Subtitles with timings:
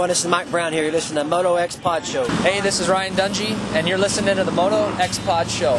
[0.00, 0.08] everyone.
[0.08, 0.84] This is Mike Brown here.
[0.84, 2.26] You're listening to the Moto X Pod Show.
[2.40, 5.78] Hey, this is Ryan Dungey, and you're listening to the Moto X Pod Show.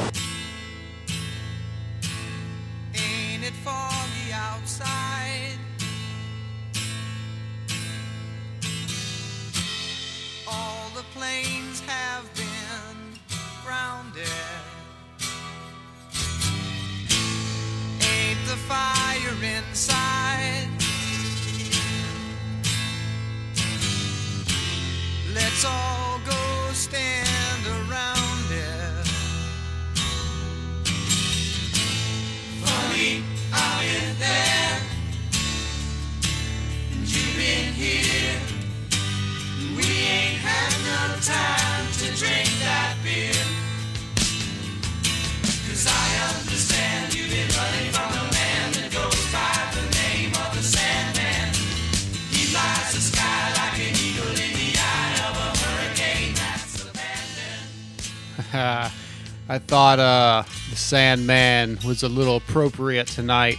[61.86, 63.58] Was a little appropriate tonight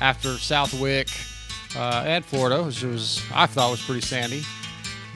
[0.00, 1.08] after Southwick
[1.76, 4.42] uh, and Florida, which was I thought was pretty sandy.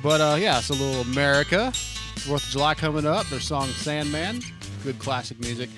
[0.02, 1.72] But uh, yeah, it's a little America.
[1.72, 3.26] Fourth of July coming up.
[3.26, 4.40] Their song Sandman,
[4.82, 5.68] good classic music.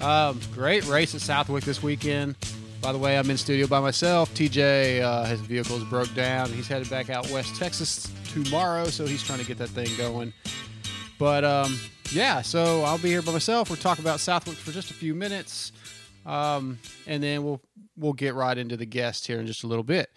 [0.00, 2.36] Um, great race at Southwick this weekend.
[2.80, 4.34] By the way, I'm in studio by myself.
[4.34, 6.50] TJ, uh, his vehicle is broke down.
[6.50, 10.32] He's headed back out West Texas tomorrow, so he's trying to get that thing going.
[11.16, 11.78] But um,
[12.10, 13.70] yeah, so I'll be here by myself.
[13.70, 15.70] We'll talk about Southwick for just a few minutes,
[16.26, 17.60] um, and then we'll
[17.96, 20.10] we'll get right into the guest here in just a little bit.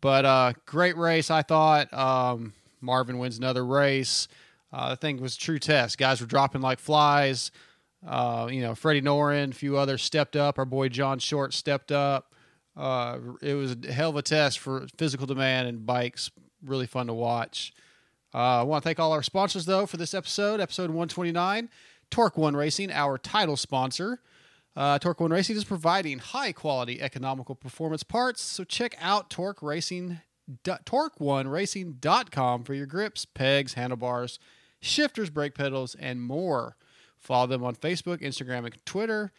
[0.00, 1.92] But uh, great race, I thought.
[1.92, 4.28] Um, Marvin wins another race.
[4.72, 5.98] Uh, I think it was true test.
[5.98, 7.50] Guys were dropping like flies.
[8.06, 10.58] Uh, you know, Freddie Noren, a few others stepped up.
[10.58, 12.34] Our boy John Short stepped up.
[12.76, 16.30] Uh, it was a hell of a test for physical demand and bikes.
[16.64, 17.72] Really fun to watch.
[18.32, 21.68] Uh, I want to thank all our sponsors, though, for this episode, episode 129.
[22.10, 24.20] Torc1 Racing, our title sponsor.
[24.76, 30.20] Uh, Torc1 Racing is providing high quality economical performance parts, so check out Torque Racing,
[30.64, 34.38] Torc1Racing.com for your grips, pegs, handlebars,
[34.80, 36.76] shifters, brake pedals, and more.
[37.18, 39.32] Follow them on Facebook, Instagram, and Twitter.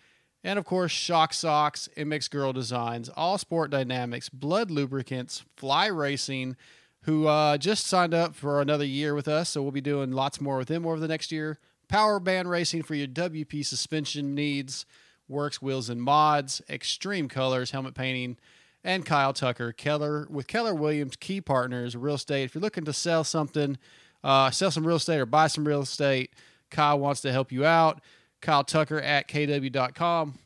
[0.43, 6.55] And of course, Shock Socks, MX Gurl Designs, All Sport Dynamics, Blood Lubricants, Fly Racing,
[7.03, 9.49] who uh, just signed up for another year with us.
[9.49, 11.59] So we'll be doing lots more with them over the next year.
[11.87, 14.85] Power Band Racing for your WP suspension needs,
[15.27, 18.37] Works Wheels and Mods, Extreme Colors, Helmet Painting,
[18.83, 22.43] and Kyle Tucker, Keller with Keller Williams, key partners, real estate.
[22.43, 23.77] If you're looking to sell something,
[24.23, 26.33] uh, sell some real estate or buy some real estate,
[26.69, 28.01] Kyle wants to help you out.
[28.41, 30.39] Kyle Tucker at kw.com.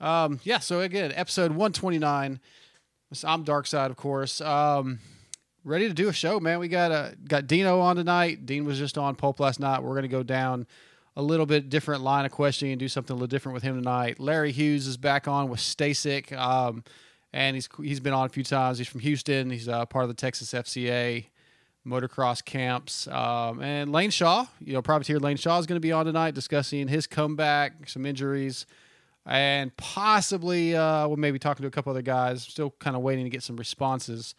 [0.00, 2.40] Um, yeah, so again, episode 129.
[3.24, 4.40] I'm Dark Side, of course.
[4.40, 4.98] Um,
[5.64, 6.58] ready to do a show, man.
[6.58, 8.44] We got uh, got Dino on tonight.
[8.44, 9.82] Dean was just on Pulp last night.
[9.82, 10.66] We're gonna go down
[11.18, 13.74] a little bit different line of questioning and do something a little different with him
[13.74, 14.20] tonight.
[14.20, 16.84] Larry Hughes is back on with STACYC, um,
[17.32, 18.78] and he's he's been on a few times.
[18.78, 19.50] He's from Houston.
[19.50, 21.26] He's uh, part of the Texas FCA
[21.84, 23.08] motocross camps.
[23.08, 26.34] Um, and Lane Shaw, you know, privateer Lane Shaw is going to be on tonight
[26.34, 28.64] discussing his comeback, some injuries,
[29.26, 32.44] and possibly uh, we'll maybe talking to a couple other guys.
[32.44, 34.36] Still kind of waiting to get some responses.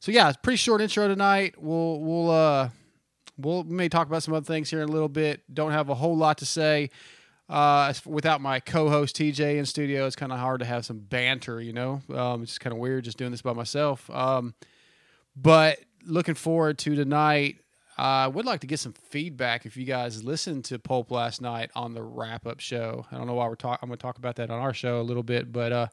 [0.00, 1.54] So yeah, it's pretty short intro tonight.
[1.56, 2.68] We'll we'll uh
[3.38, 5.42] we'll we may talk about some other things here in a little bit.
[5.52, 6.90] Don't have a whole lot to say.
[7.48, 11.60] Uh, without my co-host TJ in studio, it's kind of hard to have some banter.
[11.60, 14.08] You know, um, it's just kind of weird just doing this by myself.
[14.10, 14.54] Um,
[15.36, 17.56] but looking forward to tonight.
[17.96, 21.70] I would like to get some feedback if you guys listened to Pulp last night
[21.76, 23.06] on the wrap up show.
[23.12, 23.78] I don't know why we're talking.
[23.82, 25.86] I'm going to talk about that on our show a little bit, but uh,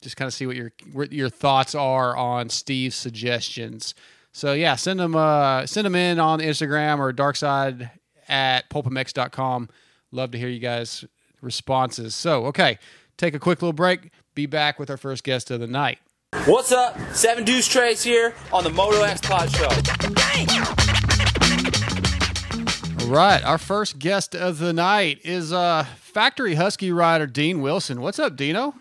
[0.00, 3.94] just kind of see what your what your thoughts are on Steve's suggestions.
[4.34, 7.88] So yeah, send them uh, send them in on Instagram or darkside
[8.28, 9.68] at pulpmx.com.
[10.10, 11.04] Love to hear you guys
[11.40, 12.16] responses.
[12.16, 12.80] So okay,
[13.16, 14.10] take a quick little break.
[14.34, 16.00] Be back with our first guest of the night.
[16.46, 16.98] What's up?
[17.12, 19.68] Seven Deuce Trace here on the Moto X Pod Show.
[23.04, 28.00] All right, our first guest of the night is uh, factory husky rider Dean Wilson.
[28.00, 28.74] What's up, Dino?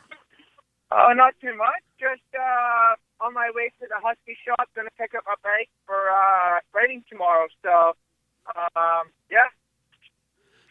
[0.92, 1.84] Oh, not too much.
[2.00, 6.10] Just uh, on my way to the Husky shop, gonna pick up my bike for
[6.12, 7.48] uh, riding tomorrow.
[7.64, 7.94] So,
[8.76, 9.48] um, yeah.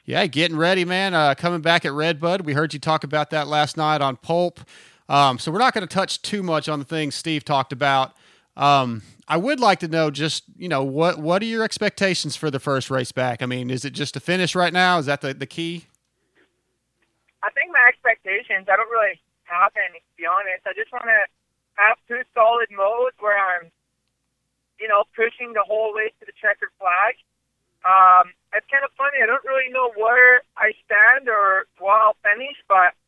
[0.04, 1.14] Yeah, getting ready, man.
[1.14, 2.42] Uh, coming back at Redbud.
[2.42, 4.60] We heard you talk about that last night on Pulp.
[5.08, 8.12] Um, so we're not going to touch too much on the things Steve talked about.
[8.56, 12.50] Um, I would like to know just you know what what are your expectations for
[12.50, 13.40] the first race back?
[13.40, 14.98] I mean, is it just to finish right now?
[14.98, 15.86] Is that the the key?
[17.42, 18.68] I think my expectations.
[18.70, 20.66] I don't really have any, to be honest.
[20.66, 21.20] I just want to
[21.74, 23.70] have two solid modes where I'm
[24.82, 27.14] you know, pushing the whole way to the checkered flag.
[27.86, 29.22] Um, it's kind of funny.
[29.22, 32.98] I don't really know where I stand or where I'll finish, but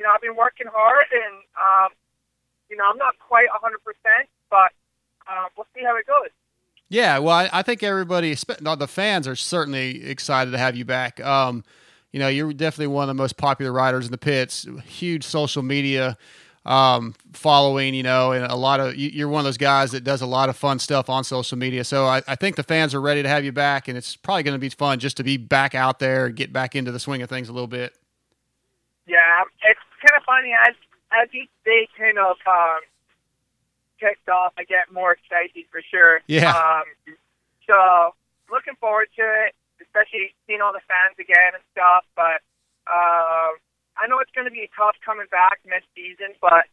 [0.00, 1.92] you know, I've been working hard, and um,
[2.70, 3.76] you know, I'm not quite 100%,
[4.48, 4.72] but
[5.28, 6.32] uh, we'll see how it goes.
[6.88, 11.20] Yeah, well, I, I think everybody, the fans, are certainly excited to have you back.
[11.20, 11.62] Um,
[12.12, 14.66] you know, you're definitely one of the most popular riders in the pits.
[14.84, 16.16] Huge social media
[16.66, 20.04] um, following, you know, and a lot of you- you're one of those guys that
[20.04, 21.84] does a lot of fun stuff on social media.
[21.84, 24.42] So I, I think the fans are ready to have you back, and it's probably
[24.42, 27.00] going to be fun just to be back out there and get back into the
[27.00, 27.94] swing of things a little bit.
[29.06, 30.74] Yeah, it's kind of funny as
[31.12, 32.80] as each day kind of um,
[33.98, 36.20] kicks off, I get more excited for sure.
[36.28, 36.50] Yeah.
[36.52, 36.84] Um,
[37.66, 38.14] so
[38.50, 42.04] looking forward to it, especially seeing all the fans again and stuff.
[42.14, 42.40] But
[42.86, 43.29] uh,
[44.00, 46.64] I know it's going to be tough coming back next season, but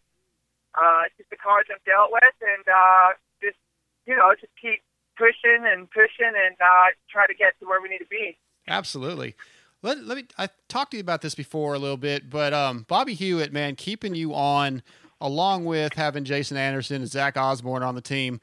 [0.76, 3.60] uh, it's just the cards I've dealt with, and uh, just
[4.08, 4.80] you know, just keep
[5.18, 8.38] pushing and pushing and uh, try to get to where we need to be.
[8.68, 9.36] Absolutely.
[9.84, 10.26] Let, let me.
[10.38, 13.76] I talked to you about this before a little bit, but um, Bobby Hewitt, man,
[13.76, 14.82] keeping you on
[15.20, 18.40] along with having Jason Anderson and Zach Osborne on the team,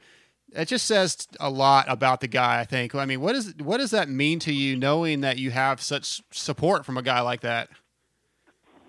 [0.53, 2.59] it just says a lot about the guy.
[2.59, 2.95] I think.
[2.95, 6.21] I mean, what is what does that mean to you, knowing that you have such
[6.31, 7.69] support from a guy like that?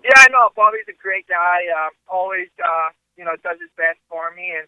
[0.07, 0.55] Yeah, I know.
[0.55, 1.67] Bobby's a great guy.
[1.67, 4.63] Uh, always, uh, you know, does his best for me and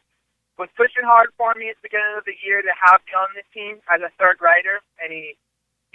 [0.59, 3.31] was pushing hard for me at the beginning of the year to have me on
[3.31, 5.39] the team as a third rider, and he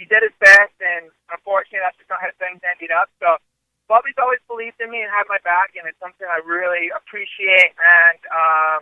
[0.01, 0.73] he did his best.
[0.81, 3.13] And unfortunately, that's just not how things ended up.
[3.21, 3.37] So
[3.85, 7.77] Bobby's always believed in me and had my back, and it's something I really appreciate.
[7.77, 8.79] And um,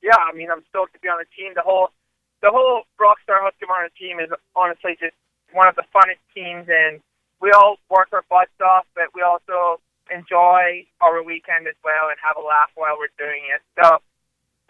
[0.00, 1.52] yeah, I mean, I'm stoked to be on the team.
[1.52, 1.92] The whole
[2.40, 5.12] the whole Rockstar Husqvarna team is honestly just
[5.52, 7.04] one of the funnest teams, and
[7.40, 9.80] we all work our butts off, but we also
[10.10, 13.60] enjoy our weekend as well and have a laugh while we're doing it.
[13.78, 13.98] So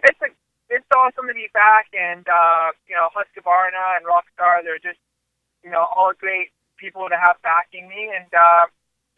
[0.04, 0.30] it's a,
[0.68, 5.00] it's awesome to be back, and uh, you know Husqvarna and Rockstar, they're just
[5.64, 8.66] you know all great people to have backing me, and uh,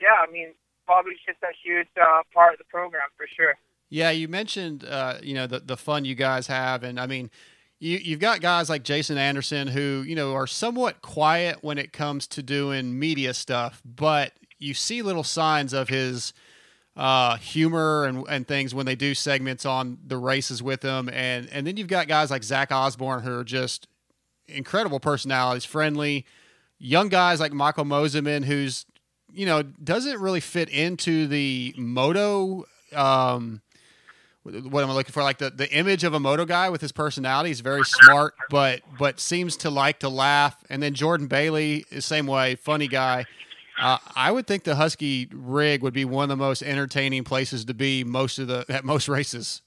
[0.01, 0.55] yeah, I mean
[0.87, 3.55] Bobby's just a huge uh, part of the program for sure.
[3.89, 7.31] Yeah, you mentioned uh, you know the the fun you guys have, and I mean,
[7.81, 11.93] you you've got guys like Jason Anderson who you know are somewhat quiet when it
[11.93, 16.33] comes to doing media stuff, but you see little signs of his
[16.97, 21.49] uh, humor and and things when they do segments on the races with him, and
[21.51, 23.89] and then you've got guys like Zach Osborne who are just
[24.47, 26.27] incredible personalities, friendly,
[26.79, 28.85] young guys like Michael Mosiman, who's
[29.33, 32.67] you know doesn't really fit into the moto.
[32.95, 33.63] Um,
[34.43, 35.23] what am I looking for?
[35.23, 37.51] Like the, the image of a moto guy with his personality.
[37.51, 40.57] He's very smart, but but seems to like to laugh.
[40.71, 43.27] And then Jordan Bailey same way, funny guy.
[43.81, 47.65] Uh, I would think the Husky rig would be one of the most entertaining places
[47.65, 49.63] to be most of the at most races.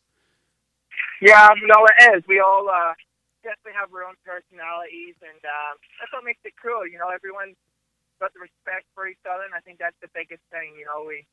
[1.22, 2.24] Yeah, no, it is.
[2.28, 2.94] We all uh,
[3.44, 6.86] definitely have our own personalities, and uh, that's what makes it cool.
[6.86, 7.56] You know, everyone's
[8.20, 10.75] got the respect for each other, and I think that's the biggest thing.
[10.78, 11.25] You know, we,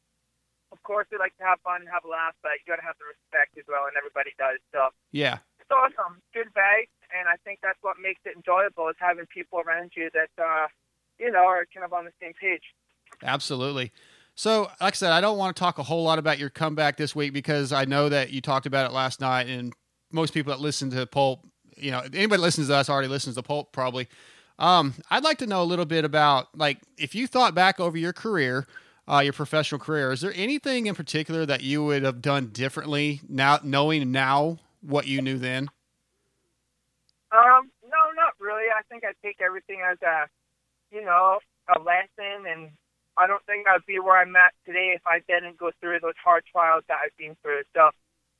[0.73, 2.87] of course, we like to have fun and have a laugh, but you got to
[2.87, 4.59] have the respect as well, and everybody does.
[4.73, 8.97] So Yeah, it's awesome, good vibes, and I think that's what makes it enjoyable is
[8.99, 10.67] having people around you that, uh,
[11.19, 12.63] you know, are kind of on the same page.
[13.23, 13.93] absolutely.
[14.35, 16.97] So, like I said, I don't want to talk a whole lot about your comeback
[16.97, 19.75] this week because I know that you talked about it last night, and
[20.13, 21.47] most people that listen to Pulp,
[21.77, 24.09] you know, anybody that listens to us already listens to Pulp probably.
[24.59, 27.97] Um, I'd like to know a little bit about like if you thought back over
[27.97, 28.67] your career,
[29.11, 33.21] uh, your professional career, is there anything in particular that you would have done differently
[33.29, 35.69] now, knowing now what you knew then?
[37.33, 38.71] Um, no, not really.
[38.71, 40.27] I think I take everything as a,
[40.95, 41.39] you know,
[41.75, 42.71] a lesson, and
[43.19, 46.19] I don't think I'd be where I'm at today if I didn't go through those
[46.23, 47.63] hard trials that I've been through.
[47.75, 47.91] So,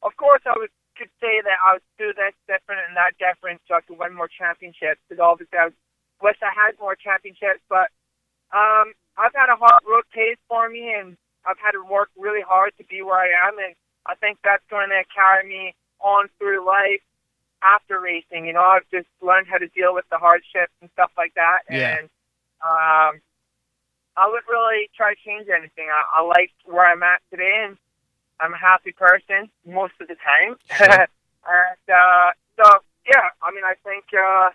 [0.03, 3.63] of course, I would could say that I would do this different and that different
[3.67, 5.01] so I could win more championships.
[5.09, 5.71] Because obviously, I
[6.23, 7.91] wish I had more championships, but
[8.55, 12.43] um, I've had a hard road pace for me, and I've had to work really
[12.47, 13.75] hard to be where I am, and
[14.07, 17.01] I think that's going to carry me on through life
[17.63, 18.47] after racing.
[18.47, 21.61] You know, I've just learned how to deal with the hardships and stuff like that,
[21.71, 21.99] Yeah.
[21.99, 22.09] and
[22.65, 23.21] um,
[24.17, 25.89] I wouldn't really try to change anything.
[25.93, 27.77] I, I like where I'm at today, and
[28.41, 30.57] I'm a happy person most of the time.
[30.77, 30.87] Sure.
[31.47, 34.51] and uh, so, yeah, I mean, I think uh,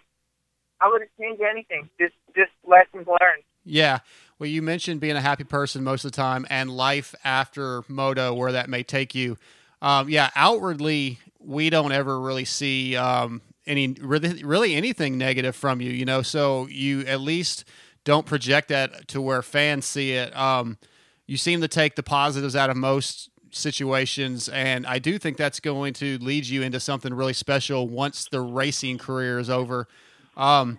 [0.81, 1.89] I wouldn't change anything.
[1.99, 3.43] Just, just lessons learned.
[3.63, 3.99] Yeah.
[4.37, 8.33] Well, you mentioned being a happy person most of the time and life after moto,
[8.33, 9.37] where that may take you.
[9.81, 15.79] Um, yeah, outwardly, we don't ever really see um, any really, really anything negative from
[15.79, 16.21] you, you know.
[16.21, 17.63] So you at least
[18.03, 20.35] don't project that to where fans see it.
[20.35, 20.79] Um,
[21.27, 25.61] you seem to take the positives out of most situations, and I do think that's
[25.61, 29.87] going to lead you into something really special once the racing career is over.
[30.35, 30.77] Um,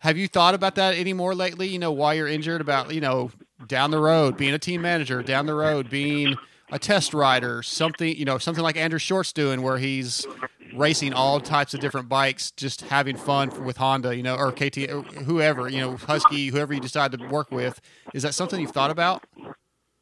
[0.00, 1.68] have you thought about that anymore lately?
[1.68, 3.30] You know, why you're injured, about you know
[3.66, 6.36] down the road being a team manager, down the road being
[6.70, 10.26] a test rider, something you know something like Andrew Short's doing, where he's
[10.74, 14.76] racing all types of different bikes, just having fun with Honda, you know, or KT,
[15.24, 17.80] whoever, you know, Husky, whoever you decide to work with.
[18.14, 19.24] Is that something you've thought about?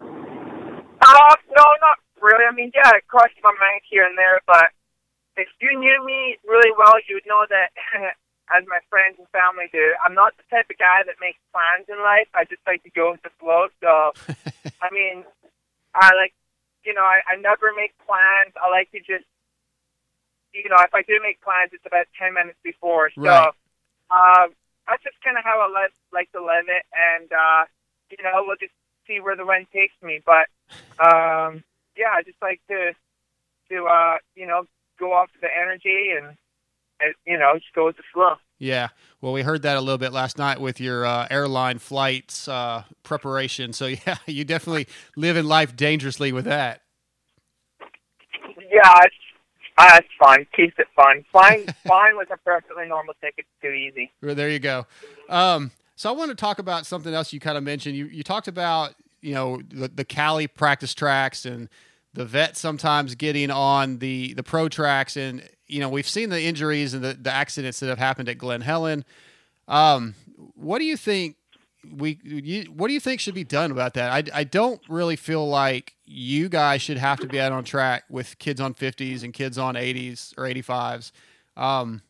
[0.00, 2.44] Uh, no, not really.
[2.44, 4.66] I mean, yeah, it crossed my mind here and there, but
[5.36, 7.70] if you knew me really well, you would know that,
[8.54, 11.86] as my friends and family do, I'm not the type of guy that makes plans
[11.90, 12.30] in life.
[12.34, 13.66] I just like to go with the flow.
[13.82, 14.14] So,
[14.82, 15.24] I mean,
[15.94, 16.34] I like,
[16.84, 18.54] you know, I, I never make plans.
[18.54, 19.26] I like to just,
[20.54, 23.10] you know, if I do make plans, it's about 10 minutes before.
[23.14, 23.50] So, Right.
[24.14, 24.54] um,
[24.86, 26.86] that's just kind of how I live, like to live it.
[26.94, 27.66] And, uh,
[28.14, 28.74] you know, we'll just
[29.06, 30.22] see where the wind takes me.
[30.24, 30.46] But,
[31.02, 31.64] um,
[31.98, 32.94] yeah, I just like to,
[33.70, 34.66] to, uh, you know,
[34.98, 36.38] go off the energy and,
[37.26, 38.34] you know, just go with the flow.
[38.58, 38.88] Yeah.
[39.20, 42.84] Well, we heard that a little bit last night with your uh, airline flights uh,
[43.02, 43.72] preparation.
[43.72, 46.82] So yeah, you definitely live in life dangerously with that.
[48.70, 49.14] Yeah, it's,
[49.78, 50.46] uh, it's fun.
[50.54, 51.24] Keeps it fun.
[51.30, 54.12] Flying, flying with a perfectly normal ticket's too easy.
[54.22, 54.86] Well, there you go.
[55.28, 57.96] Um, so I want to talk about something else you kind of mentioned.
[57.96, 61.68] You you talked about you know the, the Cali practice tracks and
[62.16, 66.42] the vet sometimes getting on the the pro tracks, and you know we've seen the
[66.42, 69.04] injuries and the, the accidents that have happened at Glen Helen.
[69.68, 70.14] Um,
[70.54, 71.36] what do you think?
[71.94, 74.10] We you, what do you think should be done about that?
[74.10, 78.04] I, I don't really feel like you guys should have to be out on track
[78.08, 81.12] with kids on 50s and kids on 80s or 85s.
[81.56, 82.02] Um,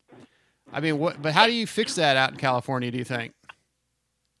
[0.71, 1.21] I mean, what?
[1.21, 2.89] But how do you fix that out in California?
[2.91, 3.33] Do you think?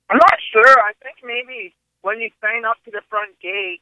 [0.09, 0.79] I'm not sure.
[0.79, 3.81] I think maybe when you sign up to the front gate,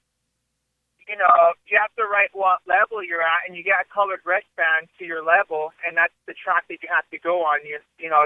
[1.08, 4.26] you know, you have to write what level you're at, and you get a colored
[4.26, 7.62] wristband to your level, and that's the track that you have to go on.
[7.62, 8.26] You, you know,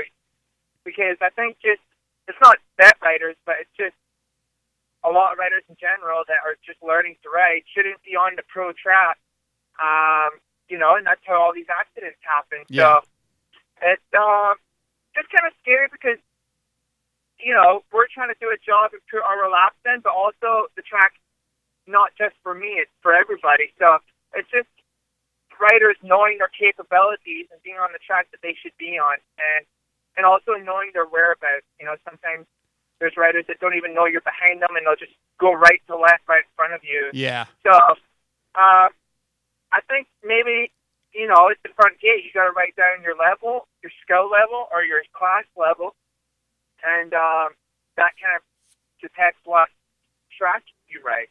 [0.88, 1.84] because I think just
[2.32, 3.96] it's not vet riders, but it's just
[5.04, 8.40] a lot of riders in general that are just learning to ride shouldn't be on
[8.40, 9.20] the pro track.
[9.80, 10.40] Um,
[10.72, 12.64] you know, and that's how all these accidents happen.
[12.72, 13.04] Yeah.
[13.04, 14.56] So it's um,
[15.16, 16.20] just kind of scary because
[17.44, 20.84] you know we're trying to do a job put our laps in, but also the
[20.88, 21.19] track
[21.90, 23.74] not just for me, it's for everybody.
[23.82, 23.98] So
[24.38, 24.70] it's just
[25.60, 29.66] riders knowing their capabilities and being on the track that they should be on, and
[30.16, 31.68] and also knowing their whereabouts.
[31.82, 32.46] You know, sometimes
[33.02, 35.98] there's riders that don't even know you're behind them, and they'll just go right to
[35.98, 37.10] left, right in front of you.
[37.14, 37.50] Yeah.
[37.66, 37.74] So,
[38.56, 38.88] uh,
[39.74, 40.72] I think maybe
[41.12, 44.30] you know at the front gate you got to write down your level, your skill
[44.30, 45.98] level, or your class level,
[46.86, 47.58] and um,
[47.98, 48.44] that kind of
[49.02, 49.68] detects what
[50.38, 51.28] track you ride.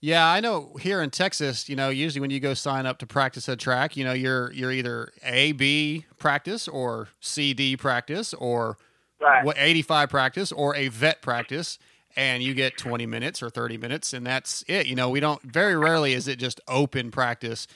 [0.00, 3.06] Yeah, I know here in Texas, you know, usually when you go sign up to
[3.06, 8.34] practice a track, you know, you're you're either A B practice or C D practice
[8.34, 8.76] or
[9.18, 9.42] Right.
[9.46, 11.78] what 85 practice or a vet practice
[12.16, 14.86] and you get 20 minutes or 30 minutes and that's it.
[14.86, 17.66] You know, we don't very rarely is it just open practice.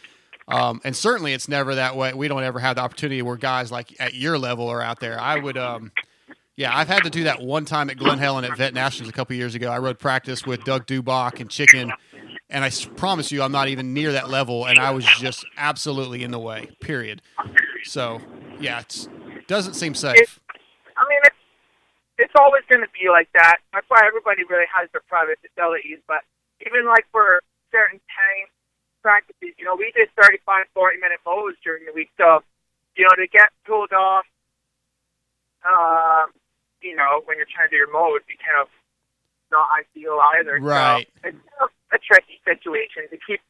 [0.49, 2.13] Um, and certainly it's never that way.
[2.13, 5.19] We don't ever have the opportunity where guys like at your level are out there.
[5.19, 5.93] I would um
[6.61, 9.15] yeah, I've had to do that one time at Glen Helen at Vet Nationals a
[9.15, 9.73] couple years ago.
[9.73, 11.91] I rode practice with Doug Dubach and Chicken,
[12.51, 16.23] and I promise you, I'm not even near that level, and I was just absolutely
[16.23, 16.69] in the way.
[16.83, 17.23] Period.
[17.85, 18.21] So,
[18.61, 19.09] yeah, it
[19.49, 20.39] doesn't seem safe.
[20.99, 21.37] I mean, it's
[22.19, 23.57] it's always going to be like that.
[23.73, 25.97] That's why everybody really has their private facilities.
[26.07, 26.21] But
[26.67, 27.41] even like for
[27.73, 28.53] certain time
[29.01, 32.11] practices, you know, we did 35, 40 minute mows during the week.
[32.19, 32.45] So,
[32.97, 34.27] you know, to get pulled off,
[35.65, 36.37] um,
[36.83, 38.69] you know, when you're trying to do your mode, be kind of
[39.51, 40.59] not ideal either.
[40.61, 41.07] Right.
[41.23, 43.41] So it's kind of a tricky situation to keep.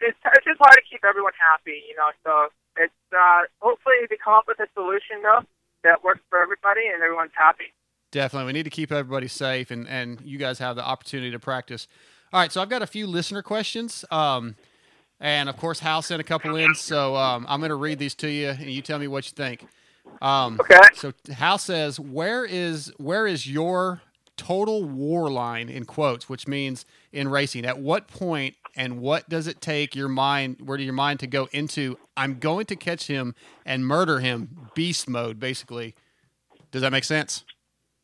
[0.00, 2.10] It's, it's just hard to keep everyone happy, you know.
[2.26, 5.46] So it's uh, hopefully they come up with a solution though
[5.84, 7.70] that works for everybody and everyone's happy.
[8.10, 8.46] Definitely.
[8.46, 11.88] We need to keep everybody safe, and, and you guys have the opportunity to practice.
[12.32, 14.04] All right, so I've got a few listener questions.
[14.10, 14.56] Um,
[15.18, 18.14] and of course, Hal sent a couple in, so um, I'm going to read these
[18.16, 19.66] to you, and you tell me what you think.
[20.20, 20.78] Um, Okay.
[20.94, 24.02] So Hal says, "Where is where is your
[24.36, 27.64] total war line in quotes, which means in racing?
[27.64, 30.56] At what point and what does it take your mind?
[30.64, 31.98] Where do your mind to go into?
[32.16, 33.34] I'm going to catch him
[33.66, 35.94] and murder him, beast mode, basically.
[36.70, 37.44] Does that make sense?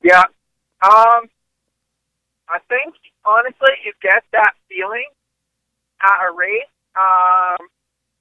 [0.03, 0.25] Yeah.
[0.83, 1.29] Um,
[2.49, 5.07] I think honestly, you get that feeling
[6.03, 6.69] at a race.
[6.97, 7.67] Um,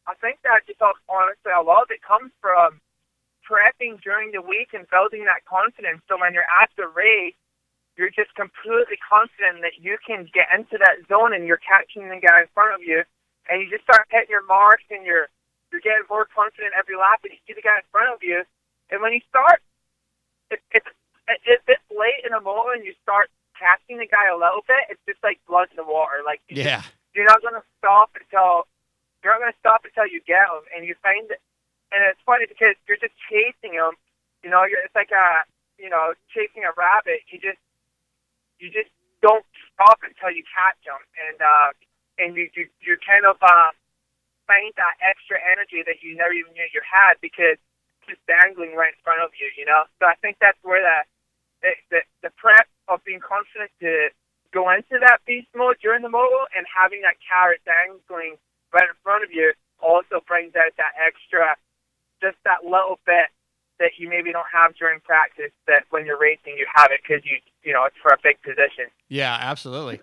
[0.08, 2.80] I think that just honestly, a lot of it comes from
[3.48, 6.04] prepping during the week and building that confidence.
[6.12, 7.34] So when you're at the race,
[7.96, 12.20] you're just completely confident that you can get into that zone and you're catching the
[12.22, 13.02] guy in front of you,
[13.50, 15.32] and you just start hitting your marks, and you're
[15.72, 18.44] you're getting more confident every lap, and you see the guy in front of you,
[18.92, 19.60] and when you start,
[20.52, 20.86] it, it's
[21.28, 24.94] it's it's late in the moto, and you start catching the guy a little bit.
[24.94, 26.22] It's just like blood in the water.
[26.24, 26.84] Like Yeah.
[27.16, 28.70] you're not going to stop until
[29.26, 31.42] you're not going to stop until you get him, and you find it.
[31.92, 33.96] And it's funny because you're just chasing him.
[34.44, 35.48] You know, you're, it's like a
[35.80, 37.24] you know chasing a rabbit.
[37.32, 37.62] You just
[38.60, 38.92] you just
[39.22, 41.70] don't stop until you catch him, and uh,
[42.20, 43.72] and you you you kind of uh,
[44.46, 47.58] find that extra energy that you never even knew you had because
[48.08, 49.48] just dangling right in front of you.
[49.56, 50.98] You know, so I think that's where the
[51.90, 54.10] the the, prep of being confident to
[54.54, 58.38] go into that beast mode during the moto and having that carrot dangling
[58.72, 59.52] right in front of you
[59.82, 61.56] also brings out that extra,
[62.22, 63.30] just that little bit
[63.80, 67.24] that you maybe don't have during practice that when you're racing you have it because
[67.26, 68.86] you you know it's for a big position.
[69.08, 70.02] Yeah, absolutely.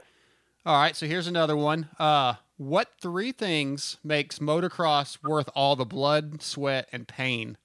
[0.66, 1.88] All right, so here's another one.
[1.98, 7.58] Uh, what three things makes motocross worth all the blood, sweat, and pain?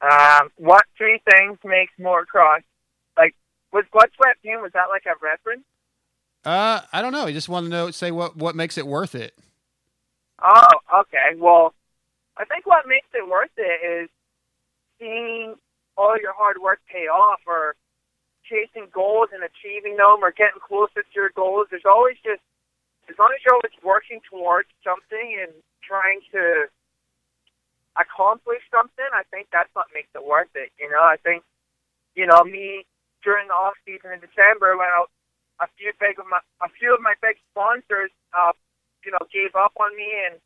[0.00, 2.62] Um, what three things makes motocross
[3.16, 3.34] like
[3.72, 5.64] was blood sweat pain was that like a reference?
[6.44, 7.24] Uh, I don't know.
[7.24, 7.90] I just want to know.
[7.90, 9.34] Say what what makes it worth it.
[10.42, 11.38] Oh, okay.
[11.38, 11.74] Well,
[12.36, 14.10] I think what makes it worth it is
[14.98, 15.54] seeing
[15.96, 17.76] all your hard work pay off or
[18.44, 21.68] chasing goals and achieving them or getting closer to your goals.
[21.70, 22.42] There's always just,
[23.08, 25.52] as long as you're always working towards something and
[25.86, 26.66] trying to
[27.96, 30.74] accomplish something, I think that's what makes it worth it.
[30.76, 31.46] You know, I think,
[32.18, 32.84] you know, me
[33.22, 35.06] during the off season in December when I,
[35.62, 38.52] a few big of my, a few of my big sponsors, uh,
[39.04, 40.40] you know, gave up on me and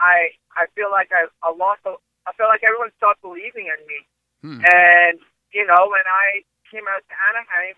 [0.00, 1.84] I I feel like I, I lost.
[1.84, 1.94] A,
[2.24, 4.00] I feel like everyone stopped believing in me.
[4.40, 4.60] Hmm.
[4.64, 5.18] And
[5.52, 7.76] you know, when I came out to Anaheim,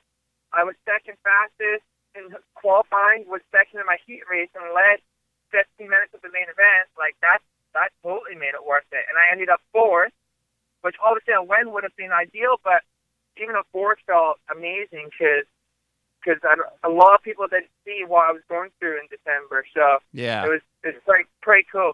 [0.52, 5.00] I was second fastest in qualifying, was second in my heat race, and led
[5.50, 6.88] 15 minutes of the main event.
[6.94, 7.40] Like that,
[7.72, 9.04] that totally made it worth it.
[9.08, 10.12] And I ended up fourth,
[10.84, 12.84] which obviously a win would have been ideal, but
[13.40, 15.48] even a fourth felt amazing because
[16.24, 16.40] because
[16.84, 19.64] a lot of people didn't see what I was going through in December.
[19.74, 20.44] So Yeah.
[20.44, 21.92] it was it's pretty pretty cool.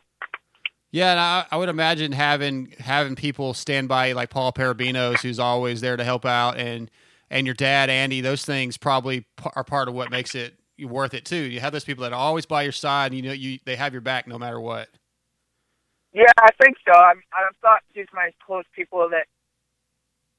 [0.90, 5.38] Yeah, and I, I would imagine having having people stand by like Paul Parabinos, who's
[5.38, 6.90] always there to help out, and
[7.30, 8.20] and your dad Andy.
[8.20, 11.36] Those things probably p- are part of what makes it worth it too.
[11.36, 13.76] You have those people that are always by your side, and you know you they
[13.76, 14.88] have your back no matter what.
[16.14, 16.98] Yeah, I think so.
[16.98, 19.26] I'm I'm thought just my close people that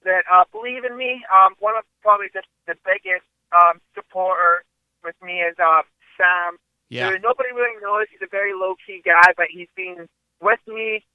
[0.04, 1.22] that uh, believe in me.
[1.32, 4.64] Um, one of probably the the biggest um, supporter
[5.04, 5.84] with me is um,
[6.18, 6.58] Sam.
[6.90, 8.08] Yeah, nobody really knows.
[8.10, 10.08] He's a very low key guy, but he's been
[10.42, 11.06] with me,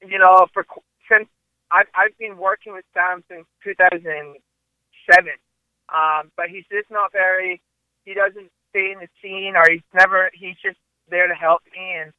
[0.00, 0.64] you know, for
[1.10, 1.28] since
[1.70, 4.40] I've I've been working with Sam since 2007.
[5.90, 7.60] Um, but he's just not very.
[8.04, 10.30] He doesn't stay in the scene, or he's never.
[10.32, 10.78] He's just
[11.10, 12.12] there to help me, and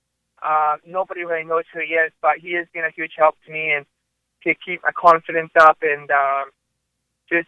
[0.43, 2.11] uh, nobody really knows who he is.
[2.21, 3.85] But he has been a huge help to me, and
[4.43, 6.51] to keep my confidence up, and um,
[7.29, 7.47] just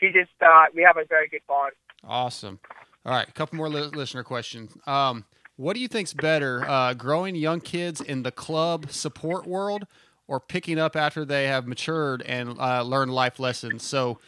[0.00, 1.72] he just uh, we have a very good bond.
[2.04, 2.58] awesome.
[3.06, 4.76] All right, a couple more li- listener questions.
[4.86, 5.24] Um,
[5.56, 9.86] what do you think's better, uh, growing young kids in the club support world,
[10.26, 13.82] or picking up after they have matured and uh, learned life lessons?
[13.82, 14.18] So,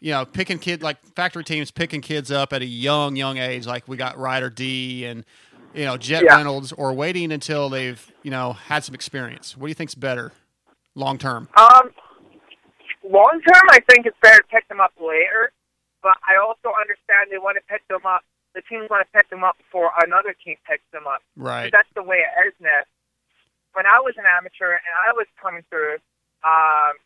[0.00, 3.66] you know, picking kid like factory teams picking kids up at a young, young age,
[3.66, 5.24] like we got Ryder D and
[5.74, 6.36] you know Jett Yeah.
[6.36, 9.56] Reynolds, or waiting until they've you know had some experience.
[9.56, 10.30] What do you think's better,
[10.94, 11.48] long term?
[11.56, 11.90] Um,
[13.08, 15.52] long term, I think it's better to pick them up later,
[16.02, 18.22] but I also understand they want to pick them up.
[18.54, 21.20] The teams want to pick them up before another team picks them up.
[21.36, 21.70] Right.
[21.72, 22.84] That's the way it is now.
[23.72, 26.00] When I was an amateur and I was coming through,
[26.42, 26.96] um,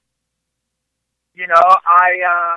[1.34, 2.54] you know, I, uh,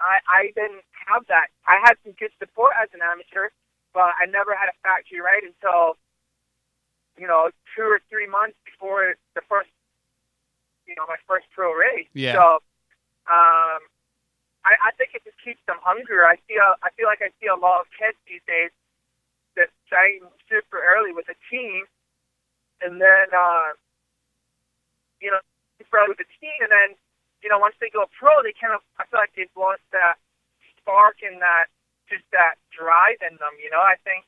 [0.00, 1.48] I, I didn't have that.
[1.66, 3.50] I had some good support as an amateur,
[3.94, 5.96] but I never had a factory right until,
[7.18, 9.70] you know, two or three months before the first,
[10.86, 12.08] you know, my first pro race.
[12.14, 12.34] Yeah.
[12.34, 12.46] So,
[13.26, 13.80] um,
[14.66, 16.26] I, I think it just keeps them hungrier.
[16.26, 18.74] I feel, I feel like I see a lot of kids these days
[19.54, 21.86] that sign super early with a team,
[22.82, 23.74] and then uh,
[25.18, 25.40] you know,
[25.80, 26.88] super early with a team, and then
[27.42, 30.18] you know, once they go pro, they kind of I feel like they've lost that
[30.78, 31.70] spark and that
[32.10, 33.54] just that drive in them.
[33.58, 34.26] You know, I think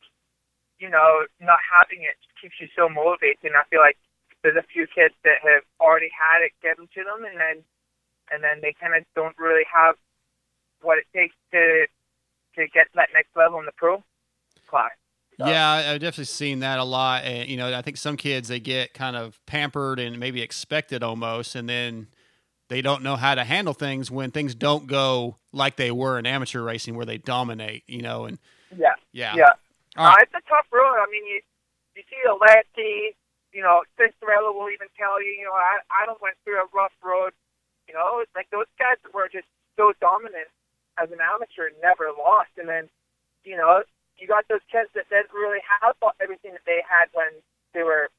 [0.81, 4.01] you know not having it keeps you so motivated, and I feel like
[4.43, 7.65] there's a few kids that have already had it given to them, and then
[8.31, 9.95] and then they kind of don't really have
[10.83, 11.87] what it takes to
[12.57, 14.03] to get to that next level in the pro
[14.69, 14.91] class.
[15.39, 17.23] So- Yeah, I've definitely seen that a lot.
[17.25, 21.03] And, you know, I think some kids, they get kind of pampered and maybe expected
[21.05, 22.09] almost, and then
[22.69, 26.27] they don't know how to handle things when things don't go like they were in
[26.27, 28.25] amateur racing where they dominate, you know.
[28.25, 28.39] And
[28.77, 28.95] Yeah.
[29.13, 29.35] Yeah.
[29.37, 29.53] Yeah.
[29.97, 30.97] All Uh, it's a tough road.
[30.99, 31.41] I mean, you
[31.95, 33.15] you see the Alessi,
[33.59, 36.95] you know, Cianciarulo will even tell you, you know, I Adam went through a rough
[37.03, 37.35] road.
[37.91, 40.47] You know, it's like those guys were just so dominant
[40.95, 42.55] as an amateur, never lost.
[42.55, 42.87] And then,
[43.43, 43.83] you know,
[44.15, 47.35] you got those kids that didn't really have everything that they had when
[47.75, 48.15] they were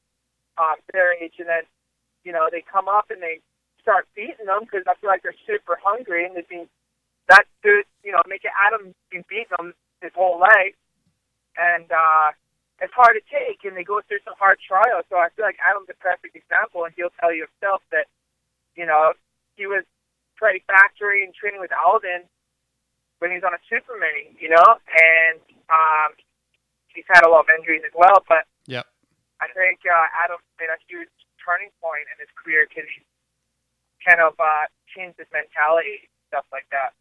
[0.59, 1.63] um, their age, and then,
[2.27, 3.39] you know, they come up and they
[3.79, 6.67] start beating them because I feel like they're super hungry and they've been
[7.31, 9.71] that dude, you know, make it Adam been beating them
[10.03, 10.75] his whole life,
[11.55, 12.35] and uh,
[12.81, 15.03] it's hard to take, and they go through some hard trials.
[15.09, 18.07] So I feel like Adam's a perfect example, and he'll tell you himself that,
[18.75, 19.13] you know,
[19.55, 19.83] he was
[20.39, 22.23] Freddie Factory and training with Aldon
[23.19, 26.15] when he was on a super mini, you know, and um,
[26.87, 28.23] he's had a lot of injuries as well.
[28.27, 28.85] But Yep.
[29.41, 31.11] I think uh, Adam made a huge
[31.43, 33.03] turning point in his career because he
[34.05, 36.95] kind of uh, changed his mentality, stuff like that.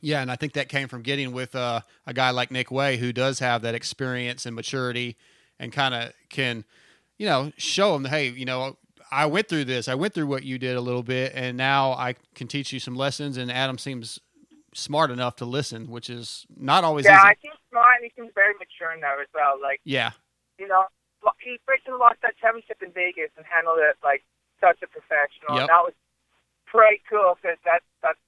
[0.00, 2.96] Yeah, and I think that came from getting with uh, a guy like Nick Wey,
[2.96, 5.16] who does have that experience and maturity,
[5.58, 6.64] and kind of can,
[7.18, 8.76] you know, show him, hey, you know,
[9.10, 9.88] I went through this.
[9.88, 12.80] I went through what you did a little bit, and now I can teach you
[12.80, 13.36] some lessons.
[13.36, 14.20] And Adam seems
[14.74, 18.32] smart enough to listen, which is not always Yeah, I think smart and he seems
[18.34, 19.54] very mature in now as well.
[19.60, 20.12] Like, Yeah,
[20.58, 20.84] you know,
[21.40, 24.24] he freaking lost that championship in Vegas and handled it like
[24.60, 25.56] such a professional.
[25.56, 25.60] Yep.
[25.60, 25.94] And that was
[26.66, 28.20] pretty cool because that's that's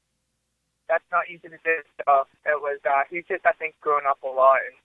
[0.89, 1.77] that's not easy to do.
[2.05, 2.79] So it was.
[2.85, 4.77] Uh, he's just, I think, grown up a lot, and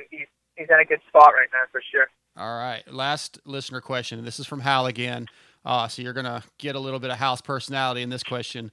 [0.00, 2.06] um, he's he's in a good spot right now for sure.
[2.36, 2.82] All right.
[2.92, 4.24] Last listener question.
[4.24, 5.26] This is from Hal again.
[5.64, 8.70] Uh, so you're going to get a little bit of house personality in this question.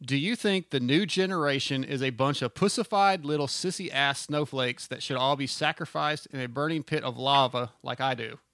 [0.00, 4.86] Do you think the new generation is a bunch of pussified little sissy ass snowflakes
[4.88, 8.38] that should all be sacrificed in a burning pit of lava like I do?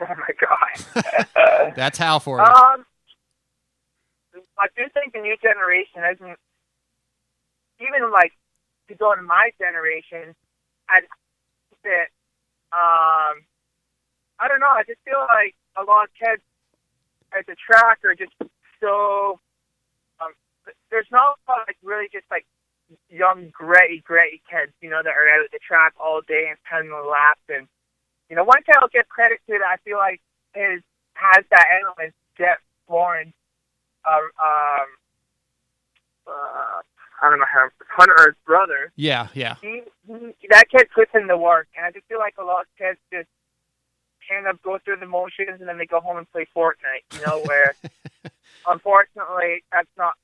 [0.00, 1.72] Oh my god.
[1.76, 2.44] That's Hal for you.
[2.44, 2.84] Um,
[4.58, 6.38] I do think the new generation isn't
[7.80, 8.32] even like
[8.88, 10.34] to go to my generation.
[10.88, 11.00] I
[11.84, 12.12] that
[12.72, 13.42] um,
[14.38, 14.70] I don't know.
[14.70, 16.42] I just feel like a lot of kids
[17.36, 18.32] at the track are just
[18.80, 19.38] so.
[20.20, 20.32] Um,
[20.90, 22.46] there's not like really just like
[23.08, 26.58] young, gritty, gritty kids, you know, that are out at the track all day and
[26.68, 27.44] pounding the laps.
[27.48, 27.66] And
[28.28, 30.20] you know, one kid I'll give credit to that I feel like
[30.54, 30.82] is
[31.14, 32.14] has that element.
[32.38, 33.36] Jett Lawrence,
[34.04, 34.88] uh, um,
[36.26, 36.80] uh,
[37.22, 38.92] I don't know how Hunter's brother.
[38.96, 39.56] yeah, yeah.
[39.60, 42.62] He, he that kid puts in the work, and I just feel like a lot
[42.62, 43.28] of kids just
[44.28, 47.06] kind of go through the motions and then they go home and play Fortnite.
[47.14, 47.74] You know, where
[48.68, 50.14] unfortunately that's not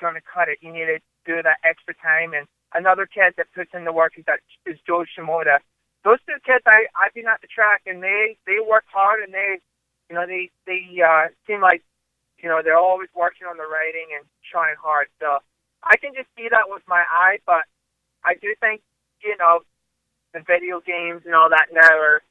[0.00, 0.58] going to cut it.
[0.60, 2.32] You need to do that extra time.
[2.32, 5.58] And another kid that puts in the work is that is Jo Shimoda.
[6.04, 9.34] Those two kids, I I've been at the track and they they work hard and
[9.34, 9.58] they,
[10.08, 11.82] you know, they they uh, seem like,
[12.38, 15.08] you know, they're always working on the writing and trying hard.
[15.20, 15.38] So
[15.82, 17.62] I can just see that with my eye, but
[18.24, 18.82] I do think,
[19.22, 19.60] you know,
[20.34, 22.22] the video games and all that now are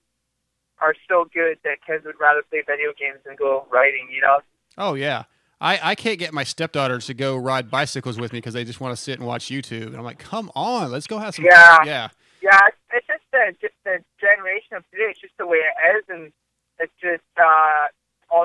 [0.82, 4.08] are so good that kids would rather play video games than go writing.
[4.14, 4.40] You know.
[4.78, 5.24] Oh, yeah.
[5.62, 8.82] I, I can't get my stepdaughters to go ride bicycles with me because they just
[8.82, 9.88] want to sit and watch YouTube.
[9.88, 11.78] And I'm like, come on, let's go have some Yeah.
[11.78, 11.88] fun.
[11.88, 12.10] Yeah.
[12.42, 15.06] Yeah, it's- it's just the just the generation of today.
[15.10, 16.32] It's just the way it is, and
[16.80, 17.88] it's just uh,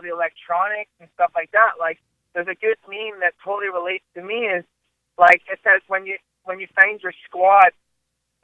[0.00, 1.76] all the electronics and stuff like that.
[1.78, 1.98] Like,
[2.34, 4.48] there's a good meme that totally relates to me.
[4.48, 4.64] Is
[5.18, 7.72] like it says when you when you find your squad,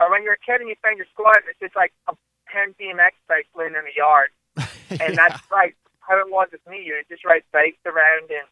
[0.00, 2.14] or when you're a kid and you find your squad, it's just like a
[2.52, 4.28] 10 BMX bikes laying in the yard,
[5.00, 5.16] and Yeah.
[5.16, 6.82] that's like how it was with me.
[6.84, 8.46] You just ride bikes around and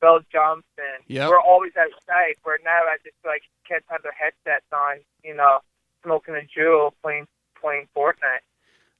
[0.00, 1.28] build jumps, and Yep.
[1.28, 2.36] we're always outside.
[2.44, 5.60] Where now I just like kids have their headsets on, you know,
[6.04, 7.26] smoking a Juul, playing
[7.60, 8.46] playing Fortnite.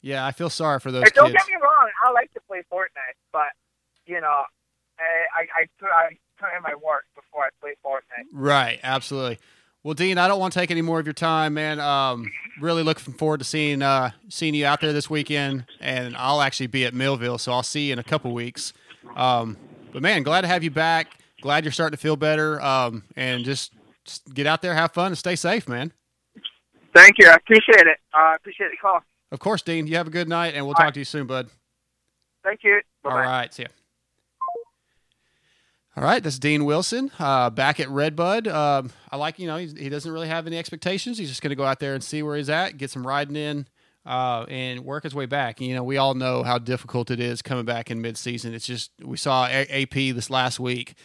[0.07, 1.45] Yeah, I feel sorry for those And don't kids.
[1.45, 3.49] get me wrong, I like to play Fortnite, but
[4.07, 4.45] you know,
[5.01, 5.03] I
[5.35, 8.27] I I put, I put in my work before I play Fortnite.
[8.33, 9.41] Right, absolutely.
[9.83, 11.81] Well, Dean, I don't want to take any more of your time, man.
[11.81, 16.41] Um, really looking forward to seeing uh, seeing you out there this weekend, and I'll
[16.41, 18.75] actually be at Millville, so I'll see you in a couple weeks.
[19.17, 19.57] Um,
[19.93, 21.19] but man, glad to have you back.
[21.41, 23.73] Glad you're starting to feel better, um, and just,
[24.05, 25.93] just get out there, have fun, and stay safe, man.
[26.95, 27.99] Thank you, I appreciate it.
[28.15, 29.03] I uh, appreciate the call.
[29.33, 29.87] Of course, Dean.
[29.87, 30.95] You have a good night, and we'll All talk right.
[30.95, 31.49] to you soon, bud.
[32.45, 32.81] Thank you.
[33.03, 33.69] Bye All right, see ya.
[35.97, 38.47] All right, that's Dean Wilson uh, back at Redbud.
[38.49, 41.17] Um, I like, you know, he's, he doesn't really have any expectations.
[41.17, 43.35] He's just going to go out there and see where he's at, get some riding
[43.35, 43.67] in,
[44.05, 45.59] uh, and work his way back.
[45.59, 48.53] You know, we all know how difficult it is coming back in midseason.
[48.53, 50.97] It's just we saw A- AP this last week.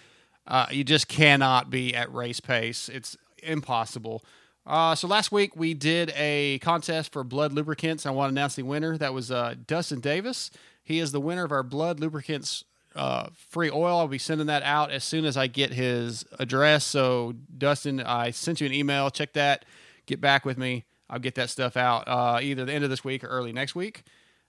[0.46, 2.90] Uh, you just cannot be at race pace.
[2.90, 4.26] It's impossible.
[4.66, 8.06] Uh, so last week we did a contest for blood lubricants.
[8.06, 8.98] I want to announce the winner.
[8.98, 10.52] That was uh, Dustin Davis.
[10.84, 12.64] He is the winner of our blood lubricants
[12.96, 14.00] uh, free oil.
[14.00, 16.86] I'll be sending that out as soon as I get his address.
[16.86, 19.10] So Dustin, I sent you an email.
[19.10, 19.66] Check that.
[20.06, 20.84] Get back with me.
[21.10, 23.76] I'll get that stuff out uh, either the end of this week or early next
[23.76, 24.04] week.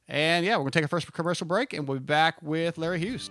[0.09, 2.99] And yeah, we're to take our first commercial break and we'll be back with Larry
[2.99, 3.31] Hughes.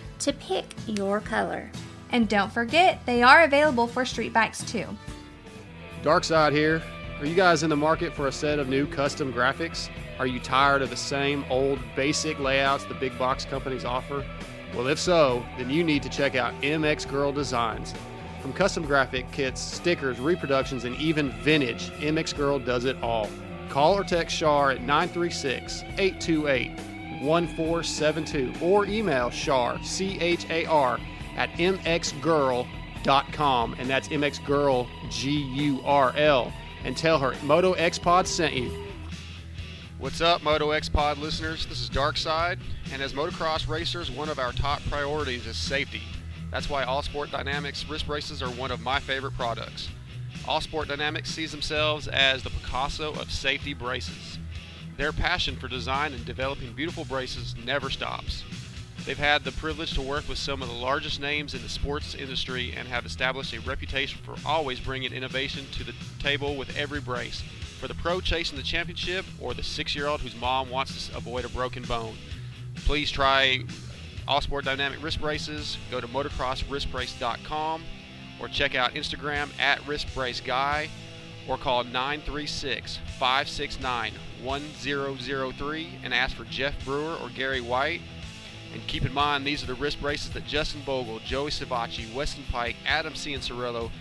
[0.21, 1.69] to pick your color.
[2.11, 4.85] And don't forget, they are available for street bikes too.
[6.03, 6.81] Dark Side here.
[7.19, 9.89] Are you guys in the market for a set of new custom graphics?
[10.17, 14.25] Are you tired of the same old basic layouts the big box companies offer?
[14.75, 17.93] Well, if so, then you need to check out MX Gurl Designs.
[18.41, 23.29] From custom graphic kits, stickers, reproductions, and even vintage, MX Gurl does it all.
[23.69, 26.71] Call or text Char at 936 828
[27.21, 30.99] 1472 or email Char, C H A R,
[31.37, 32.65] at mxgurl.com,
[33.79, 36.51] and that's mxgurl, G U R L,
[36.83, 38.71] and tell her Moto X Pod sent you.
[39.99, 41.67] What's up, Moto X Pod listeners?
[41.67, 42.57] This is Darkside,
[42.91, 46.01] and as motocross racers, one of our top priorities is safety.
[46.49, 49.89] That's why All Sport Dynamics wrist braces are one of my favorite products.
[50.47, 54.30] All Sport Dynamics sees themselves as the Picasso of safety braces.
[55.01, 58.43] Their passion for design and developing beautiful braces never stops.
[59.03, 62.13] They've had the privilege to work with some of the largest names in the sports
[62.13, 67.01] industry and have established a reputation for always bringing innovation to the table with every
[67.01, 67.41] brace.
[67.79, 71.17] For the pro chasing the championship or the six year old whose mom wants to
[71.17, 72.15] avoid a broken bone,
[72.85, 73.63] please try
[74.27, 75.79] All Sport Dynamic Wrist Braces.
[75.89, 77.83] Go to motocrosswristbrace.com
[78.39, 80.89] or check out Instagram at wristbraceguy
[81.47, 88.01] or call 936 569 1003 and ask for Jeff Brewer or Gary White.
[88.73, 92.43] And keep in mind, these are the wrist braces that Justin Bogle, Joey Savatgy, Weston
[92.51, 93.91] Peick, Adam Cianciarulo,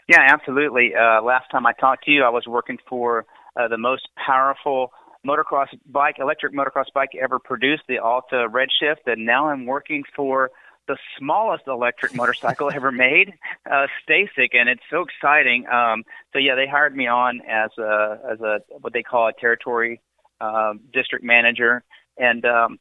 [0.08, 0.92] Yeah, absolutely.
[0.94, 4.90] Uh, last time I talked to you, I was working for uh, the most powerful
[5.26, 10.50] motocross bike, electric motocross bike ever produced, the Alta Redshift, and now I'm working for
[10.88, 13.34] the smallest electric motorcycle ever made,
[13.70, 15.66] uh, STACYC, and it's so exciting.
[15.68, 19.32] Um, so yeah, they hired me on as a as a what they call a
[19.32, 20.00] territory
[20.40, 21.84] um, district manager,
[22.16, 22.78] and um,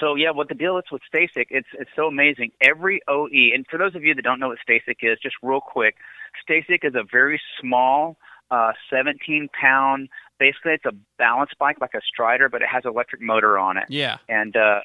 [0.00, 2.52] so yeah, what the deal is with STACYC, it's it's so amazing.
[2.60, 5.60] Every OE, and for those of you that don't know what STACYC is, just real
[5.60, 5.96] quick,
[6.48, 8.16] STACYC is a very small,
[8.50, 10.08] uh, 17 pound.
[10.38, 13.76] Basically, it's a balance bike like a Strider, but it has an electric motor on
[13.78, 13.84] it.
[13.88, 14.18] Yeah.
[14.28, 14.80] And uh,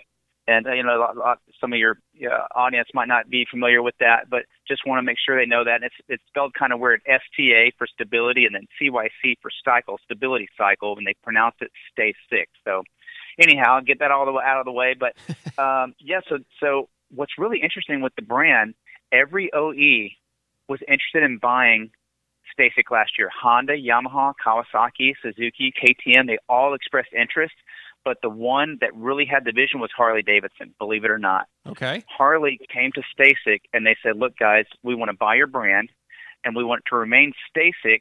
[0.47, 3.45] and uh, you know, a lot, lot, some of your uh, audience might not be
[3.49, 5.75] familiar with that, but just want to make sure they know that.
[5.75, 9.99] And it's it's spelled kind of weird: STA for stability, and then CYC for cycle,
[10.03, 12.51] stability cycle, and they pronounce it Stay Six.
[12.65, 12.83] So,
[13.39, 14.95] anyhow, get that all the way out of the way.
[14.97, 15.15] But
[15.61, 18.75] um, yeah, so so what's really interesting with the brand,
[19.11, 20.09] every OE
[20.67, 21.91] was interested in buying
[22.57, 23.29] STACYC last year.
[23.29, 27.53] Honda, Yamaha, Kawasaki, Suzuki, KTM, they all expressed interest.
[28.03, 31.47] But the one that really had the vision was Harley Davidson, believe it or not.
[31.67, 32.03] Okay.
[32.07, 35.89] Harley came to STACYC and they said, Look, guys, we want to buy your brand
[36.43, 37.99] and we want it to remain STACYC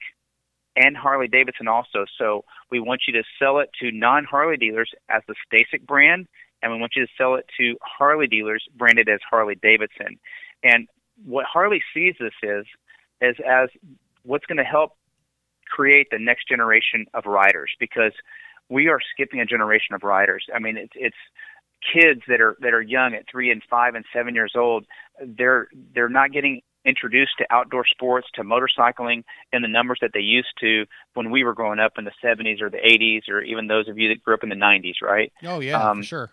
[0.76, 2.04] and Harley Davidson also.
[2.18, 6.26] So we want you to sell it to non Harley dealers as the STACYC brand,
[6.62, 10.18] and we want you to sell it to Harley dealers branded as Harley Davidson.
[10.62, 10.88] And
[11.24, 12.64] what Harley sees this is
[13.20, 13.68] is as
[14.22, 14.96] what's going to help
[15.66, 18.12] create the next generation of riders because
[18.70, 20.46] we are skipping a generation of riders.
[20.54, 21.16] I mean, it's it's
[21.92, 24.86] kids that are that are young at three and five and seven years old.
[25.22, 30.20] They're they're not getting introduced to outdoor sports, to motorcycling in the numbers that they
[30.20, 33.66] used to when we were growing up in the 70s or the 80s, or even
[33.66, 35.30] those of you that grew up in the 90s, right?
[35.44, 36.30] Oh yeah, Um, for sure.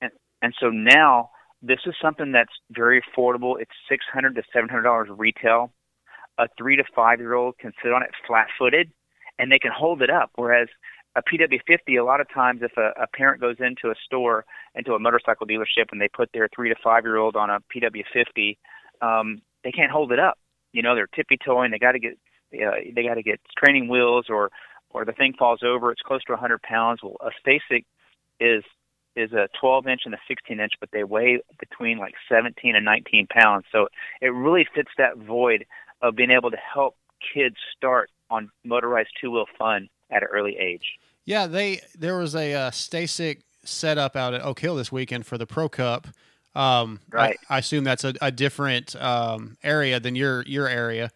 [0.00, 0.10] And
[0.42, 1.30] and so now
[1.62, 3.60] this is something that's very affordable.
[3.60, 5.72] It's six hundred to seven hundred dollars retail.
[6.38, 8.90] A three to five year old can sit on it flat footed,
[9.38, 10.30] and they can hold it up.
[10.34, 10.68] Whereas
[11.16, 14.94] a PW50, a lot of times, if a, a parent goes into a store, into
[14.94, 18.56] a motorcycle dealership, and they put their three to five year old on a PW50,
[19.00, 20.38] um, they can't hold it up.
[20.72, 21.70] You know, they're tippy toeing.
[21.70, 22.18] They got to get
[22.54, 24.50] uh, they got to get training wheels, or
[24.90, 25.92] or the thing falls over.
[25.92, 27.00] It's close to 100 pounds.
[27.02, 27.84] Well, a STACYC
[28.40, 28.64] is
[29.16, 32.84] is a 12 inch and a 16 inch, but they weigh between like 17 and
[32.84, 33.64] 19 pounds.
[33.70, 33.86] So
[34.20, 35.64] it really fits that void
[36.02, 36.96] of being able to help
[37.32, 40.98] kids start on motorized two wheel fun at an early age.
[41.24, 45.38] Yeah, they there was a uh, STACYC setup out at Oak Hill this weekend for
[45.38, 46.06] the Pro Cup.
[46.54, 47.38] Um, I- Right.
[47.50, 51.10] I, assume that's a, a different um, area than your your area.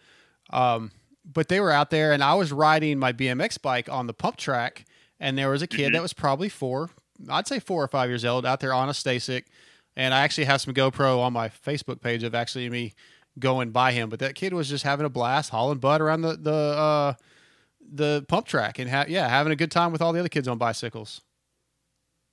[0.50, 0.90] Um,
[1.30, 4.36] but they were out there, and I was riding my BMX bike on the pump
[4.36, 4.86] track,
[5.20, 5.92] and there was a kid Mhm.
[5.92, 6.88] that was probably four,
[7.28, 9.44] I'd say four or five years old, out there on a STACYC.
[9.94, 12.94] And I actually have some GoPro on my Facebook page of actually me
[13.38, 14.08] going by him.
[14.08, 17.14] But that kid was just having a blast, hauling butt around the the uh,
[17.90, 20.48] the pump track, and ha- yeah, having a good time with all the other kids
[20.48, 21.20] on bicycles.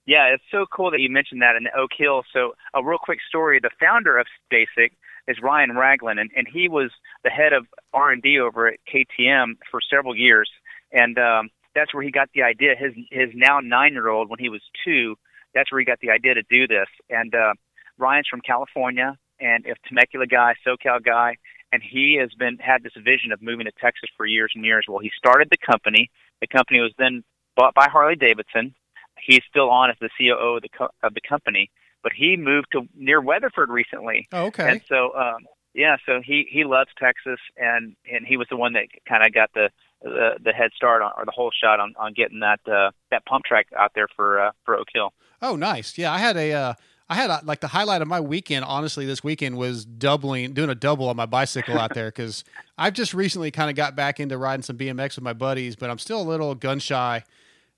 [0.05, 2.23] Yeah, it's so cool that you mentioned that in Oak Hill.
[2.31, 4.91] So, a real quick story: the founder of STACYC
[5.27, 6.91] is Ryan Ragland, and, and he was
[7.23, 10.49] the head of R and D over at KTM for several years,
[10.91, 12.75] and um, that's where he got the idea.
[12.77, 15.15] His his now nine year old, when he was two,
[15.53, 16.87] that's where he got the idea to do this.
[17.09, 17.53] And uh,
[17.97, 21.37] Ryan's from California, and a Temecula guy, SoCal guy,
[21.75, 24.85] and he has been had this vision of moving to Texas for years and years.
[24.87, 26.09] Well, he started the company.
[26.39, 27.21] The company was then
[27.57, 28.73] bought by Harley Davidson.
[29.21, 31.69] He's still on as the COO of the co- of the company,
[32.01, 34.25] but he moved to near Weatherford recently.
[34.31, 34.71] Oh, okay.
[34.71, 38.71] And so, um, yeah, so he he loves Texas, and and he was the one
[38.73, 39.69] that kind of got the,
[40.01, 43.25] the the head start on, or the whole shot on on getting that uh, that
[43.25, 45.11] pump track out there for uh, for Oak Hill.
[45.41, 45.97] Oh, nice.
[45.97, 46.73] Yeah, I had a, uh,
[47.07, 48.65] I had a, like the highlight of my weekend.
[48.65, 52.43] Honestly, this weekend was doubling, doing a double on my bicycle out there because
[52.77, 55.89] I've just recently kind of got back into riding some BMX with my buddies, but
[55.89, 57.23] I'm still a little gun shy,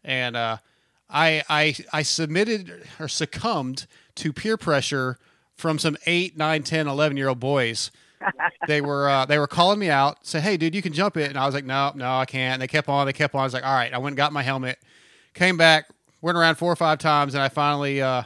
[0.03, 0.57] and uh,
[1.09, 3.85] I, I, I submitted or succumbed
[4.15, 5.17] to peer pressure
[5.55, 7.91] from some eight, nine, 10, 11 year old boys.
[8.67, 11.29] they were uh, they were calling me out, say, "Hey, dude, you can jump it,"
[11.29, 13.41] and I was like, "No, no, I can't." And they kept on, they kept on.
[13.41, 14.79] I was like, "All right." I went and got my helmet,
[15.35, 15.87] came back,
[16.19, 18.23] went around four or five times, and I finally uh,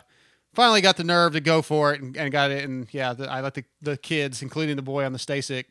[0.54, 2.64] finally got the nerve to go for it and, and got it.
[2.64, 5.66] And yeah, the, I let the, the kids, including the boy on the STACYC,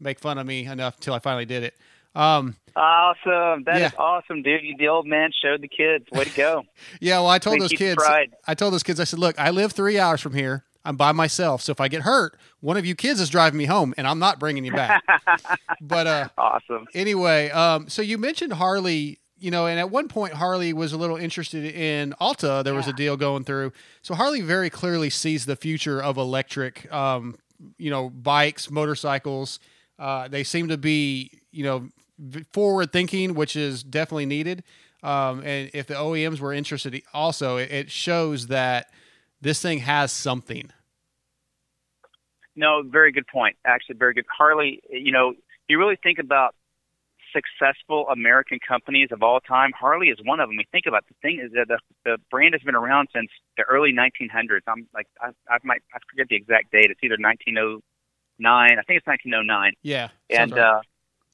[0.00, 1.76] make fun of me enough until I finally did it.
[2.14, 3.90] Um, Awesome, that is Yeah.
[3.98, 4.62] awesome, dude.
[4.62, 6.06] You, the old man showed the kids.
[6.10, 6.62] Way to go.
[7.00, 8.34] yeah, well, I told Please those kids, pride.
[8.46, 10.64] I told those kids, I said, look, I live three hours from here.
[10.84, 13.66] I'm by myself, so if I get hurt, one of you kids is driving me
[13.66, 15.00] home, and I'm not bringing you back.
[15.80, 16.86] but uh, awesome.
[16.92, 20.96] anyway, um, so you mentioned Harley, you know, and at one point Harley was a
[20.96, 22.62] little interested in Alta.
[22.64, 23.72] There was a deal going through.
[24.00, 27.36] So Harley very clearly sees the future of electric, um,
[27.76, 29.58] you know, bikes, motorcycles.
[29.98, 31.88] Uh, they seem to be, you know,
[32.52, 34.62] forward thinking, which is definitely needed.
[35.02, 38.90] Um, and if the OEMs were interested, also it, it shows that
[39.40, 40.70] this thing has something.
[42.54, 43.56] No, very good point.
[43.66, 44.24] Actually, very good.
[44.38, 45.34] Harley, you know,
[45.66, 46.54] you really think about
[47.32, 49.70] successful American companies of all time.
[49.78, 50.56] Harley is one of them.
[50.56, 53.62] We think about the thing is that the, the brand has been around since the
[53.64, 54.60] early 1900s.
[54.68, 56.86] I'm like, I, I might, I forget the exact date.
[56.90, 57.82] It's either 1909.
[58.44, 60.08] I think it's 1909 Yeah.
[60.30, 60.60] and right.
[60.60, 60.80] uh,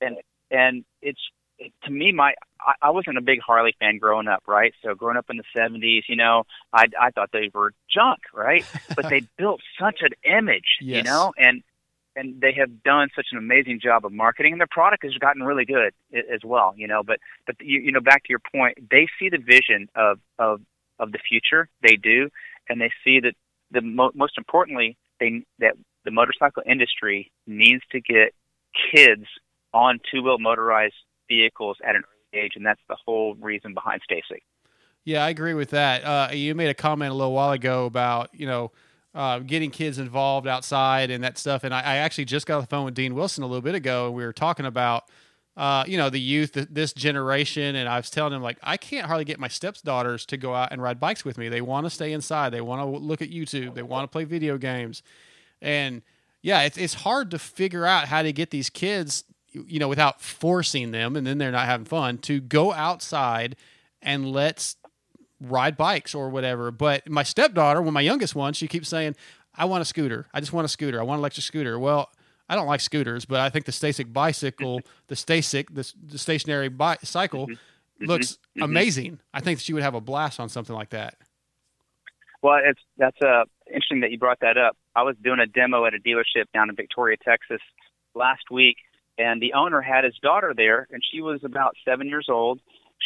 [0.01, 0.17] and
[0.51, 1.21] and it's
[1.59, 4.73] it, to me my I, I wasn't a big Harley fan growing up, right?
[4.85, 8.65] So growing up in the '70s, you know, I I thought they were junk, right?
[8.97, 11.63] but they built such an image, you know, and
[12.19, 15.43] and they have done such an amazing job of marketing, and their product has gotten
[15.43, 17.03] really good as well, you know.
[17.03, 20.61] But but you you know back to your point, they see the vision of of
[20.99, 22.29] of the future, they do,
[22.69, 23.35] and they see that
[23.71, 25.75] the mo- most importantly they that
[26.05, 28.35] the motorcycle industry needs to get
[28.93, 29.25] kids
[29.73, 30.95] on two wheel motorized
[31.29, 34.41] vehicles at an early age, and that's the whole reason behind STACYC.
[35.05, 36.05] Yeah, I agree with that.
[36.05, 38.73] Uh, you made a comment a little while ago about you know
[39.19, 42.61] uh, getting kids involved outside and that stuff, and I, I actually just got on
[42.61, 45.07] the phone with Dean Wilson a little bit ago, and we were talking about
[45.57, 48.77] uh, you know the youth, th- this generation, and I was telling him like I
[48.77, 51.49] can't hardly get my stepdaughters to go out and ride bikes with me.
[51.49, 52.51] They want to stay inside.
[52.51, 53.75] They want to look at YouTube.
[53.75, 55.03] They want to play video games,
[55.61, 56.03] and
[56.41, 60.21] yeah, it's it's hard to figure out how to get these kids you know, without
[60.21, 63.57] forcing them, and then they're not having fun, to go outside
[64.01, 64.77] and let's
[65.41, 66.71] ride bikes or whatever.
[66.71, 69.17] But my stepdaughter, when my youngest one, she keeps saying,
[69.55, 70.27] "I want a scooter.
[70.33, 71.01] I just want a scooter.
[71.01, 72.11] I want an electric scooter." Well,
[72.49, 76.69] I don't like scooters, but I think the STACYC bicycle, the STACYC, the, the stationary
[76.69, 77.49] bicycle,
[78.01, 78.65] looks mhm.
[78.65, 79.21] amazing.
[79.35, 81.17] I think she would have a blast on something like that.
[82.41, 84.77] Well, it's that's uh, interesting that you brought that up.
[84.95, 87.61] I was doing a demo at a dealership down in Victoria, Texas,
[88.15, 88.77] last week,
[89.19, 92.61] and the owner had his daughter there, and she was about seven years old.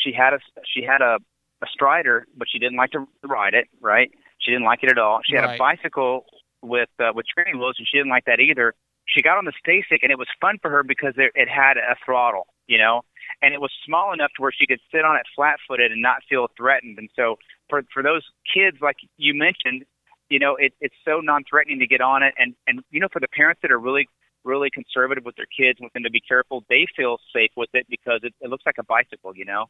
[0.05, 0.39] She had a
[0.75, 1.19] she had a,
[1.63, 3.69] a Strider, but she didn't like to ride it.
[3.81, 4.11] Right?
[4.39, 5.21] She didn't like it at all.
[5.25, 5.57] She had Right.
[5.57, 6.27] a bicycle
[6.63, 8.75] with uh, with training wheels, and she didn't like that either.
[9.07, 11.77] She got on the STACYC, and it was fun for her because it, it had
[11.77, 13.03] a throttle, you know,
[13.43, 16.19] and it was small enough to where she could sit on it flat-footed and not
[16.29, 16.99] feel threatened.
[16.99, 17.37] And so,
[17.69, 19.85] for for those kids, like you mentioned,
[20.31, 23.21] you know, it, it's so non-threatening to get on it, and and you know, for
[23.21, 24.09] the parents that are really
[24.45, 27.87] really conservative with their kids, want them to be careful, they feel safe with it
[27.89, 29.67] because it, it looks like a bicycle, you know.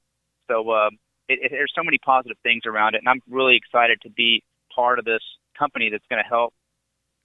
[0.51, 0.99] So um,
[1.33, 4.43] it, it, there's so many positive things around it, and I'm really excited to be
[4.74, 5.22] part of this
[5.59, 6.55] company that's going to help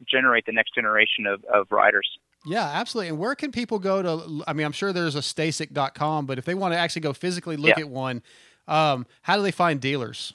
[0.07, 2.07] generate the next generation of, of riders.
[2.45, 3.09] Yeah, absolutely.
[3.09, 4.43] And where can people go to?
[4.47, 7.57] I mean, I'm sure there's a stacyc.com, but if they want to actually go physically
[7.57, 7.83] look Yeah.
[7.83, 8.21] at one,
[8.67, 10.33] um, how do they find dealers?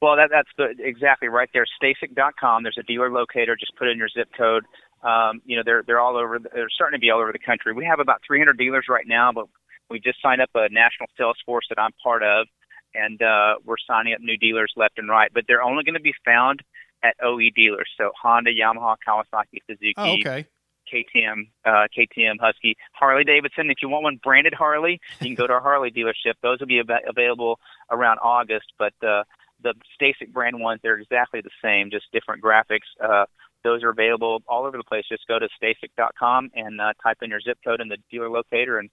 [0.00, 1.64] Well, that, that's the, exactly right there.
[1.82, 2.62] STACYC.com.
[2.64, 3.56] There's a dealer locator.
[3.56, 4.64] Just put in your zip code.
[5.02, 6.38] Um, you know, they're they're all over.
[6.38, 7.72] They're starting to be all over the country.
[7.72, 9.46] We have about 300 dealers right now, but
[9.90, 12.46] we just signed up a national sales force that I'm part of,
[12.94, 15.30] and uh, we're signing up new dealers left and right.
[15.32, 16.60] But they're only going to be found
[17.02, 17.88] at OE dealers.
[17.98, 20.46] So Honda, Yamaha, Kawasaki, Suzuki, Oh, okay.
[20.92, 23.70] KTM, uh, KTM, Husky, Harley Davidson.
[23.70, 26.34] If you want one branded Harley, you can go to our Harley dealership.
[26.42, 27.58] Those will be av- available
[27.90, 28.66] around August.
[28.78, 29.24] But uh,
[29.62, 32.80] the STACYC brand ones, they're exactly the same, just different graphics.
[33.02, 33.24] Uh,
[33.64, 35.04] those are available all over the place.
[35.08, 38.78] Just go to stacyc.com and uh, type in your zip code in the dealer locator,
[38.78, 38.90] and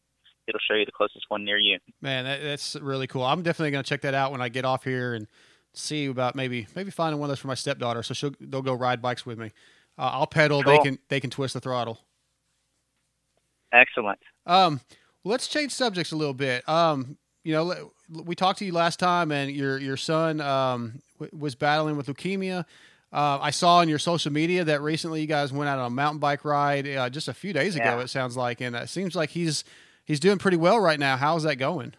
[0.50, 1.80] it'll show you the closest one near you.
[2.02, 3.24] Man, that, that's really cool.
[3.24, 5.28] I'm definitely going to check that out when I get off here and
[5.74, 8.74] see about maybe maybe finding one of those for my stepdaughter, so she'll they'll go
[8.74, 9.52] ride bikes with me.
[9.98, 10.64] Uh, I'll pedal.
[10.64, 12.00] They can they can twist the throttle.
[13.72, 14.20] Excellent.
[14.46, 14.82] Um,
[15.24, 16.68] let's change subjects a little bit.
[16.68, 21.38] Um, you know, we talked to you last time, and your your son um, w-
[21.38, 22.66] was battling with leukemia.
[23.12, 25.90] Uh, I saw on your social media that recently you guys went out on a
[25.90, 27.86] mountain bike ride uh, just a few days ago.
[27.86, 28.02] Yeah.
[28.02, 29.64] It sounds like, and it seems like he's
[30.10, 31.16] he's doing pretty well right now.
[31.16, 31.94] How's that going?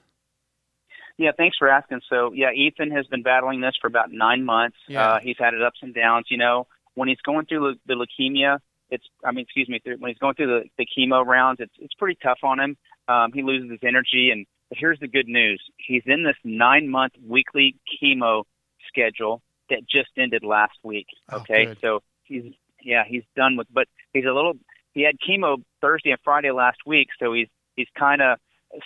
[1.16, 2.00] Yeah, thanks for asking.
[2.08, 4.76] So, yeah, Ethan has been battling this for about nine months.
[4.88, 5.06] Yeah.
[5.14, 6.26] Uh, he's had it ups and downs.
[6.30, 8.58] You know, when he's going through le- the leukemia,
[8.90, 11.94] it's I mean, excuse me, when he's going through the, the chemo rounds, it's it's
[11.94, 12.76] pretty tough on him.
[13.08, 16.88] Um, he loses his energy, and but here's the good news: he's in this nine
[16.88, 18.44] month weekly chemo
[18.88, 21.06] schedule that just ended last week.
[21.30, 21.78] Oh, Okay, good.
[21.82, 22.44] so he's
[22.82, 24.54] yeah he's done with, but he's a little.
[24.92, 27.46] He had chemo Thursday and Friday last week, so he's
[27.80, 28.38] he's kind of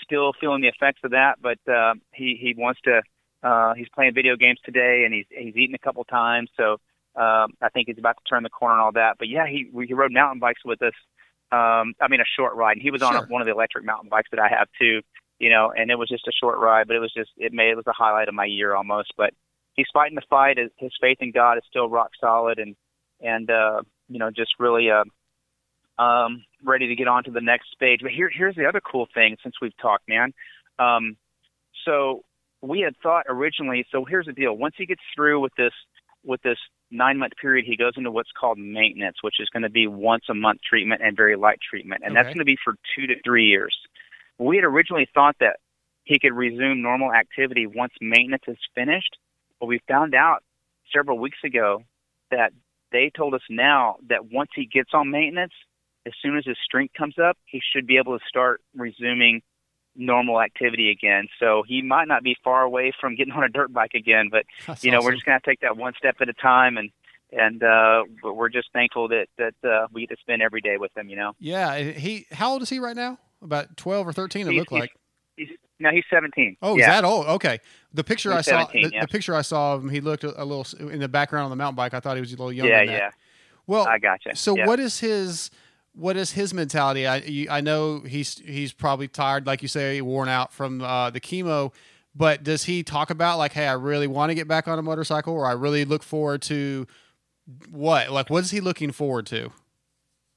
[0.03, 3.03] still feeling the effects of that, but uh, he he wants to.
[3.43, 6.79] Uh, he's playing video games today, and he's he's eaten a couple times, so
[7.17, 9.17] um, I think he's about to turn the corner and all that.
[9.19, 10.95] But yeah, he he rode mountain bikes with us.
[11.53, 12.73] Um, I mean, a short ride.
[12.79, 13.27] And he was on Sure.
[13.29, 15.03] one of the electric mountain bikes that I have too.
[15.39, 17.71] You know, and it was just a short ride, but it was just it made
[17.71, 19.13] it was a highlight of my year almost.
[19.17, 19.35] But
[19.75, 20.59] he's fighting the fight.
[20.59, 22.75] His, his faith in God is still rock solid, and
[23.21, 25.05] and uh, you know just really uh,
[25.99, 28.01] um, ready to get on to the next stage.
[28.03, 30.33] But here here's the other cool thing since we've talked, man.
[30.79, 31.17] Um,
[31.85, 32.25] so
[32.63, 33.87] we had thought originally.
[33.91, 35.73] So here's the deal: once he gets through with this
[36.25, 36.59] with this
[36.91, 40.25] nine month period, he goes into what's called maintenance, which is going to be once
[40.31, 43.15] a month treatment and very light treatment, and that's going to be for two to
[43.25, 43.77] three years.
[44.39, 45.59] We had originally thought that
[46.05, 49.17] he could resume normal activity once maintenance is finished,
[49.61, 50.43] but we found out
[50.95, 51.83] several weeks ago
[52.31, 52.53] that
[52.93, 55.53] they told us now that once he gets on maintenance,
[56.07, 59.43] as soon as his strength comes up, he should be able to start resuming
[59.97, 61.29] normal activity again.
[61.39, 64.45] So he might not be far away from getting on a dirt bike again, but
[64.67, 66.91] That's you know, we're just gonna take that one step at a time and
[67.33, 70.97] and uh we're just thankful that that uh we get to spend every day with
[70.97, 71.33] him, you know.
[71.39, 72.27] Yeah, he.
[72.33, 73.19] How old is he right now?
[73.43, 74.47] About twelve or thirteen.
[74.47, 74.91] It He's- looked like.
[75.37, 75.49] He's
[75.81, 76.57] no, he's seventeen.
[76.63, 76.83] Oh, yeah.
[76.83, 77.27] is that old?
[77.27, 77.59] Okay.
[77.93, 79.01] The picture He's I saw, 17, the, yeah.
[79.03, 81.51] the picture I saw of him, he looked a, a little in the background on
[81.51, 81.93] the mountain bike.
[81.95, 82.73] I thought he was a little younger.
[82.73, 83.11] yeah, yeah.
[83.67, 84.37] Well, I gotcha.
[84.37, 84.67] So Yeah.
[84.67, 85.51] what is his
[85.95, 87.07] what is his mentality?
[87.07, 91.11] I you, I know he's he's probably tired, like you say, worn out from uh,
[91.11, 91.73] the chemo.
[92.15, 94.83] But does he talk about like, hey, I really want to get back on a
[94.83, 96.87] motorcycle, or I really look forward to
[97.71, 98.11] what?
[98.11, 99.51] Like, what is he looking forward to?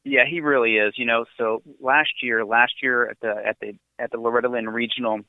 [0.03, 0.93] Yeah, he really is.
[0.97, 4.69] You know, so last year, last year at the at the at the Loretta Lynn
[4.69, 5.21] Regional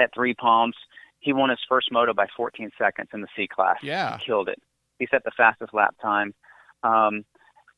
[0.00, 0.76] at Three Palms,
[1.20, 3.76] he won his first moto by 14 seconds in the C class.
[3.82, 4.18] Yeah.
[4.18, 4.60] he killed it.
[4.98, 6.34] He set the fastest lap time.
[6.82, 7.24] Um,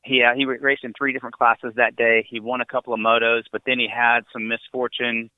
[0.03, 2.27] he uh, he raced in three different classes that day.
[2.29, 5.31] He won a couple of motos, but then he had some misfortune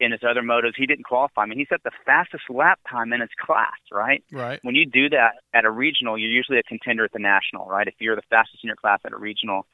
[0.00, 0.72] in his other motos.
[0.76, 1.42] He didn't qualify.
[1.42, 4.22] I mean, he set the fastest lap time in his class, right?
[4.32, 4.58] Right.
[4.62, 7.86] When you do that at a regional, you're usually a contender at the national, right?
[7.86, 9.66] If you're the fastest in your class at a regional.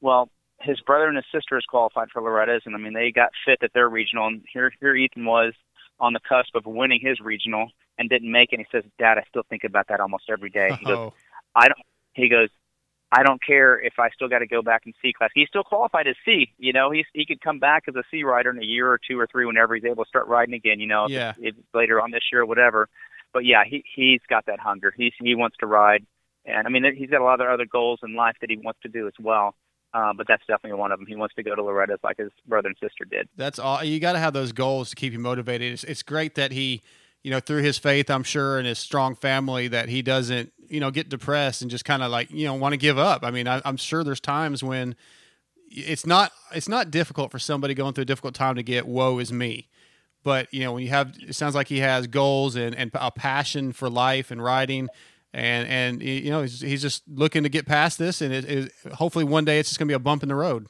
[0.00, 0.28] Well,
[0.60, 3.58] his brother and his sister has qualified for Loretta's, and I mean, they got fit
[3.62, 5.52] at their regional, and here here Ethan was
[6.00, 8.58] on the cusp of winning his regional and didn't make it.
[8.58, 11.12] And he says, "Dad, I still think about that almost every day." He goes,
[11.54, 11.78] I don't.
[12.14, 12.48] He goes,
[13.12, 15.30] I don't care if I still got to go back in C class.
[15.34, 16.52] He's still qualified as C.
[16.58, 18.98] You know, he's he could come back as a C rider in a year or
[18.98, 20.80] two or three whenever he's able to start riding again.
[20.80, 21.34] You know, Yeah.
[21.38, 22.88] it's, if later on this year or whatever.
[23.32, 24.92] But yeah, he he's got that hunger.
[24.96, 26.04] He he wants to ride,
[26.44, 28.80] and I mean he's got a lot of other goals in life that he wants
[28.82, 29.54] to do as well.
[29.94, 31.06] Uh, but that's definitely one of them.
[31.06, 33.28] He wants to go to Loretta's like his brother and sister did.
[33.36, 33.82] that's all.
[33.84, 35.72] You got to have those goals to keep you motivated.
[35.72, 36.82] It's, it's great that he,
[37.22, 40.80] you know, through his faith, I'm sure, and his strong family, that he doesn't, you
[40.80, 43.24] know, get depressed and just kind of like, you know, want to give up.
[43.24, 44.94] I mean, I, I'm sure there's times when
[45.70, 49.18] it's not, it's not difficult for somebody going through a difficult time to get "woe
[49.18, 49.68] is me,"
[50.22, 53.10] but you know, when you have, it sounds like he has goals and and a
[53.10, 54.88] passion for life and writing
[55.34, 58.72] And and you know he's, he's just looking to get past this, and it, it,
[58.94, 60.66] hopefully one day it's just going to be a bump in the road.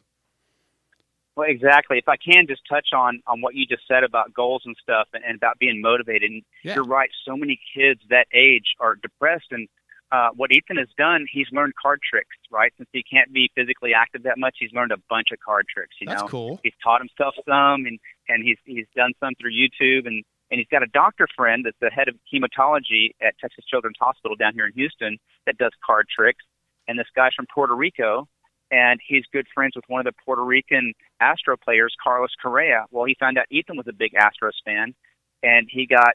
[1.36, 1.98] Well, exactly.
[1.98, 5.06] If I can just touch on on what you just said about goals and stuff,
[5.12, 6.30] and, and about being motivated.
[6.30, 6.76] And Yeah.
[6.76, 7.10] you're right.
[7.24, 9.68] So many kids that age are depressed, and
[10.12, 12.36] uh, what Ethan has done, he's learned card tricks.
[12.50, 15.66] Right, since he can't be physically active that much, he's learned a bunch of card
[15.72, 15.96] tricks.
[16.00, 16.60] You That's know, cool.
[16.62, 17.98] he's taught himself some, and
[18.28, 21.76] and he's he's done some through YouTube, and and he's got a doctor friend that's
[21.80, 26.06] the head of hematology at Texas Children's Hospital down here in Houston that does card
[26.14, 26.44] tricks.
[26.88, 28.28] And this guy's from Puerto Rico,
[28.70, 32.84] and he's good friends with one of the Puerto Rican Astro players, Carlos Correa.
[32.92, 34.94] Well, he found out Ethan was a big Astros fan,
[35.42, 36.14] and he got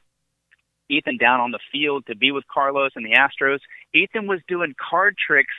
[0.91, 3.59] Ethan down on the field to be with Carlos and the Astros.
[3.93, 5.53] Ethan was doing card tricks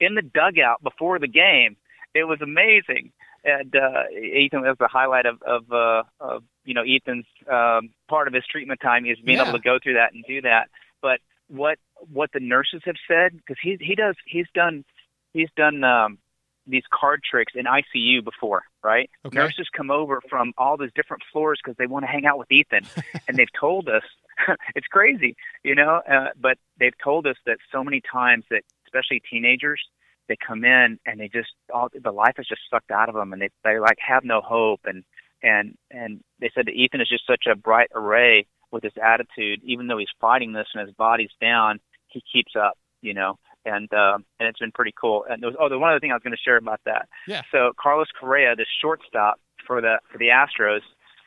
[0.00, 1.76] in the dugout before the game.
[2.14, 3.12] It was amazing.
[3.44, 8.26] And uh, Ethan was the highlight of of, uh, of you know Ethan's um, part
[8.28, 9.48] of his treatment time is being Yeah.
[9.48, 10.68] able to go through that and do that.
[11.02, 11.78] But what
[12.12, 14.84] what the nurses have said because he he does he's done
[15.32, 16.18] he's done um,
[16.66, 19.08] these card tricks in ICU before, right?
[19.24, 19.38] Okay.
[19.38, 22.50] Nurses come over from all these different floors because they want to hang out with
[22.50, 22.84] Ethan,
[23.28, 24.02] and they've told us
[24.74, 26.00] it's crazy, you know.
[26.10, 29.80] Uh, but they've told us that so many times that, especially teenagers,
[30.28, 33.32] they come in and they just all the life is just sucked out of them,
[33.32, 35.04] and they they like have no hope, and
[35.42, 39.60] and and they said that Ethan is just such a bright array with his attitude,
[39.64, 41.78] even though he's fighting this and his body's down,
[42.08, 43.38] he keeps up, you know.
[43.64, 45.24] And uh, and it's been pretty cool.
[45.28, 47.08] And there was oh, the one other thing I was going to share about that.
[47.26, 47.42] Yeah.
[47.50, 50.82] So Carlos Correa, the shortstop for the for the Astros,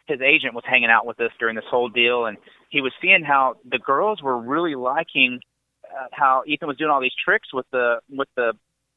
[0.07, 2.37] his agent was hanging out with us during this whole deal, and
[2.69, 5.39] he was seeing how the girls were really liking
[5.85, 8.53] uh, how Ethan was doing all these tricks with the with the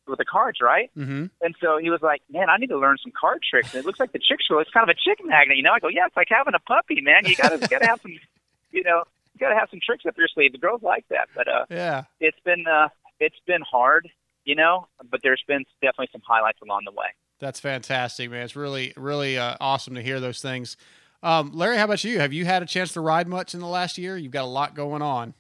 [0.07, 0.91] with the cards, right?
[0.97, 1.27] Mm-hmm.
[1.41, 3.87] And so he was like, "Man, I need to learn some card tricks." And it
[3.87, 4.61] looks like the chicks are.
[4.61, 5.73] It's kind of a chick magnet, you know.
[5.73, 7.25] I go, "Yeah, it's like having a puppy, man.
[7.25, 8.12] You gotta gotta have some,
[8.73, 11.49] you know, you gotta have some tricks up your sleeve." The girls like that, but
[11.49, 12.05] uh, Yeah.
[12.20, 12.89] it's been uh,
[13.20, 14.09] it's been hard,
[14.45, 14.87] you know.
[15.11, 17.07] But there's been definitely some highlights along the way.
[17.39, 18.43] That's fantastic, man.
[18.45, 20.77] It's really, really uh, awesome to hear those things.
[21.23, 22.18] Um, Larry, how about you?
[22.18, 24.16] Have you had a chance to ride much in the last year?
[24.16, 25.35] You've got a lot going on.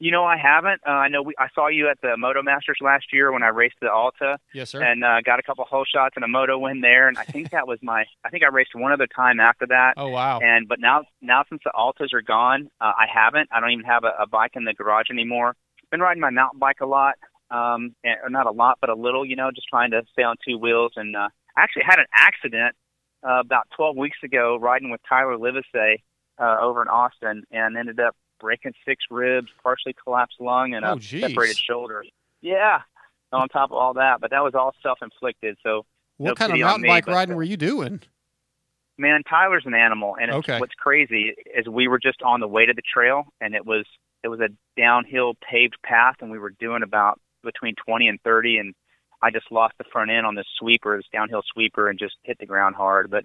[0.00, 0.82] You know, I haven't.
[0.86, 3.48] Uh, I know we, I saw you at the Moto Masters last year when I
[3.48, 4.38] raced the Alta.
[4.52, 4.82] Yes, sir.
[4.82, 7.08] and uh, got a couple hole shots and a moto win there.
[7.08, 8.04] And I think that was my.
[8.24, 9.94] I think I raced one other time after that.
[9.96, 10.40] oh, wow.
[10.40, 13.48] And but now now since the Altas are gone, uh, I haven't.
[13.52, 15.54] I don't even have a, a bike in the garage anymore.
[15.90, 17.14] Been riding my mountain bike a lot,
[17.50, 19.24] um, and, or not a lot, but a little.
[19.24, 20.92] You know, just trying to stay on two wheels.
[20.96, 22.74] And uh, I actually had an accident
[23.26, 26.02] uh, about 12 weeks ago riding with Tyler Livesey
[26.38, 30.94] uh, over in Austin, and ended up breaking six ribs, partially collapsed lung, and Oh,
[30.94, 31.22] a geez.
[31.22, 32.04] separated shoulder.
[32.42, 32.80] Yeah,
[33.32, 35.56] on top of all that, but that was all self-inflicted.
[35.62, 35.86] So
[36.18, 38.00] what no kind of mountain me, bike but, riding uh, were you doing?
[38.98, 40.58] man, Tyler's an animal, and it's, Okay.
[40.58, 43.84] what's crazy is we were just on the way to the trail, and it was
[44.22, 44.48] it was a
[44.80, 48.74] downhill paved path, and we were doing about between 20 and 30, and
[49.24, 52.38] I just lost the front end on this sweeper, this downhill sweeper, and just hit
[52.38, 53.10] the ground hard.
[53.10, 53.24] But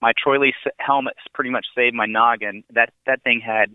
[0.00, 2.64] my Troy Lee helmet pretty much saved my noggin.
[2.70, 3.74] That that thing had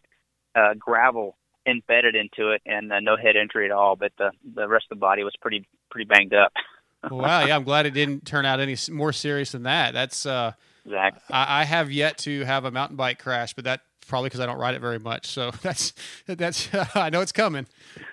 [0.56, 3.96] uh, gravel embedded into it, and uh, no head injury at all.
[3.96, 6.54] But the the rest of the body was pretty pretty banged up.
[7.12, 7.46] wow.
[7.46, 9.94] Yeah, I'm glad it didn't turn out any s- more serious than that.
[9.94, 10.54] That's uh,
[10.86, 11.22] Exactly.
[11.34, 14.46] I, I have yet to have a mountain bike crash, but that probably because I
[14.46, 15.28] don't ride it very much.
[15.28, 15.94] So that's
[16.28, 17.68] that's I know it's coming,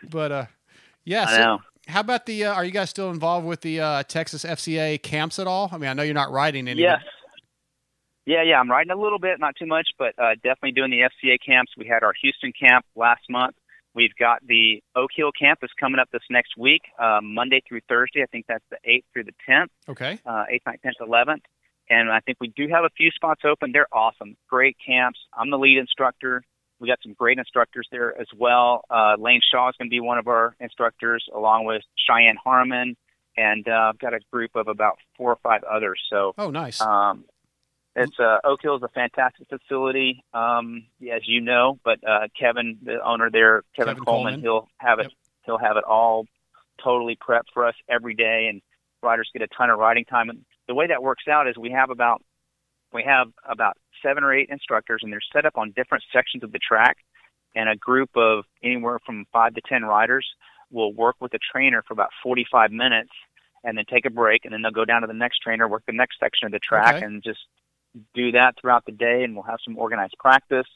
[0.08, 0.46] but uh,
[1.04, 1.26] yeah.
[1.28, 1.58] I so know.
[1.88, 2.44] How about the?
[2.46, 5.68] Uh, are you guys still involved with the uh, Texas FCA camps at all?
[5.72, 6.80] I mean, I know you're not riding any.
[6.82, 7.00] Yes.
[8.24, 10.98] Yeah, yeah, I'm riding a little bit, not too much, but uh, definitely doing the
[11.00, 11.72] FCA camps.
[11.76, 13.56] We had our Houston camp last month,
[13.94, 18.22] We've got the Oak Hill campus coming up this next week, uh, Monday through Thursday.
[18.22, 20.18] I think that's the 8th through the 10th, Okay.
[20.24, 21.42] uh, 8th, 9th, 10th, 11th.
[21.90, 23.72] And I think we do have a few spots open.
[23.72, 24.36] They're awesome.
[24.48, 25.18] Great camps.
[25.36, 26.42] I'm the lead instructor.
[26.82, 28.84] We got some great instructors there as well.
[28.90, 32.96] Uh, Lane Shaw is going to be one of our instructors, along with Cheyenne Harmon,
[33.36, 36.00] and uh, I've got a group of about four or five others.
[36.10, 36.80] So Oh, nice.
[36.80, 37.24] um,
[37.94, 41.78] it's uh, Oak Hill is a fantastic facility, um, as you know.
[41.84, 44.40] But uh, Kevin, the owner there, Kevin, Kevin Coleman, Coleman.
[44.40, 45.02] he'll have it.
[45.04, 45.12] Yep.
[45.46, 46.26] He'll have it all
[46.82, 48.60] totally prepped for us every day, and
[49.04, 50.30] riders get a ton of riding time.
[50.30, 52.22] And the way that works out is we have about
[52.92, 56.52] we have about seven or eight instructors, and they're set up on different sections of
[56.52, 56.96] the track.
[57.54, 60.26] And a group of anywhere from five to ten riders
[60.70, 63.10] will work with a trainer for about 45 minutes,
[63.62, 65.82] and then take a break, and then they'll go down to the next trainer, work
[65.86, 67.04] the next section of the track, Okay.
[67.04, 67.40] and just
[68.14, 69.22] do that throughout the day.
[69.22, 70.66] And we'll have some organized practice.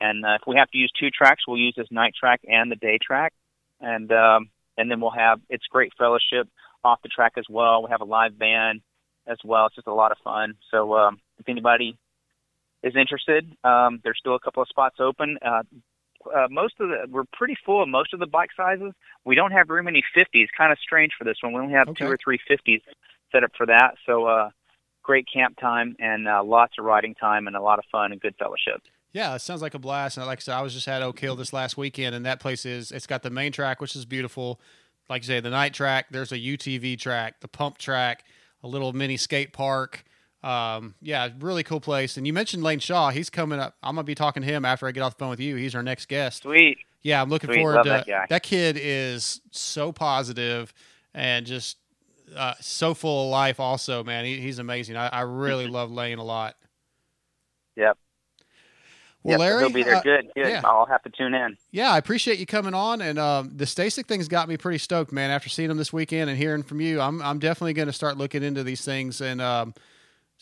[0.00, 2.70] And uh, if we have to use two tracks, we'll use this night track and
[2.70, 3.32] the day track.
[3.80, 4.48] And um,
[4.78, 6.48] and then we'll have it's great fellowship
[6.82, 7.82] off the track as well.
[7.82, 8.80] We have a live band
[9.26, 9.66] as well.
[9.66, 10.54] It's just a lot of fun.
[10.70, 11.96] So um, if anybody
[12.82, 15.38] is interested, um, there's still a couple of spots open.
[15.44, 15.62] Uh,
[16.34, 18.92] uh, most of the we're pretty full of most of the bike sizes.
[19.24, 20.46] We don't have very many 50s.
[20.56, 21.52] Kind of strange for this one.
[21.52, 22.04] We only have Okay.
[22.04, 22.80] two or three 50s
[23.32, 23.94] set up for that.
[24.06, 24.50] So uh,
[25.02, 28.20] great camp time and uh, lots of riding time and a lot of fun and
[28.20, 28.82] good fellowship.
[29.12, 30.16] Yeah, it sounds like a blast.
[30.16, 32.40] And like I said, I was just at Oak Hill this last weekend, and that
[32.40, 34.60] place is it's got the main track, which is beautiful.
[35.10, 36.06] Like you say, the night track.
[36.10, 38.24] There's a UTV track, the pump track,
[38.62, 40.04] a little mini skate park.
[40.42, 42.16] Um, yeah, really cool place.
[42.16, 43.10] And you mentioned Lane Shaw.
[43.10, 43.76] He's coming up.
[43.82, 45.56] I'm gonna be talking to him after I get off the phone with you.
[45.56, 46.42] He's our next guest.
[46.42, 46.78] Sweet.
[47.02, 47.58] Yeah, I'm looking Sweet.
[47.58, 48.26] forward Love to that guy.
[48.28, 50.72] That kid is so positive
[51.14, 51.76] and just
[52.36, 53.60] uh, so full of life.
[53.60, 54.96] Also, man, he, he's amazing.
[54.96, 56.56] I, I really love Lane a lot.
[57.76, 57.98] Yep.
[59.24, 59.38] Well, yep.
[59.38, 59.96] Larry, he'll be there.
[59.96, 60.30] uh, good.
[60.34, 60.48] Good.
[60.48, 60.62] yeah.
[60.64, 61.56] I'll have to tune in.
[61.70, 65.12] Yeah, I appreciate you coming on, and um, the STACYC thing's got me pretty stoked,
[65.12, 65.30] man.
[65.30, 68.16] After seeing them this weekend and hearing from you, I'm I'm definitely going to start
[68.16, 69.74] looking into these things and um,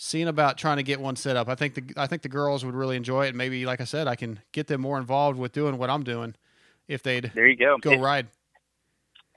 [0.02, 1.48] seeing about trying to get one set up.
[1.48, 3.84] I think the I think the girls would really enjoy it, and maybe, like I
[3.84, 6.34] said, I can get them more involved with doing what I'm doing
[6.88, 7.76] if they'd There you go.
[7.78, 8.28] go ride.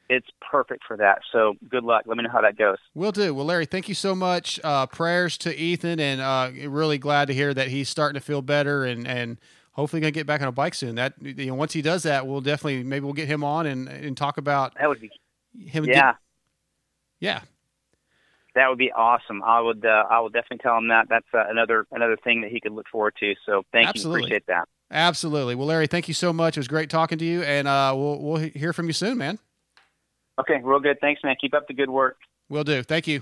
[0.09, 1.19] it's perfect for that.
[1.31, 2.03] So good luck.
[2.05, 2.77] Let me know how that goes.
[2.93, 3.33] We'll do.
[3.33, 4.59] Well, Larry, thank you so much.
[4.63, 8.41] Uh, prayers to Ethan, and uh, really glad to hear that he's starting to feel
[8.41, 9.37] better, and and
[9.73, 10.95] hopefully gonna get back on a bike soon.
[10.95, 13.89] That you know, once he does that, we'll definitely maybe we'll get him on and
[13.89, 15.11] and talk about That would be
[15.59, 15.83] him.
[15.85, 15.93] yeah.
[16.13, 16.15] get-
[17.19, 17.39] yeah.
[18.55, 19.41] That would be awesome.
[19.43, 19.85] I would.
[19.85, 21.07] Uh, I will definitely tell him that.
[21.09, 23.33] That's uh, another another thing that he could look forward to.
[23.45, 24.21] So thank Absolutely.
[24.21, 24.25] you.
[24.25, 24.67] Appreciate that.
[24.91, 25.55] Absolutely.
[25.55, 26.55] Well, Larry, thank you so much.
[26.55, 29.39] It was great talking to you, and uh, we'll we'll hear from you soon, man.
[30.39, 30.99] Okay, real good.
[30.99, 31.35] Thanks, man.
[31.39, 32.17] Keep up the good work.
[32.49, 32.83] We'll do.
[32.83, 33.21] Thank you.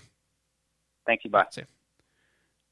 [1.05, 1.29] Thank you.
[1.29, 1.45] Bye.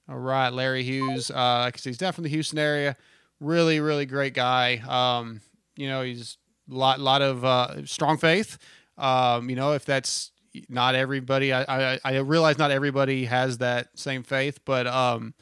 [0.10, 1.30] All right, Larry Hughes.
[1.30, 2.96] Uh, I said, he's definitely the Houston area.
[3.40, 4.82] Really, really great guy.
[4.88, 5.42] Um,
[5.76, 6.38] you know, he's
[6.70, 8.58] a lot, lot of uh, strong faith.
[8.98, 10.32] Um, you know, if that's
[10.68, 15.34] not everybody, I, I, I realize not everybody has that same faith, but um,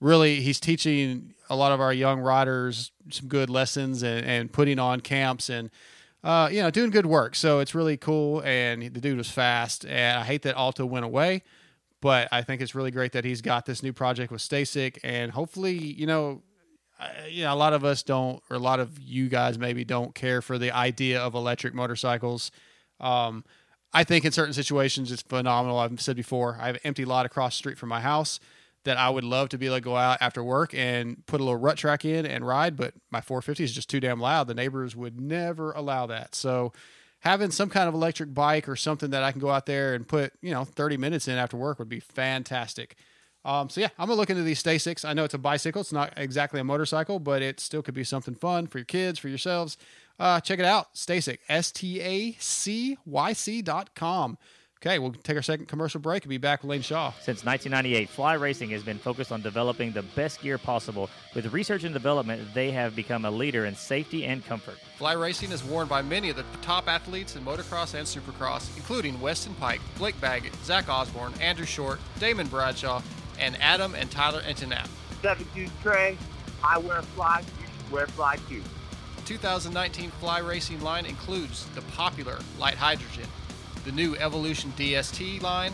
[0.00, 4.78] really, he's teaching a lot of our young riders some good lessons and, and putting
[4.78, 5.70] on camps and
[6.22, 7.34] uh, you know, doing good work.
[7.34, 8.40] So it's really cool.
[8.44, 9.84] And the dude was fast.
[9.84, 11.42] And I hate that Alta went away,
[12.00, 14.98] but I think it's really great that he's got this new project with STACYC.
[15.04, 16.42] And hopefully, you know,
[16.98, 19.84] I- you know, a lot of us don't, or a lot of you guys maybe
[19.84, 22.50] don't care for the idea of electric motorcycles.
[23.00, 23.44] Um,
[23.94, 25.78] I think in certain situations it's phenomenal.
[25.78, 28.40] I've said before, I have an empty lot across the street from my house
[28.84, 31.44] that I would love to be able to go out after work and put a
[31.44, 34.46] little rut track in and ride, but my 450 is just too damn loud.
[34.46, 36.34] The neighbors would never allow that.
[36.34, 36.72] So
[37.20, 40.06] having some kind of electric bike or something that I can go out there and
[40.06, 42.96] put, you know, 30 minutes in after work would be fantastic.
[43.46, 45.04] Um, so yeah, I'm gonna look into these STACYCs.
[45.04, 48.04] I know it's a bicycle; it's not exactly a motorcycle, but it still could be
[48.04, 49.76] something fun for your kids, for yourselves.
[50.18, 54.38] Uh, check it out, STACYC, S T A C Y C dot com.
[54.84, 57.10] Okay, we'll take our second commercial break and be back with Lane Shaw.
[57.22, 61.08] Since 1998, Fly Racing has been focused on developing the best gear possible.
[61.34, 64.76] With research and development, they have become a leader in safety and comfort.
[64.98, 69.18] Fly Racing is worn by many of the top athletes in motocross and supercross, including
[69.22, 73.00] Weston Peick, Blake Baggett, Zach Osborne, Andrew Short, Damon Bradshaw,
[73.40, 74.88] and Adam and Tyler Enticknap.
[75.22, 76.18] Seven Deuce Trey.
[76.62, 77.40] I wear fly.
[77.40, 78.62] You should wear fly too.
[79.24, 83.28] 2019 Fly Racing line includes the popular Light Hydrogen,
[83.84, 85.72] the new Evolution DST line,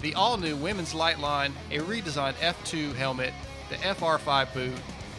[0.00, 3.32] the all new Women's Light line, a redesigned F2 helmet,
[3.68, 4.78] the FR5 boot,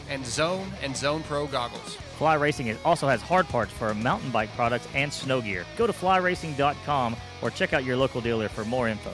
[0.09, 1.95] and Zone and Zone Pro goggles.
[2.17, 5.65] Fly Racing also has hard parts for mountain bike products and snow gear.
[5.77, 9.13] Go to flyracing.com or check out your local dealer for more info.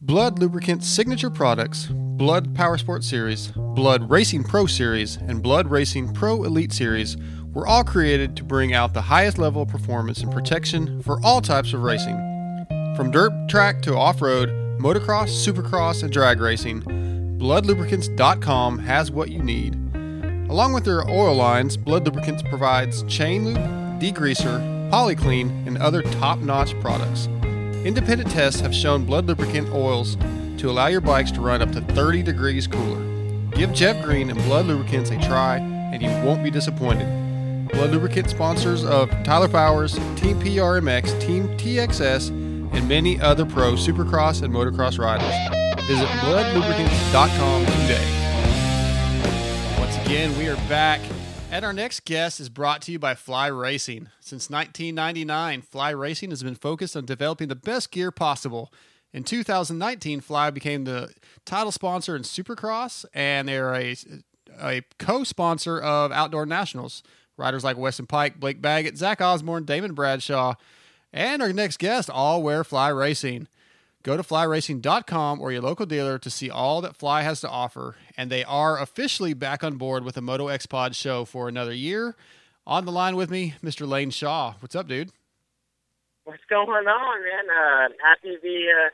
[0.00, 6.12] Blud Lubricants signature products, Blud Power Sport Series, Blud Racing Pro Series, and Blud Racing
[6.12, 7.16] Pro Elite Series
[7.52, 11.40] were all created to bring out the highest level of performance and protection for all
[11.40, 12.16] types of racing.
[12.96, 16.82] From dirt track to off road, motocross, supercross, and drag racing,
[17.38, 19.74] BludLubricants.com has what you need.
[20.50, 26.38] Along with their oil lines, Blud Lubricants provides chain lube, degreaser, polyclean, and other top
[26.40, 27.28] notch products.
[27.84, 30.16] Independent tests have shown Blud lubricant oils
[30.56, 33.02] to allow your bikes to run up to 30 degrees cooler.
[33.50, 37.06] Give Jeff Green and Blud Lubricants a try, and you won't be disappointed.
[37.68, 44.42] Blud Lubricant sponsors of Tyler Powers, Team PRMX, Team TXS, and many other pro supercross
[44.42, 45.34] and motocross riders.
[45.86, 48.10] Visit bludlubricants.com today.
[49.78, 51.02] Once again, we are back.
[51.54, 54.08] And our next guest is brought to you by Fly Racing.
[54.18, 58.72] Since 1999, Fly Racing has been focused on developing the best gear possible.
[59.12, 63.94] In 2019, Fly became the title sponsor in Supercross, and they're a,
[64.60, 67.04] a co sponsor of Outdoor Nationals.
[67.36, 70.54] Riders like Weston Peick, Blake Baggett, Zach Osborne, Damon Bradshaw,
[71.12, 73.46] and our next guest all wear Fly Racing.
[74.04, 77.96] Go to flyracing.com or your local dealer to see all that Fly has to offer.
[78.18, 81.72] And they are officially back on board with the Moto X Pod show for another
[81.72, 82.14] year.
[82.66, 83.88] On the line with me, Mr.
[83.88, 84.54] Lane Shaw.
[84.60, 85.10] What's up, dude?
[86.24, 87.44] What's going on, man?
[87.50, 88.90] Uh, happy to be uh,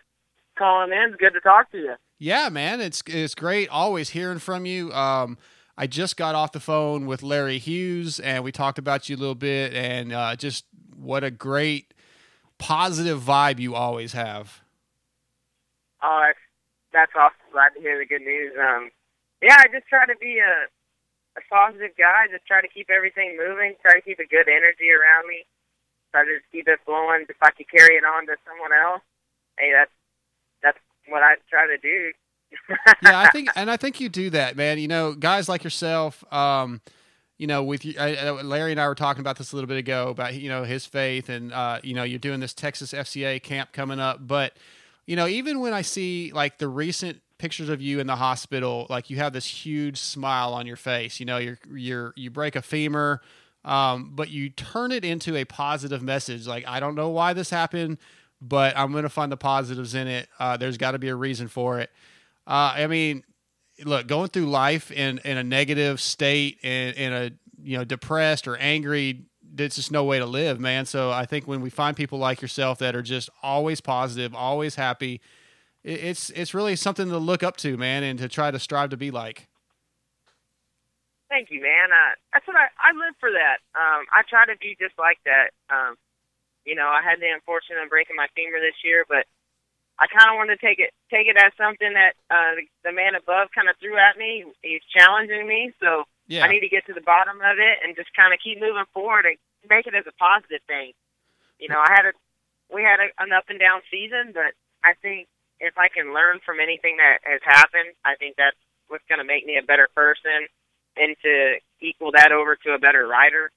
[0.56, 1.10] calling in.
[1.10, 1.94] It's good to talk to you.
[2.18, 4.92] Yeah, man, it's it's great always hearing from you.
[4.92, 5.38] Um,
[5.76, 9.18] I just got off the phone with Larry Hughes, and we talked about you a
[9.18, 11.94] little bit, and uh, just what a great
[12.58, 14.59] positive vibe you always have.
[16.02, 16.44] Oh, that's,
[16.92, 17.52] that's awesome.
[17.52, 18.52] Glad to hear the good news.
[18.58, 18.90] Um,
[19.42, 20.68] yeah, I just try to be a,
[21.36, 22.28] a positive guy.
[22.30, 23.74] Just try to keep everything moving.
[23.80, 25.46] Try to keep a good energy around me.
[26.12, 27.24] Try to just keep it flowing.
[27.28, 29.02] If I could carry it on to someone else,
[29.58, 29.94] hey, that's
[30.62, 30.78] that's
[31.08, 32.12] what I try to do.
[33.02, 34.78] yeah, I think, and I think you do that, man.
[34.78, 36.24] You know, guys like yourself.
[36.32, 36.80] Um,
[37.38, 40.08] you know, with you, Larry and I were talking about this a little bit ago
[40.08, 43.72] about you know his faith, and uh, you know, you're doing this Texas FCA camp
[43.72, 44.54] coming up, but
[45.10, 48.86] you know, even when I see like the recent pictures of you in the hospital,
[48.88, 51.18] like you have this huge smile on your face.
[51.18, 53.20] You know, you're you're you break a femur,
[53.64, 56.46] um, but you turn it into a positive message.
[56.46, 57.98] Like I don't know why this happened,
[58.40, 60.28] but I'm to find the positives in it.
[60.38, 61.90] Uh, there's got to be a reason for it.
[62.46, 63.24] Uh, I mean,
[63.84, 68.46] look, going through life in in a negative state, in in a you know depressed
[68.46, 69.24] or angry
[69.58, 70.86] it's just no way to live, man.
[70.86, 74.74] So I think when we find people like yourself that are just always positive, always
[74.76, 75.20] happy,
[75.82, 78.96] it's it's really something to look up to, man, and to try to strive to
[78.96, 79.48] be like.
[81.28, 81.92] Thank you, man.
[81.92, 83.62] Uh, that's what I I live for that.
[83.74, 85.50] Um, I try to be just like that.
[85.70, 85.96] Um,
[86.64, 89.24] you know, I had the unfortunate of breaking my femur this year, but
[89.98, 93.14] I kind of wanted to take it take it as something that uh, the man
[93.14, 94.44] above kind of threw at me.
[94.60, 96.46] He's challenging me, so yeah.
[96.46, 98.86] I need to get to the bottom of it and just kind of keep moving
[98.94, 99.34] forward and
[99.66, 100.94] make it as a positive thing.
[101.58, 102.12] You know, I had a
[102.70, 104.54] we had a, an up and down season, but
[104.86, 105.26] I think
[105.58, 108.56] if I can learn from anything that has happened, I think that's
[108.86, 110.46] what's going to make me a better person
[110.96, 113.50] and to equal that over to a better rider.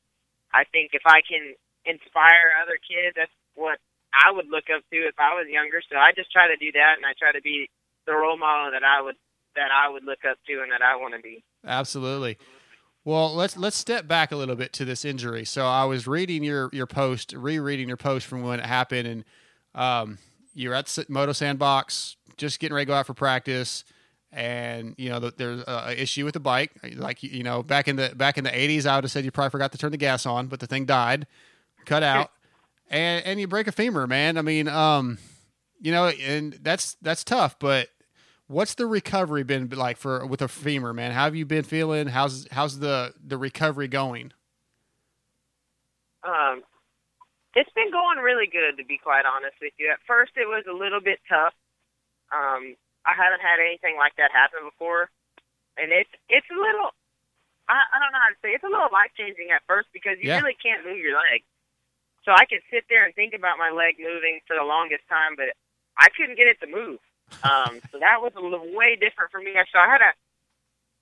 [0.49, 1.53] I think if I can
[1.85, 3.77] inspire other kids, that's what
[4.13, 5.81] I would look up to if I was younger.
[5.89, 7.69] So I just try to do that, and I try to be
[8.05, 9.15] the role model that I would
[9.55, 11.43] that I would look up to and that I want to be.
[11.65, 12.37] Absolutely.
[13.05, 15.43] Well, let's let's step back a little bit to this injury.
[15.43, 19.25] So I was reading your your post, rereading your post from when it happened, and
[19.75, 20.17] um,
[20.53, 23.83] you're at Moto Sandbox, just getting ready to go out for practice,
[24.31, 26.71] and you know the, there's an issue with the bike.
[26.95, 29.31] Like you know, back in the back in the '80s, I would have said you
[29.31, 31.27] probably forgot to turn the gas on, but the thing died,
[31.85, 32.31] cut out,
[32.89, 34.37] and and you break a femur, man.
[34.37, 35.17] I mean, um,
[35.81, 37.89] you know, and that's that's tough, but
[38.53, 41.11] what's the recovery been like for with a femur, man?
[41.11, 42.07] How have you been feeling?
[42.07, 44.31] How's how's the the recovery going?
[46.23, 46.63] Um,
[47.55, 49.91] it's been going really good, to be quite honest with you.
[49.91, 51.53] At first, it was a little bit tough.
[52.31, 52.75] Um,
[53.05, 55.09] I haven't had anything like that happen before,
[55.77, 56.95] and it's it's a little.
[57.67, 58.51] I, I don't know how to say.
[58.51, 58.59] it.
[58.59, 60.39] It's a little life changing at first because you Yeah.
[60.43, 61.43] really can't move your leg.
[62.23, 65.35] So I could sit there and think about my leg moving for the longest time,
[65.35, 65.51] but
[65.99, 66.99] I couldn't get it to move.
[67.41, 69.53] Um, so that was a little, way different for me.
[69.73, 70.11] So I had a,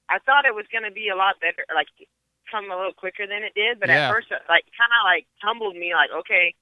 [0.10, 1.88] I thought it was going to be a lot better, like
[2.50, 3.80] come a little quicker than it did.
[3.80, 4.08] But Yeah.
[4.08, 6.54] at first, it, like kind of like tumbled me, like okay,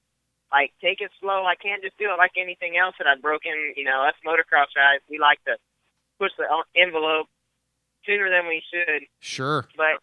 [0.52, 1.46] like take it slow.
[1.46, 3.74] I can't just do it like anything else that I've broken.
[3.76, 5.56] You know, us motocross guys, we like to
[6.18, 6.46] push the
[6.76, 7.26] envelope
[8.06, 9.02] sooner than we should.
[9.20, 9.66] Sure.
[9.76, 9.98] But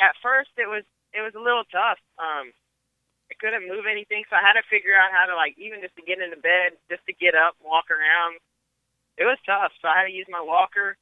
[0.00, 2.00] at first, it was it was a little tough.
[2.16, 2.52] Um,
[3.30, 5.96] I couldn't move anything, so I had to figure out how to like even just
[5.96, 8.40] to get into bed, just to get up, walk around.
[9.18, 10.96] It was tough, so I had to use my walker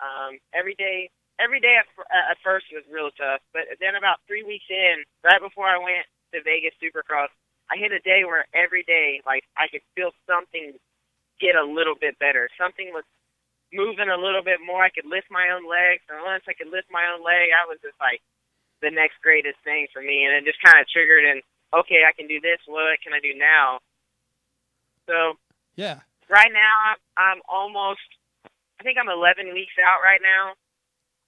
[0.00, 1.10] um, every day.
[1.40, 5.40] Every day at, at first was real tough, but then about three weeks in, right
[5.40, 6.04] before I went
[6.36, 7.32] to Vegas Supercross,
[7.72, 10.76] I hit a day where every day, like I could feel something
[11.40, 12.52] get a little bit better.
[12.60, 13.08] Something was
[13.72, 14.84] moving a little bit more.
[14.84, 17.64] I could lift my own legs, and once I could lift my own leg, I
[17.64, 18.20] was just like
[18.82, 21.24] the next greatest thing for me, and it just kind of triggered.
[21.24, 21.40] And
[21.72, 22.60] okay, I can do this.
[22.66, 23.80] What can I do now?
[25.06, 25.40] So
[25.76, 26.04] Yeah.
[26.30, 28.00] Right now I'm, almost
[28.46, 30.56] I think I'm 11 weeks out right now.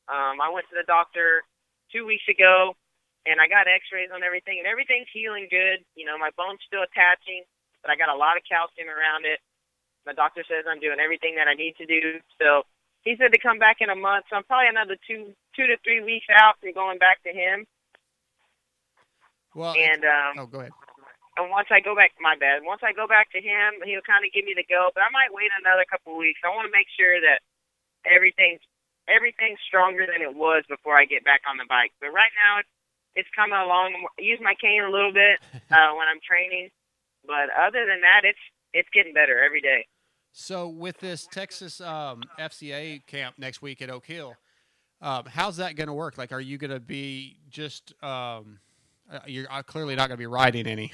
[0.09, 1.45] Um, I went to the doctor
[1.93, 2.73] two weeks ago,
[3.29, 5.85] and I got X-rays on everything, and everything's healing good.
[5.95, 7.45] You know, my bone's still attaching,
[7.85, 9.39] but I got a lot of calcium around it.
[10.07, 12.19] My doctor says I'm doing everything that I need to do.
[12.41, 12.65] So
[13.05, 14.27] he said to come back in a month.
[14.31, 17.67] So I'm probably another two two to three weeks out from going back to him.
[19.55, 20.73] Well, And um, oh, go ahead.
[21.37, 22.61] And once I go back, my bad.
[22.61, 24.93] Once I go back to him, he'll kind of give me the go.
[24.93, 26.45] But I might wait another couple of weeks.
[26.45, 27.41] I want to make sure that
[28.05, 28.61] everything's
[29.09, 31.97] everything's stronger than it was before I get back on the bike.
[32.05, 32.73] But right now, it's
[33.17, 33.97] it's coming along.
[33.97, 35.41] I use my cane a little bit
[35.73, 36.69] uh, when I'm training,
[37.25, 38.45] but other than that, it's
[38.77, 39.89] it's getting better every day.
[40.33, 44.35] So with this Texas um, FCA camp next week at Oak Hill,
[45.01, 46.17] um, how's that going to work?
[46.17, 48.61] Like, are you going to be just um,
[49.11, 50.93] uh, you're uh, clearly not going to be riding any?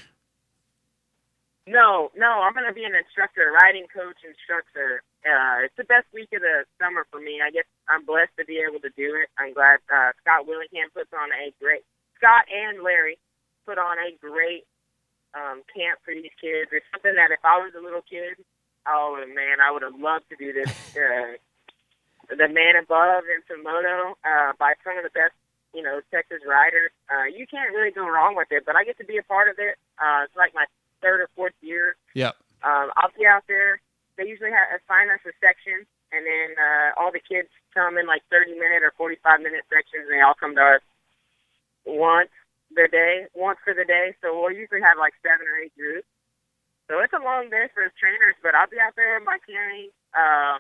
[1.69, 5.05] No, no, I'm gonna be an instructor, riding coach, instructor.
[5.21, 7.45] Uh, it's the best week of the summer for me.
[7.45, 9.29] I guess I'm blessed to be able to do it.
[9.37, 11.85] I'm glad uh, Scott Willingham puts on a great.
[12.17, 13.21] Scott and Larry
[13.69, 14.65] put on a great
[15.37, 16.73] um, camp for these kids.
[16.73, 18.41] It's something that if I was a little kid,
[18.89, 20.73] oh man, I would have loved to do this.
[20.97, 21.37] Uh,
[22.29, 25.33] the man above in Tomoto, uh, by some of the best,
[25.73, 26.93] you know, Texas riders.
[27.09, 28.65] Uh, you can't really go wrong with it.
[28.67, 29.81] But I get to be a part of it.
[29.97, 30.69] Uh, it's like my
[31.01, 31.97] third or fourth year.
[32.15, 32.37] Yep.
[32.63, 33.81] Um, I'll be out there.
[34.17, 38.07] They usually have assign us a section, and then uh, all the kids come in
[38.07, 40.85] like 30 minute or 45 minute sections, and they all come to us
[41.87, 42.35] once
[42.75, 44.13] the day, once for the day.
[44.21, 46.09] So we'll usually have like seven or eight groups.
[46.91, 49.37] So it's a long day for us trainers, but I'll be out there in my
[49.45, 49.93] cane.
[50.17, 50.57] Uh,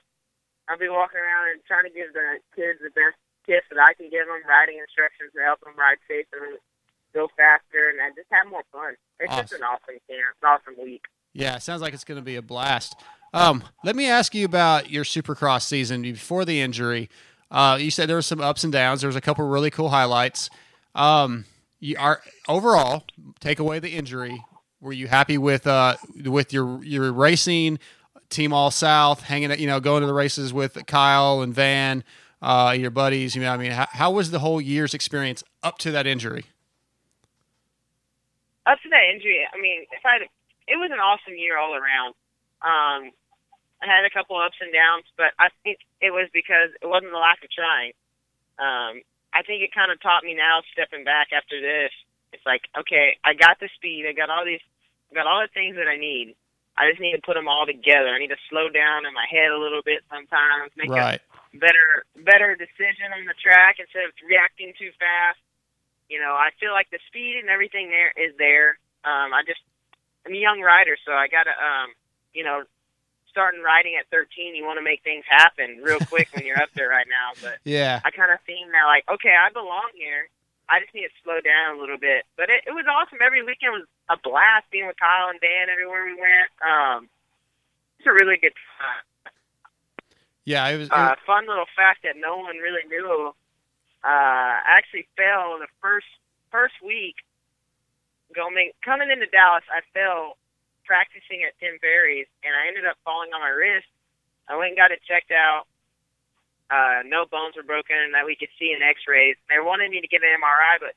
[0.68, 3.16] I'll be walking around and trying to give the kids the best
[3.48, 6.60] tips that I can give them, riding instructions to help them ride safer,
[7.14, 8.94] go faster, and I just have more fun.
[9.20, 11.04] It's just an awesome camp, an awesome week.
[11.34, 12.96] Yeah, it sounds like it's going to be a blast.
[13.34, 17.08] Um, let me ask you about your Supercross season before the injury.
[17.50, 19.00] Uh, you said there were some ups and downs.
[19.00, 20.50] There was a couple really cool highlights.
[20.94, 21.44] Um,
[21.80, 23.04] you are overall
[23.40, 24.42] take away the injury.
[24.80, 27.78] Were you happy with uh, with your your racing
[28.30, 32.04] team all south, hanging out, you know, going to the races with Kyle and Van,
[32.42, 33.34] uh, your buddies?
[33.34, 36.44] You know, I mean, how, how was the whole year's experience up to that injury?
[38.68, 40.28] Up to that injury, I mean, if I,
[40.68, 42.12] it was an awesome year all around.
[42.60, 43.16] Um,
[43.80, 47.14] I had a couple ups and downs, but I think it was because it wasn't
[47.14, 47.94] the lack of trying.
[48.58, 49.00] Um,
[49.32, 51.94] I think it kind of taught me now, stepping back after this.
[52.34, 54.62] It's like, okay, I got the speed, I got all these,
[55.10, 56.34] I got all the things that I need.
[56.76, 58.10] I just need to put them all together.
[58.10, 61.18] I need to slow down in my head a little bit sometimes, make Right.
[61.18, 65.38] a better, better decision on the track instead of reacting too fast
[66.08, 68.78] you know, I feel like the speed and everything there is there.
[69.04, 69.60] Um, I just
[70.26, 71.92] I'm a young rider, so I gotta um,
[72.32, 72.64] you know,
[73.30, 76.70] starting riding at 13, you want to make things happen real quick when you're up
[76.74, 77.38] there right now.
[77.40, 78.00] But Yeah.
[78.04, 80.28] I kind of seen that like, okay, I belong here.
[80.68, 82.26] I just need to slow down a little bit.
[82.36, 83.18] But it, it was awesome.
[83.24, 86.50] Every weekend was a blast being with Kyle and Dan everywhere we went.
[86.60, 87.08] Um,
[87.98, 89.32] it's a really good time.
[90.44, 90.88] Yeah, it was.
[90.88, 93.32] it Uh, fun little fact that no one really knew.
[94.04, 96.06] Uh, I actually fell the first
[96.50, 97.16] first week
[98.34, 99.64] going coming into Dallas.
[99.72, 100.36] I fell
[100.84, 103.88] practicing at Tim Ferry's, and I ended up falling on my wrist.
[104.48, 105.64] I went and got it checked out.
[106.70, 109.36] Uh, no bones were broken, and that we could see in X-rays.
[109.48, 110.92] They wanted me to get an MRI, but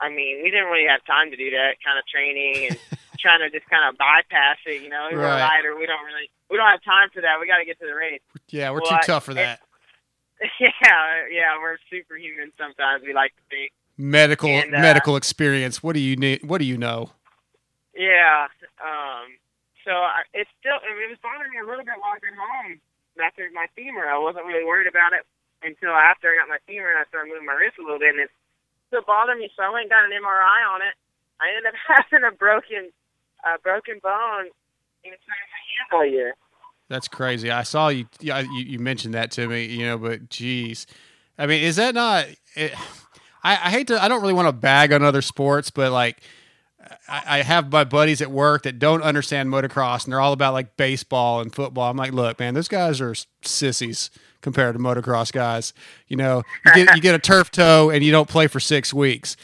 [0.00, 2.76] I mean, we didn't really have time to do that kind of training and
[3.20, 4.80] trying to just kind of bypass it.
[4.82, 5.60] You know, we were a Right.
[5.76, 7.36] We don't really, we don't have time for that.
[7.40, 8.20] We got to get to the race.
[8.48, 9.60] yeah, we're Well, too I- tough for that.
[10.60, 13.02] Yeah, yeah, we're superhuman sometimes.
[13.02, 15.82] We like to be medical and, uh, medical experience.
[15.82, 16.46] What do you need?
[16.46, 17.10] What do you know?
[17.94, 18.46] Yeah.
[18.78, 19.34] Um.
[19.84, 22.78] so I, it's still it was bothering me a little bit while I got home
[23.18, 24.06] after my femur.
[24.06, 25.26] I wasn't really worried about it
[25.62, 28.14] until after I got my femur and I started moving my wrist a little bit,
[28.14, 28.30] and it
[28.86, 29.50] still bothered me.
[29.58, 30.94] So I went and got an MRI on it.
[31.42, 32.94] I ended up having a broken,
[33.42, 34.54] uh, broken bone
[35.02, 36.34] inside my hand all year.
[36.88, 37.50] That's crazy.
[37.50, 38.64] I saw you, yeah, you.
[38.64, 39.98] You mentioned that to me, you know.
[39.98, 40.86] But geez,
[41.38, 42.26] I mean, is that not?
[42.56, 42.72] It,
[43.44, 44.02] I, I hate to.
[44.02, 46.22] I don't really want to bag on other sports, but like,
[47.06, 50.54] I, I have my buddies at work that don't understand motocross, and they're all about
[50.54, 51.90] like baseball and football.
[51.90, 54.10] I'm like, look, man, those guys are sissies
[54.40, 55.74] compared to motocross guys.
[56.06, 58.94] You know, you get you get a turf toe and you don't play for six
[58.94, 59.36] weeks.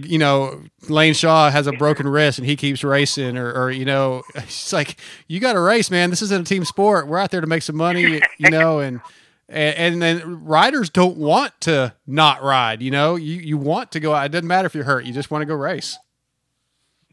[0.00, 3.84] You know, Lane Shaw has a broken wrist and he keeps racing, or, or you
[3.84, 4.96] know, it's like
[5.28, 6.10] you got to race, man.
[6.10, 7.06] This isn't a team sport.
[7.06, 9.00] We're out there to make some money, you know, and
[9.48, 12.82] and, and then riders don't want to not ride.
[12.82, 14.26] You know, you you want to go out.
[14.26, 15.04] It doesn't matter if you're hurt.
[15.04, 15.98] You just want to go race.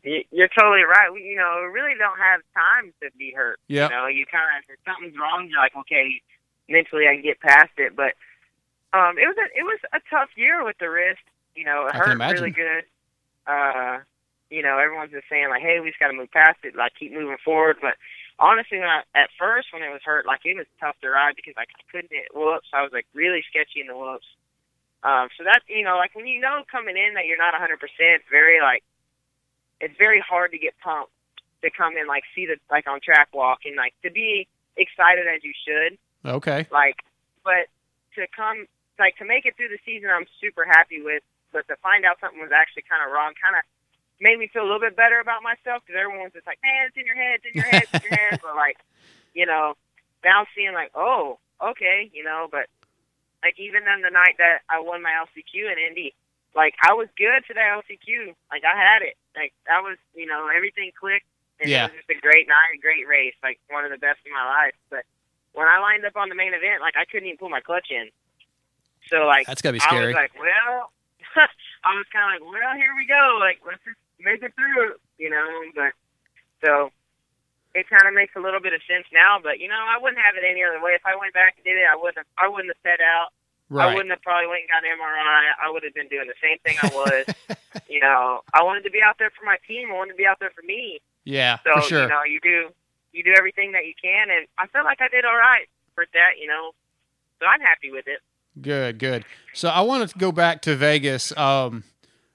[0.03, 1.11] You're totally right.
[1.13, 3.59] We, you know, we really don't have time to be hurt.
[3.67, 3.91] Yep.
[3.91, 6.21] You know, you kind of if something's wrong, you're like, okay,
[6.69, 7.95] mentally I can get past it.
[7.95, 8.15] But
[8.93, 11.19] um, it was a it was a tough year with the wrist.
[11.55, 12.83] You know, it I hurt really good.
[13.47, 13.99] Uh,
[14.49, 16.93] you know, everyone's just saying like, hey, we just got to move past it, like
[16.97, 17.77] keep moving forward.
[17.81, 17.95] But
[18.39, 21.35] honestly, when I, at first when it was hurt, like it was tough to ride
[21.35, 22.69] because like I couldn't hit whoops.
[22.73, 24.25] I was like really sketchy in the whoops.
[25.03, 27.77] Um, so that you know, like when you know coming in that you're not 100%,
[28.29, 28.83] very like
[29.79, 31.11] it's very hard to get pumped
[31.61, 34.47] to come in like see the like on track walk and like to be
[34.77, 35.97] excited as you should.
[36.25, 36.67] Okay.
[36.71, 36.97] Like,
[37.43, 37.67] but
[38.15, 41.23] to come like to make it through the season, I'm super happy with.
[41.51, 43.63] But to find out something was actually kind of wrong, kind of
[44.21, 46.87] made me feel a little bit better about myself because everyone was just like, man,
[46.91, 48.39] it's in your head, it's in your head, it's in your head.
[48.45, 48.77] But like,
[49.33, 49.73] you know,
[50.23, 52.67] now seeing like, oh, okay, you know, but
[53.43, 56.13] like even on the night that I won my LCQ in Indy,
[56.55, 58.35] like I was good to that LCQ.
[58.51, 59.15] Like I had it.
[59.35, 61.25] Like that was, you know, everything clicked.
[61.59, 61.87] And Yeah.
[61.87, 64.31] it was just a great night, a great race, like one of the best in
[64.31, 64.75] my life.
[64.89, 65.03] But
[65.53, 67.87] when I lined up on the main event, like I couldn't even pull my clutch
[67.91, 68.09] in.
[69.07, 70.13] So like That's gotta be I scary.
[70.13, 70.91] was like, well,
[71.87, 73.37] I was kind of like, well, here we go.
[73.39, 75.47] Like let's just make it through, you know.
[75.75, 75.93] But
[76.63, 76.91] so
[77.75, 79.39] it kind of makes a little bit of sense now.
[79.41, 80.93] But you know, I wouldn't have it any other way.
[80.97, 82.25] If I went back and did it, I wouldn't.
[82.37, 83.31] I wouldn't have set out.
[83.69, 83.85] Right.
[83.85, 85.41] I wouldn't have probably went and got an MRI.
[85.61, 87.23] I would have been doing the same thing I was.
[87.89, 89.91] you know, I wanted to be out there for my team.
[89.91, 90.99] I wanted to be out there for me.
[91.23, 92.03] Yeah, So for sure.
[92.03, 92.73] you know, you do
[93.13, 96.05] you do everything that you can, and I feel like I did all right for
[96.13, 96.41] that.
[96.41, 96.71] You know,
[97.39, 98.19] so I'm happy with it.
[98.62, 99.26] Good, good.
[99.53, 101.36] So I wanted to go back to Vegas.
[101.38, 101.84] Um,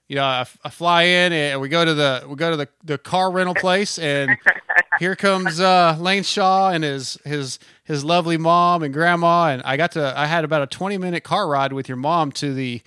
[0.08, 2.68] you know, I, I fly in and we go to the we go to the,
[2.84, 4.36] the car rental place, and
[4.98, 9.76] here comes uh, Lane Shaw and his his his lovely mom and grandma, and I
[9.76, 12.82] got to I had about a twenty minute car ride with your mom to the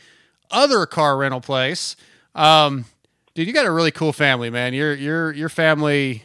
[0.52, 1.96] other car rental place.
[2.36, 2.86] Um,
[3.34, 4.74] dude, you got a really cool family, man.
[4.74, 6.24] Your your your family,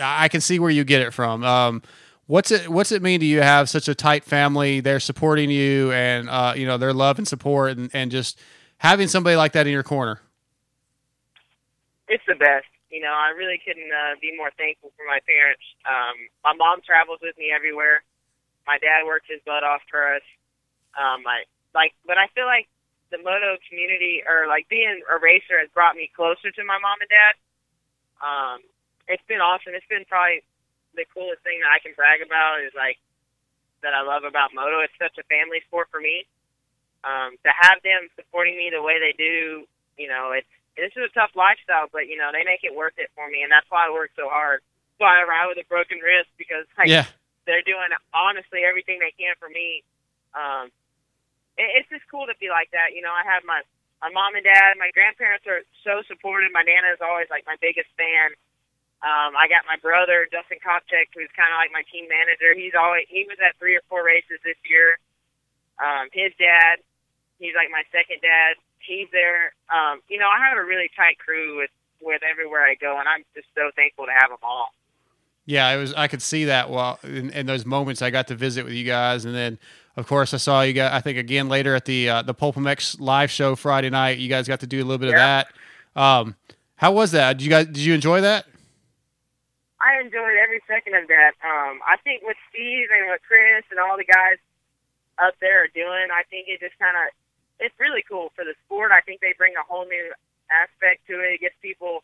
[0.00, 1.44] I can see where you get it from.
[1.44, 1.82] Um,
[2.26, 4.80] what's it What's it mean to you have such a tight family?
[4.80, 8.38] They're supporting you, and uh, you know their love and support, and, and just
[8.78, 10.20] having somebody like that in your corner.
[12.08, 12.66] It's the best.
[12.90, 15.64] You know, I really couldn't uh, be more thankful for my parents.
[15.82, 16.14] Um,
[16.44, 18.04] my mom travels with me everywhere.
[18.66, 20.22] My dad works his butt off for us.
[20.94, 21.42] Um, I
[21.74, 22.68] like, but I feel like
[23.10, 27.02] the moto community or like being a racer has brought me closer to my mom
[27.02, 27.34] and dad.
[28.22, 28.58] Um,
[29.08, 29.74] it's been awesome.
[29.74, 30.46] It's been probably
[30.96, 32.98] the coolest thing that I can brag about is like
[33.82, 34.80] that I love about moto.
[34.80, 36.24] It's such a family sport for me.
[37.04, 39.68] Um, to have them supporting me the way they do,
[40.00, 42.96] you know, it's this is a tough lifestyle, but you know they make it worth
[42.98, 44.64] it for me, and that's why I work so hard.
[44.98, 47.06] That's why I ride with a broken wrist because like Yeah.
[47.46, 49.84] they're doing honestly everything they can for me.
[50.34, 50.72] Um,
[51.60, 52.96] it, it's just cool to be like that.
[52.96, 53.62] You know, I have my
[54.02, 56.50] my mom and dad, my grandparents are so supportive.
[56.52, 58.34] My nana is always like my biggest fan.
[59.02, 62.56] Um, I got my brother Dustin Kopchek, who's kind of like my team manager.
[62.56, 64.96] He's always he was at three or four races this year.
[65.76, 66.80] Um, his dad,
[67.38, 68.56] he's like my second dad.
[68.80, 69.52] He's there.
[69.68, 71.70] Um, you know, I have a really tight crew with
[72.00, 74.72] with everywhere I go, and I'm just so thankful to have them all.
[75.46, 75.92] Yeah, it was.
[75.94, 78.84] I could see that while in, in those moments I got to visit with you
[78.84, 79.58] guys, and then
[79.96, 80.90] of course I saw you guys.
[80.92, 84.18] I think again later at the uh, the PulpMX live show Friday night.
[84.18, 85.48] You guys got to do a little bit of that.
[85.94, 86.36] Um,
[86.76, 87.38] how was that?
[87.38, 87.66] Did you guys?
[87.66, 88.46] Did you enjoy that?
[89.84, 91.36] I enjoyed every second of that.
[91.44, 94.40] Um, I think what Steve and what Chris and all the guys
[95.20, 97.12] up there are doing, I think it just kind of,
[97.60, 98.96] it's really cool for the sport.
[98.96, 100.08] I think they bring a whole new
[100.48, 101.36] aspect to it.
[101.36, 102.00] It gets people,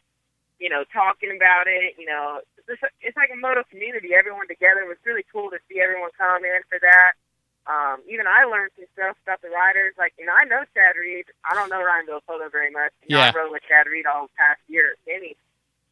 [0.61, 1.97] you know, talking about it.
[1.97, 4.85] You know, it's, it's like a moto community, everyone together.
[4.85, 7.17] It was really cool to see everyone come in for that.
[7.65, 9.97] Um, even I learned some stuff about the riders.
[9.97, 11.33] Like, you know, I know Chad Reed.
[11.49, 12.93] I don't know Ryan Villopoto very much.
[13.09, 13.33] You know, Yeah.
[13.33, 15.01] I rode with Chad Reed all past year at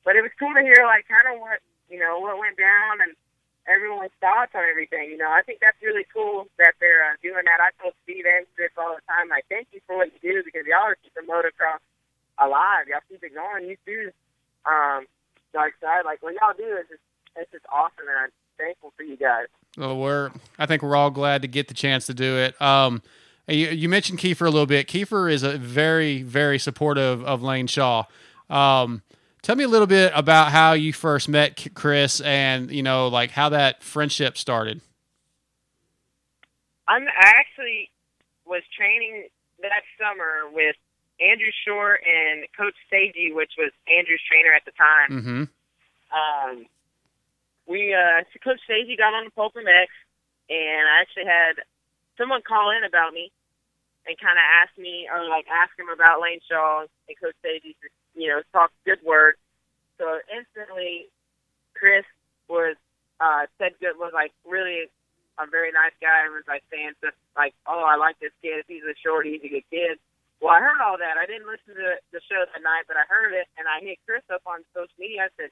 [0.05, 3.01] But it was cool to hear, like, kind of what you know, what went down
[3.03, 3.13] and
[3.67, 5.11] everyone's thoughts on everything.
[5.11, 7.61] You know, I think that's really cool that they're uh, doing that.
[7.61, 10.43] I told Steve and Chris all the time, like, thank you for what you do
[10.45, 11.83] because y'all are keeping motocross
[12.39, 12.89] alive.
[12.89, 13.69] Y'all keep it going.
[13.69, 14.11] You do.
[14.69, 15.07] Um,
[15.53, 17.01] dark side, like what y'all do is just
[17.37, 19.47] it's just awesome, and I'm thankful for you guys.
[19.77, 22.61] Well, we're I think we're all glad to get the chance to do it.
[22.61, 23.03] Um,
[23.47, 24.89] you, you mentioned Keefer a little bit.
[24.89, 28.05] Keefer is a very very supportive of Lane Shaw.
[28.51, 29.03] Um,
[29.43, 33.31] tell me a little bit about how you first met Chris, and you know like
[33.31, 34.81] how that friendship started.
[36.87, 37.91] I'm I actually
[38.47, 39.29] was training
[39.61, 40.77] that summer with
[41.21, 45.11] Andrew Short and Coach Seiji, which was Andrew's trainer at the time.
[45.11, 45.43] Mm-hmm.
[46.15, 46.67] um,
[47.67, 49.31] we uh, so Coach Stacey got on the
[49.69, 49.93] X,
[50.49, 51.61] and I actually had
[52.17, 53.31] someone call in about me
[54.09, 57.77] and kind of ask me or like ask him about Lane Shaw and Coach Stacey,
[58.17, 59.37] you know, talk good word.
[60.01, 61.13] So instantly,
[61.77, 62.09] Chris
[62.49, 62.81] was
[63.21, 64.89] uh, said good was like really
[65.37, 68.65] a very nice guy and was like saying stuff like, "Oh, I like this kid.
[68.67, 70.01] He's a short, he's a good kid."
[70.41, 71.19] Well, I heard all that.
[71.19, 73.99] I didn't listen to the show that night, but I heard it, and I hit
[74.07, 75.27] Chris up on social media.
[75.27, 75.51] I said,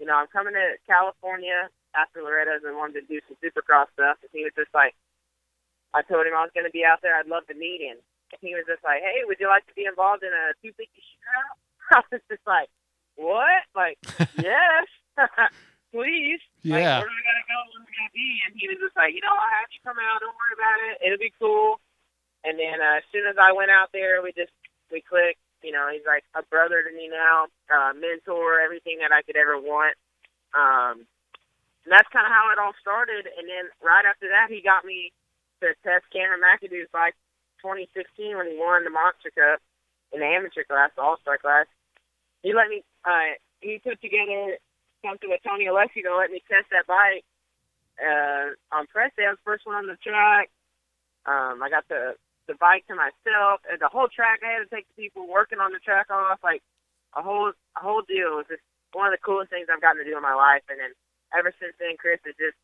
[0.00, 4.16] you know, I'm coming to California after Loretta's and wanted to do some supercross stuff.
[4.24, 4.96] And he was just like,
[5.94, 7.14] I told him I was going to be out there.
[7.14, 8.02] I'd love to meet him.
[8.34, 10.90] And he was just like, hey, would you like to be involved in a 250
[10.90, 11.54] shootout?
[11.94, 12.68] I was just like,
[13.14, 13.62] what?
[13.78, 14.02] Like,
[14.42, 14.90] yes,
[15.94, 16.42] please.
[16.66, 16.98] Yeah.
[16.98, 17.58] Like, where do I got to go?
[17.70, 18.28] Where's it to be?
[18.42, 20.18] And he was just like, you know, I'll have you come out.
[20.18, 20.94] Don't worry about it.
[21.06, 21.78] It'll be cool.
[22.42, 24.52] And then uh, as soon as I went out there, we just,
[24.90, 25.40] we clicked.
[25.64, 29.32] You know, he's like a brother to me now, uh, mentor, everything that I could
[29.32, 29.96] ever want.
[30.52, 31.08] Um,
[31.88, 33.24] and that's kind of how it all started.
[33.24, 35.08] And then right after that, he got me
[35.64, 37.16] to test Cameron McAdoo's bike
[37.64, 39.64] 2016 when he won the Monster Cup
[40.12, 41.66] in the amateur class, the All Star class.
[42.44, 42.84] He let me.
[43.04, 44.60] Uh, he put together
[45.00, 47.24] something with Tony Alessi to let me test that bike
[47.96, 49.24] uh, on press day.
[49.24, 50.52] I was first one on the track.
[51.24, 54.44] Um, I got the the bike to myself, and the whole track.
[54.44, 56.60] I had to take the people working on the track off, like
[57.16, 58.36] a whole a whole deal.
[58.36, 60.62] It was just one of the coolest things I've gotten to do in my life.
[60.68, 60.92] And then
[61.32, 62.58] ever since then, Chris has just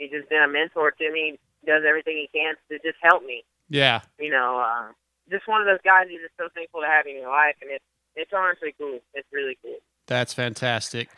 [0.00, 1.38] he's just been a mentor to me.
[1.66, 3.44] Does everything he can to just help me.
[3.68, 4.00] Yeah.
[4.18, 4.92] You know, uh,
[5.30, 6.06] just one of those guys.
[6.10, 7.84] You're just so thankful to have in your life, and it's
[8.16, 8.98] it's honestly cool.
[9.14, 9.76] It's really cool.
[10.06, 11.08] That's fantastic.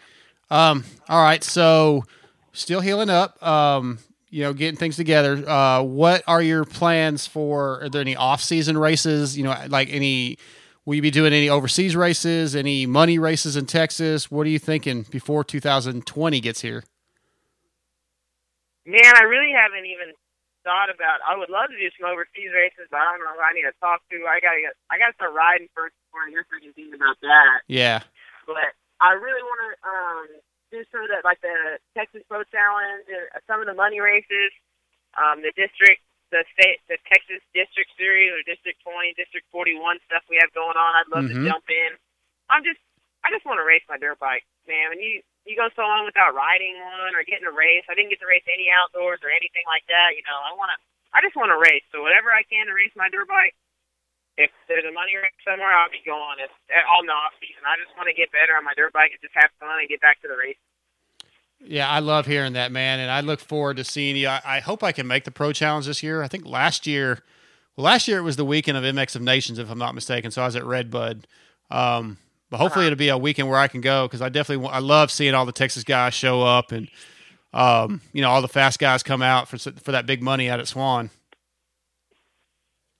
[0.51, 2.05] Um, all right, so
[2.53, 3.43] still healing up.
[3.43, 5.49] Um, you know, getting things together.
[5.49, 7.83] Uh, what are your plans for?
[7.83, 9.37] Are there any off-season races?
[9.37, 10.39] You know, like any?
[10.85, 12.57] Will you be doing any overseas races?
[12.57, 14.31] Any money races in Texas?
[14.31, 16.83] What are you thinking before 2020 gets here?
[18.85, 20.13] Man, I really haven't even
[20.63, 21.21] thought about.
[21.27, 23.67] I would love to do some overseas races, but I don't know who I need
[23.69, 24.17] to talk to.
[24.27, 24.75] I gotta get.
[24.91, 27.63] I gotta start riding first before I hear freaking things about that.
[27.69, 28.01] Yeah.
[28.47, 30.27] But I really want to um,
[30.75, 34.51] do some of the like the Texas Pro Challenge, and some of the money races,
[35.19, 40.23] um, the district, the state, the Texas District Series or District 20, District 41 stuff
[40.31, 40.91] we have going on.
[40.97, 41.45] I'd love Mhm.
[41.45, 41.91] to jump in.
[42.49, 42.81] I'm just,
[43.25, 44.91] I just want to race my dirt bike, man.
[44.91, 48.15] When you you go so long without riding one or getting a race, I didn't
[48.15, 50.15] get to race any outdoors or anything like that.
[50.15, 50.79] You know, I want to,
[51.11, 51.83] I just want to race.
[51.91, 53.55] So whatever I can to race my dirt bike.
[54.41, 56.41] If there's a money race somewhere, I'll be going.
[56.41, 56.57] It's
[56.89, 57.69] all the off season.
[57.69, 59.89] I just want to get better on my dirt bike and just have fun and
[59.93, 60.57] get back to the race.
[61.65, 64.29] Yeah, I love hearing that, man, and I look forward to seeing you.
[64.29, 66.23] I, I hope I can make the Pro Challenge this year.
[66.23, 67.23] I think last year,
[67.77, 70.31] well, last year it was the weekend of MX of Nations, if I'm not mistaken.
[70.31, 71.27] So I was at Redbud,
[71.71, 72.19] um,
[72.53, 74.81] but hopefully it'll be a weekend where I can go because I definitely want, I
[74.81, 76.87] love seeing all the Texas guys show up and
[77.55, 80.61] um, you know all the fast guys come out for for that big money out
[80.61, 81.09] at Swan.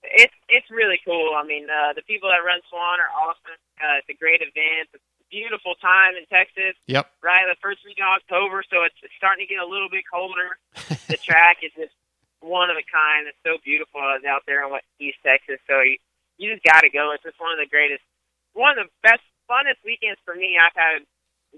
[0.01, 1.37] It's it's really cool.
[1.37, 3.61] I mean, uh, the people that run Swan are awesome.
[3.77, 4.89] Uh, it's a great event.
[4.89, 6.73] It's a beautiful time in Texas.
[6.89, 7.05] Yep.
[7.21, 10.05] Right, the first week of October, so it's, it's starting to get a little bit
[10.09, 10.57] colder.
[11.09, 11.93] the track is just
[12.41, 13.25] one of a kind.
[13.25, 15.57] It's so beautiful out there in what East Texas.
[15.65, 15.97] So you,
[16.37, 17.13] you just got to go.
[17.13, 18.05] It's just one of the greatest,
[18.53, 21.05] one of the best, funnest weekends for me I've had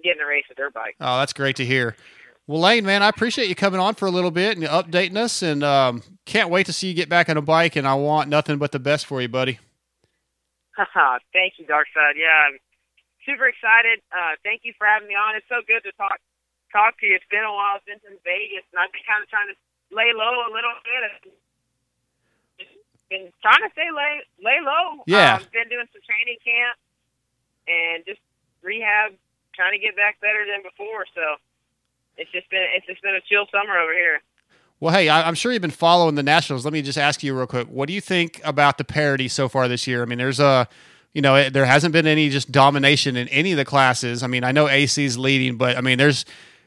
[0.03, 0.95] getting to race a dirt bike.
[0.99, 1.95] Oh, that's great to hear.
[2.47, 5.41] Well, Lane, man, I appreciate you coming on for a little bit and updating us,
[5.41, 7.75] and um, can't wait to see you get back on a bike.
[7.75, 9.57] And I want nothing but the best for you, buddy.
[11.33, 12.21] thank you, Darkside.
[12.21, 12.59] Yeah, I'm
[13.25, 13.97] super excited.
[14.13, 15.33] Uh, thank you for having me on.
[15.33, 16.21] It's so good to talk
[16.69, 17.15] talk to you.
[17.17, 19.57] It's been a while since in Vegas, and I've been kind of trying to
[19.89, 21.33] lay low a little bit.
[22.61, 22.77] Just
[23.09, 25.01] been trying to stay lay lay low.
[25.09, 25.41] Yeah.
[25.41, 26.77] Um, been doing some training camp
[27.67, 28.19] and just
[28.61, 29.13] rehab,
[29.53, 31.05] trying to get back better than before.
[31.13, 31.35] So
[32.17, 34.21] it's just been it's just been a chill summer over here.
[34.79, 36.65] Well, hey, I'm sure you've been following the Nationals.
[36.65, 39.47] Let me just ask you real quick: What do you think about the parity so
[39.47, 40.01] far this year?
[40.01, 40.67] I mean, there's a,
[41.13, 44.21] you know, it, there hasn't been any just domination in any of the classes.
[44.21, 46.25] I mean, I know AC's leading, but I mean, there's,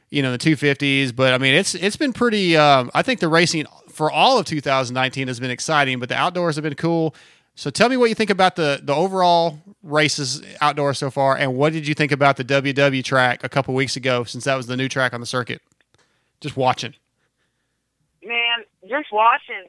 [0.08, 2.56] you know, the 250s, but I mean, it's it's been pretty.
[2.56, 6.56] Um, I think the racing for all of 2019 has been exciting, but the outdoors
[6.56, 7.14] have been cool.
[7.58, 11.56] So tell me what you think about the the overall races outdoors so far, and
[11.56, 14.68] what did you think about the WW track a couple weeks ago, since that was
[14.68, 15.60] the new track on the circuit?
[16.40, 16.94] Just watching.
[18.22, 19.66] man, just watching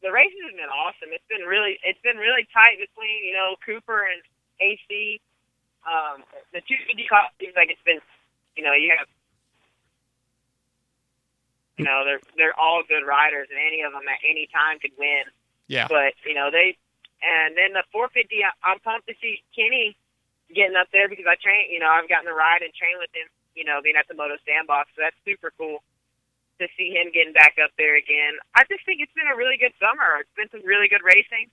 [0.00, 1.10] the races have been awesome.
[1.10, 4.22] It's been really it's been really tight between you know Cooper and
[4.60, 5.20] AC.
[5.82, 6.22] Um,
[6.54, 7.98] the 250 class seems like it's been
[8.54, 9.08] you know you have
[11.78, 14.94] you know they're they're all good riders and any of them at any time could
[14.96, 15.26] win.
[15.66, 15.88] Yeah.
[15.90, 16.78] But you know they
[17.22, 19.96] and then the 450 I, I'm pumped to see Kenny
[20.52, 23.10] getting up there because I train you know I've gotten to ride and train with
[23.14, 25.82] him you know being at the Moto Sandbox so that's super cool
[26.58, 28.34] to see him getting back up there again.
[28.54, 30.18] I just think it's been a really good summer.
[30.20, 31.50] It's been some really good racing.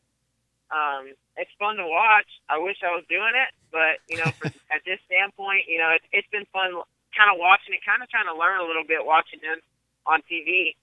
[0.73, 2.27] Um, it's fun to watch.
[2.49, 5.93] I wish I was doing it, but you know, for, at this standpoint, you know,
[5.93, 6.73] it's, it's been fun
[7.13, 9.61] kind of watching it, kind of trying to learn a little bit watching him
[10.09, 10.75] on TV.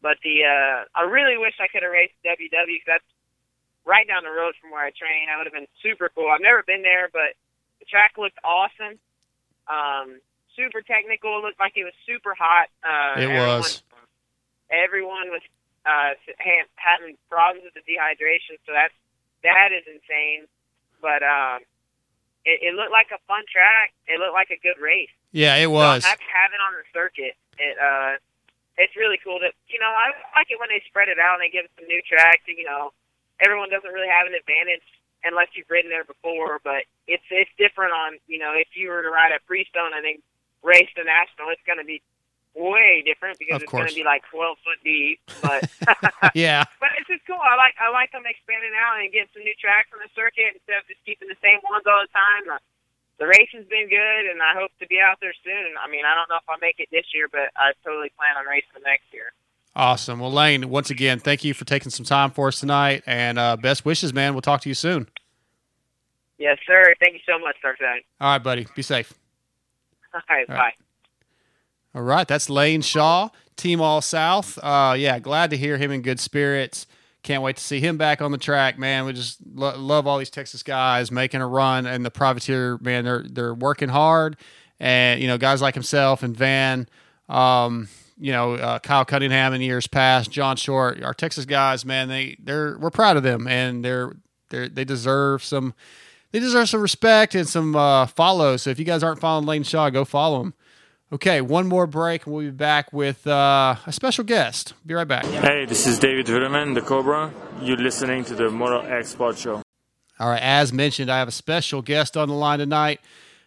[0.00, 3.10] But the uh, I really wish I could have raced WW because that's
[3.84, 5.28] right down the road from where I train.
[5.28, 6.28] That would have been super cool.
[6.32, 7.36] I've never been there, but
[7.80, 8.98] the track looked awesome.
[9.68, 10.20] Um,
[10.56, 11.38] super technical.
[11.38, 12.68] It looked like it was super hot.
[12.84, 13.82] Uh, It everyone- was.
[14.70, 15.42] everyone was
[15.84, 18.94] uh, ha- having problems with the dehydration, so that's
[19.44, 20.48] that is insane.
[21.04, 21.60] But um,
[22.48, 23.92] it, it looked like a fun track.
[24.08, 25.12] It looked like a good race.
[25.36, 26.02] Yeah, it was.
[26.04, 27.36] So have, have it on the circuit.
[27.60, 28.16] It uh,
[28.80, 31.42] it's really cool that you know I like it when they spread it out and
[31.44, 32.42] they give us some new tracks.
[32.48, 32.96] And, you know,
[33.40, 34.84] everyone doesn't really have an advantage
[35.24, 36.60] unless you've ridden there before.
[36.62, 40.04] But it's it's different on you know if you were to ride at Freestone and
[40.04, 40.18] then
[40.62, 42.00] race the national, it's going to be
[42.54, 45.18] way different because it's going to be like 12 foot deep.
[45.42, 45.66] But
[46.38, 46.64] yeah.
[46.78, 47.42] but it's just cool.
[47.42, 50.54] I like I like them expanding out and getting some new tracks on the circuit
[50.54, 52.58] instead of just keeping the same ones all the time.
[53.14, 55.78] The racing's been good, and I hope to be out there soon.
[55.78, 58.34] I mean, I don't know if I'll make it this year, but I totally plan
[58.34, 59.30] on racing next year.
[59.76, 60.20] Awesome.
[60.20, 63.56] Well, Lane, once again, thank you for taking some time for us tonight, and uh,
[63.56, 64.34] best wishes, man.
[64.34, 65.08] We'll talk to you soon.
[66.38, 66.94] Yes, sir.
[67.00, 68.00] Thank you so much, Darkside.
[68.20, 68.66] All right, buddy.
[68.76, 69.12] Be safe.
[70.14, 70.72] All right, All bye.
[71.94, 74.58] All right, that's Lane Shaw, Team All South.
[74.62, 76.86] Uh, yeah, glad to hear him in good spirits.
[77.22, 79.06] Can't wait to see him back on the track, man.
[79.06, 83.04] We just lo- love all these Texas guys making a run, and the privateer, man,
[83.04, 84.36] they're they're working hard,
[84.78, 86.88] and you know, guys like himself and Van,
[87.28, 87.88] um,
[88.24, 92.38] you know, uh, Kyle Cunningham in years past, John Short, our Texas guys, man, they
[92.42, 94.16] they're we're proud of them, and they're
[94.48, 95.74] they they deserve some
[96.32, 98.56] they deserve some respect and some uh, follow.
[98.56, 100.54] So if you guys aren't following Lane Shaw, go follow him.
[101.12, 104.72] Okay, one more break, and we'll be back with uh, a special guest.
[104.86, 105.26] Be right back.
[105.26, 107.30] Hey, this is David Vuillemin, the Cobra.
[107.60, 109.60] You're listening to the Moto X Pod Show.
[110.18, 113.02] All right, as mentioned, I have a special guest on the line tonight.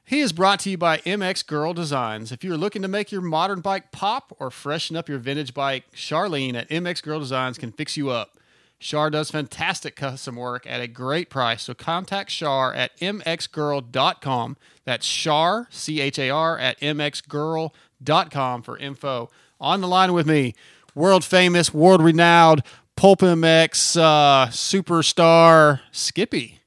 [0.08, 2.32] He is brought to you by MX Gurl Designs.
[2.32, 5.92] If you're looking to make your modern bike pop or freshen up your vintage bike,
[5.92, 8.38] Charlene at MX Gurl Designs can fix you up.
[8.80, 14.56] Char does fantastic custom work at a great price, so contact Char at mxgurl.com.
[14.86, 19.30] That's Char, C H A R, at mxgurl.com for info.
[19.60, 20.56] On the line with me,
[20.96, 22.64] world famous, world renowned
[22.96, 26.62] PulpMX uh, superstar Skippy.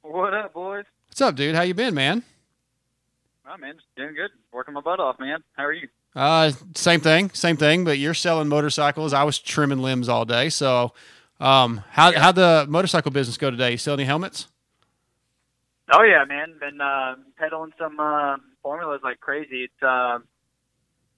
[0.00, 0.86] What up, boys?
[1.14, 1.54] What's up, dude?
[1.54, 2.24] How you been, man?
[3.48, 4.32] Oh, man, just doing good.
[4.50, 5.44] Working my butt off, man.
[5.56, 5.86] How are you?
[6.12, 7.84] Uh, same thing, same thing.
[7.84, 9.12] But you're selling motorcycles.
[9.12, 10.48] I was trimming limbs all day.
[10.48, 10.92] So,
[11.38, 13.70] um, how how the motorcycle business go today?
[13.70, 14.48] You sell any helmets?
[15.92, 16.56] Oh yeah, man.
[16.58, 19.62] Been uh, pedaling some uh, formulas like crazy.
[19.62, 20.18] It's uh,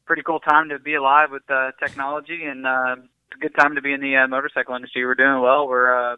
[0.05, 3.77] pretty cool time to be alive with uh, technology, and uh, it's a good time
[3.77, 5.06] to be in the uh, motorcycle industry.
[5.06, 5.66] We're doing well.
[5.66, 6.16] We're uh,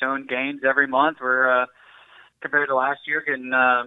[0.00, 1.18] showing gains every month.
[1.20, 1.66] We're uh,
[2.40, 3.84] compared to last year, getting uh,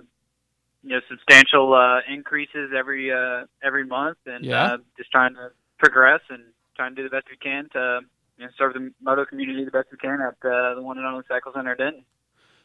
[0.83, 4.63] you know substantial uh, increases every uh, every month, and Yeah.
[4.73, 6.43] uh, just trying to progress and
[6.75, 7.99] trying to do the best we can to
[8.37, 11.05] you know, serve the moto community the best we can at uh, the one and
[11.05, 12.03] only Cycle Center Denton.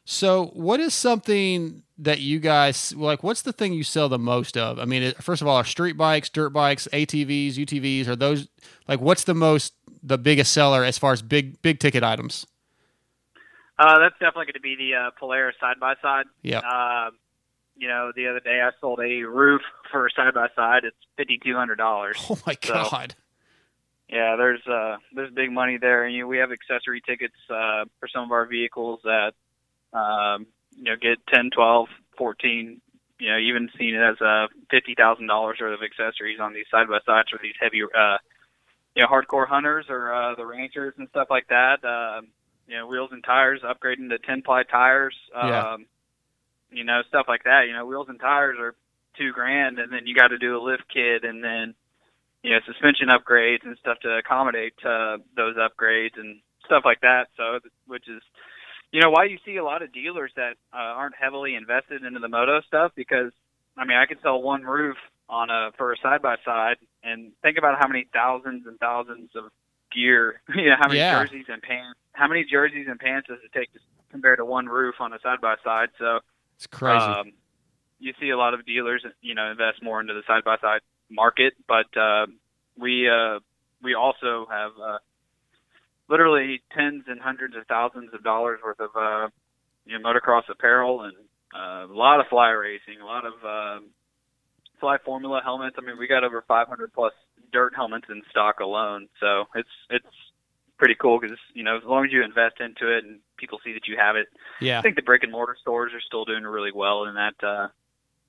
[0.09, 3.25] So, what is something that you guys like?
[3.25, 4.79] What's the thing you sell the most of?
[4.79, 8.07] I mean, first of all, are street bikes, dirt bikes, ATVs, UTVs?
[8.07, 8.49] Are those
[8.87, 12.47] like what's the most the biggest seller as far as big big ticket items?
[13.79, 16.25] Uh, that's definitely going to be the uh, Polaris side by side.
[16.43, 16.61] Yeah.
[16.61, 17.19] Um,
[17.77, 20.85] you know, the other day I sold a roof for a side by side.
[20.85, 22.17] It's fifty two hundred dollars.
[22.31, 23.15] Oh my god!
[24.09, 27.85] Yeah, there's uh, there's big money there, and you know, we have accessory tickets uh,
[28.01, 29.33] for some of our vehicles that
[29.93, 30.47] um,
[30.77, 32.81] you know get ten, twelve, fourteen.
[33.19, 36.67] You know, even seen it as uh, fifty thousand dollars worth of accessories on these
[36.71, 38.19] side by sides for these heavy, uh,
[38.95, 41.85] you know, hardcore hunters or uh, the ranchers and stuff like that.
[41.85, 42.29] Um,
[42.67, 45.15] you know, wheels and tires, upgrading to 10 ply tires.
[45.35, 45.77] Um, Yeah.
[46.71, 47.67] You know, stuff like that.
[47.69, 48.75] You know, wheels and tires are
[49.17, 51.75] two grand, and then you got to do a lift kit, and then
[52.43, 57.29] you know suspension upgrades and stuff to accommodate uh, those upgrades and stuff like that.
[57.37, 58.21] So, which is
[58.93, 62.19] you know why you see a lot of dealers that uh, aren't heavily invested into
[62.19, 63.33] the moto stuff because
[63.77, 64.97] I mean I could sell one roof
[65.29, 69.31] on a for a side by side and think about how many thousands and thousands
[69.37, 69.45] of
[69.95, 71.13] gear you know how many Yeah.
[71.13, 73.79] jerseys and pants how many jerseys and pants does it take to
[74.11, 76.21] compare to one roof on a side by side so
[76.57, 76.97] It's crazy.
[76.97, 77.33] um,
[77.99, 80.81] you see a lot of dealers, you know, invest more into the side by side
[81.11, 82.27] market, but uh,
[82.79, 83.39] we uh,
[83.83, 84.99] we also have uh,
[86.09, 89.29] literally tens and hundreds of thousands of dollars worth of uh,
[89.87, 91.15] you know motocross apparel and
[91.55, 93.89] uh, a lot of fly racing, a lot of um
[94.81, 95.77] fly formula helmets.
[95.79, 97.13] I mean, we got over 500 plus
[97.53, 100.07] dirt helmets in stock alone, so it's it's
[100.79, 103.73] pretty cool because you know as long as you invest into it and people see
[103.73, 104.27] that you have it.
[104.61, 104.79] Yeah.
[104.79, 107.69] I think the brick and mortar stores are still doing really well in that uh,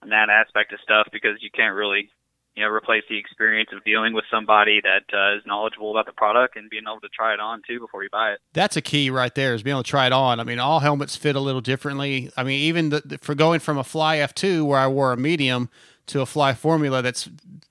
[0.03, 2.09] in that aspect of stuff because you can't really
[2.55, 6.11] you know replace the experience of dealing with somebody that uh, is knowledgeable about the
[6.13, 8.39] product and being able to try it on too before you buy it.
[8.53, 10.39] That's a key right there is being able to try it on.
[10.39, 12.31] I mean, all helmets fit a little differently.
[12.35, 15.17] I mean, even the, the- for going from a Fly F2 where I wore a
[15.17, 15.69] medium
[16.07, 17.29] to a Fly Formula that's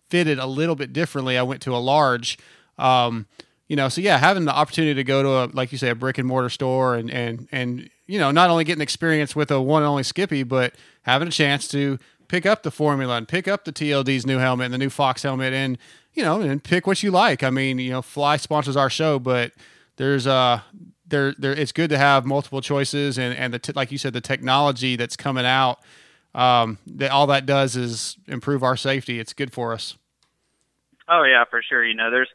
[0.08, 2.38] fitted a little bit differently, I went to a large.
[2.78, 3.26] Um,
[3.68, 5.94] you know, so yeah, having the opportunity to go to a like you say a
[5.94, 9.60] brick and mortar store and and and you know not only getting experience with a
[9.60, 11.98] one and only Skippy, but having a chance to
[12.28, 15.22] pick up the Formula and pick up the TLD's new helmet and the new Fox
[15.24, 15.78] helmet and
[16.14, 17.42] you know and pick what you like.
[17.42, 19.52] I mean, you know, Fly sponsors our show, but
[19.96, 20.60] there's uh
[21.08, 24.12] there there it's good to have multiple choices and and the t- like you said
[24.12, 25.80] the technology that's coming out
[26.34, 29.18] um that all that does is improve our safety.
[29.18, 29.96] It's good for us.
[31.08, 31.84] Oh yeah, for sure.
[31.84, 32.28] You know, there's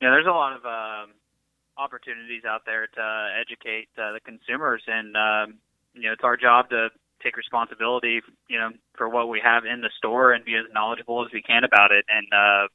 [0.00, 1.14] you know, there's a lot of um,
[1.78, 3.04] opportunities out there to
[3.40, 5.58] educate uh, the consumers, and um,
[5.94, 6.88] you know, it's our job to
[7.22, 11.24] take responsibility, you know, for what we have in the store and be as knowledgeable
[11.24, 12.04] as we can about it.
[12.08, 12.68] And uh,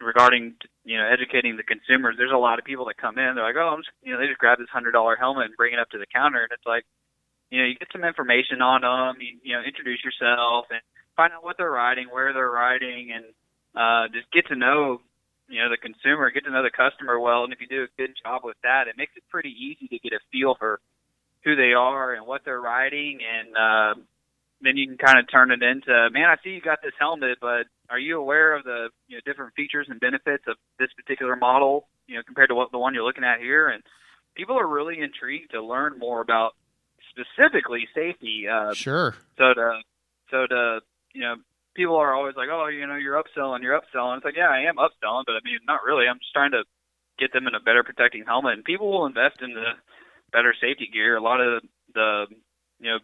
[0.00, 0.54] regarding
[0.84, 3.34] you know educating the consumers, there's a lot of people that come in.
[3.34, 5.56] They're like, oh, I'm just, you know, they just grab this hundred dollar helmet and
[5.56, 6.84] bring it up to the counter, and it's like,
[7.50, 10.80] you know, you get some information on them, you, you know, introduce yourself and
[11.16, 13.24] find out what they're riding, where they're riding, and
[13.74, 15.00] uh, just get to know,
[15.48, 17.44] you know, the consumer, get to know the customer well.
[17.44, 19.98] And if you do a good job with that, it makes it pretty easy to
[19.98, 20.80] get a feel for
[21.44, 24.00] who they are and what they're riding, and uh,
[24.60, 27.38] then you can kind of turn it into, man, I see you got this helmet,
[27.40, 31.36] but are you aware of the you know different features and benefits of this particular
[31.36, 33.68] model, you know, compared to what the one you're looking at here?
[33.68, 33.82] And
[34.34, 36.52] people are really intrigued to learn more about
[37.10, 38.46] specifically safety.
[38.52, 39.14] Uh, Sure.
[39.38, 39.80] so to
[40.30, 40.80] so to
[41.14, 41.36] you know,
[41.78, 44.16] people are always like, oh, you know, you're upselling, you're upselling.
[44.18, 46.10] It's like, yeah, I am upselling, but I mean, not really.
[46.10, 46.64] I'm just trying to
[47.18, 49.78] get them in a better protecting helmet, and people will invest in the
[50.32, 51.16] better safety gear.
[51.16, 51.62] A lot of
[51.94, 52.26] the
[52.80, 52.98] you know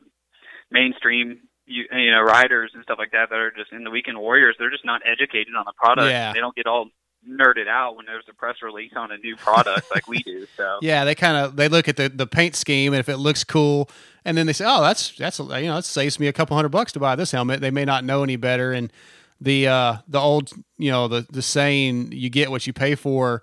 [0.71, 4.19] mainstream you, you know riders and stuff like that that are just in the weekend
[4.19, 6.11] warriors, they're just not educated on the product.
[6.11, 6.33] Yeah.
[6.33, 6.91] They don't get all
[7.29, 10.47] nerded out when there's a press release on a new product like we do.
[10.57, 13.17] So Yeah, they kind of they look at the, the paint scheme and if it
[13.19, 13.89] looks cool,
[14.25, 16.71] and then they say, "Oh, that's that's you know, it saves me a couple hundred
[16.71, 18.93] bucks to buy this helmet." They may not know any better, and
[19.41, 23.43] the uh, the old you know the the saying, "You get what you pay for."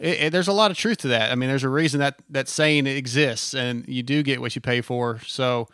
[0.00, 1.30] It, it- there's a lot of truth to that.
[1.30, 4.60] I mean, there's a reason that that saying exists, and you do get what you
[4.62, 5.20] pay for.
[5.26, 5.68] So,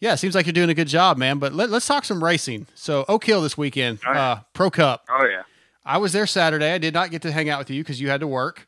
[0.00, 1.38] yeah, it seems like you're doing a good job, man.
[1.38, 2.66] But let, let's talk some racing.
[2.74, 5.06] So, Oak Hill this weekend, uh, Pro Cup.
[5.10, 5.42] Oh yeah.
[5.84, 6.72] I was there Saturday.
[6.72, 8.66] I did not get to hang out with you because you had to work.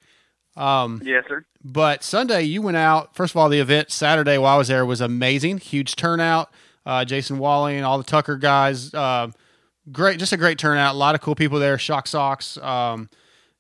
[0.57, 1.45] Um, yes, sir.
[1.65, 3.15] but Sunday, you went out.
[3.15, 5.59] First of all, the event Saturday while I was there was amazing.
[5.59, 6.51] Huge turnout.
[6.87, 8.93] Uh, Jason Walling, all the Tucker guys.
[8.95, 9.35] Um
[9.93, 10.95] great, just a great turnout.
[10.95, 11.79] A lot of cool people there.
[11.79, 12.57] Shock Socks.
[12.59, 13.09] Um,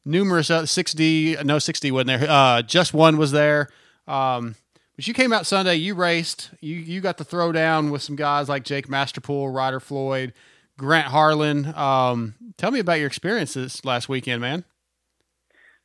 [0.05, 2.31] numerous uh, 6D, no 6D wasn't there.
[2.31, 3.69] Uh, just one was there.
[4.09, 4.55] Um,
[4.97, 5.75] but you came out Sunday.
[5.77, 6.51] You raced.
[6.61, 10.33] You you got to throw down with some guys like Jake Masterpool, Ryder Floyd,
[10.79, 11.75] Grant Harlan.
[11.75, 14.65] Um, tell me about your experiences last weekend, man.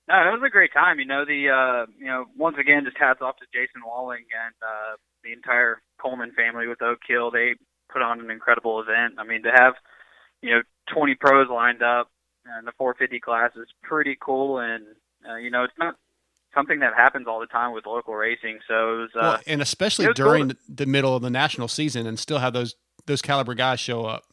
[0.08, 1.00] No, it was a great time.
[1.00, 4.54] You know, the uh, you know, once again, just hats off to Jason Walling and
[4.62, 7.32] uh, the entire Coleman family with Oak Hill.
[7.32, 7.56] They
[7.92, 9.16] put on an incredible event.
[9.18, 9.76] I mean, to have
[10.42, 10.62] you know
[10.94, 12.10] 20 pros lined up
[12.60, 14.84] in the 450 class is pretty cool, and
[15.30, 15.96] uh, you know, it's not
[16.54, 18.60] something that happens all the time with local racing.
[18.68, 20.58] So it was, uh, well, and especially during cool.
[20.68, 24.24] the middle of the national season, and still have those those caliber guys show up.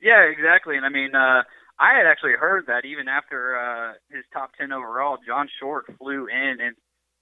[0.00, 0.76] Yeah, exactly.
[0.76, 1.42] And I mean, uh,
[1.78, 6.26] I had actually heard that even after uh, his top 10 overall, John Short flew
[6.26, 6.76] in, and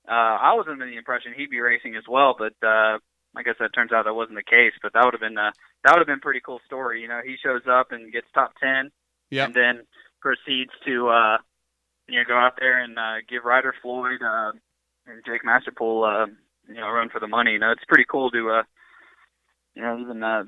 [0.09, 2.35] uh, I was under the impression he'd be racing as well.
[2.39, 2.99] But uh,
[3.37, 4.73] I guess that turns out that wasn't the case.
[4.83, 5.51] But that would have been uh,
[5.85, 7.03] that would have been a pretty cool story.
[7.03, 8.91] You know, he shows up and gets top 10,
[9.31, 9.47] Yep.
[9.47, 9.75] and then
[10.21, 11.37] proceeds to uh,
[12.09, 14.53] you know go out there and uh, give Ryder Floyd uh,
[15.07, 16.27] and Jake Masterpool, uh,
[16.69, 17.53] you know, run for the money.
[17.53, 18.63] You know, it's pretty cool to, uh,
[19.75, 20.45] you know, even uh,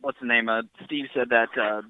[0.00, 0.48] what's the name?
[0.48, 1.82] Uh, Steve said that, uh,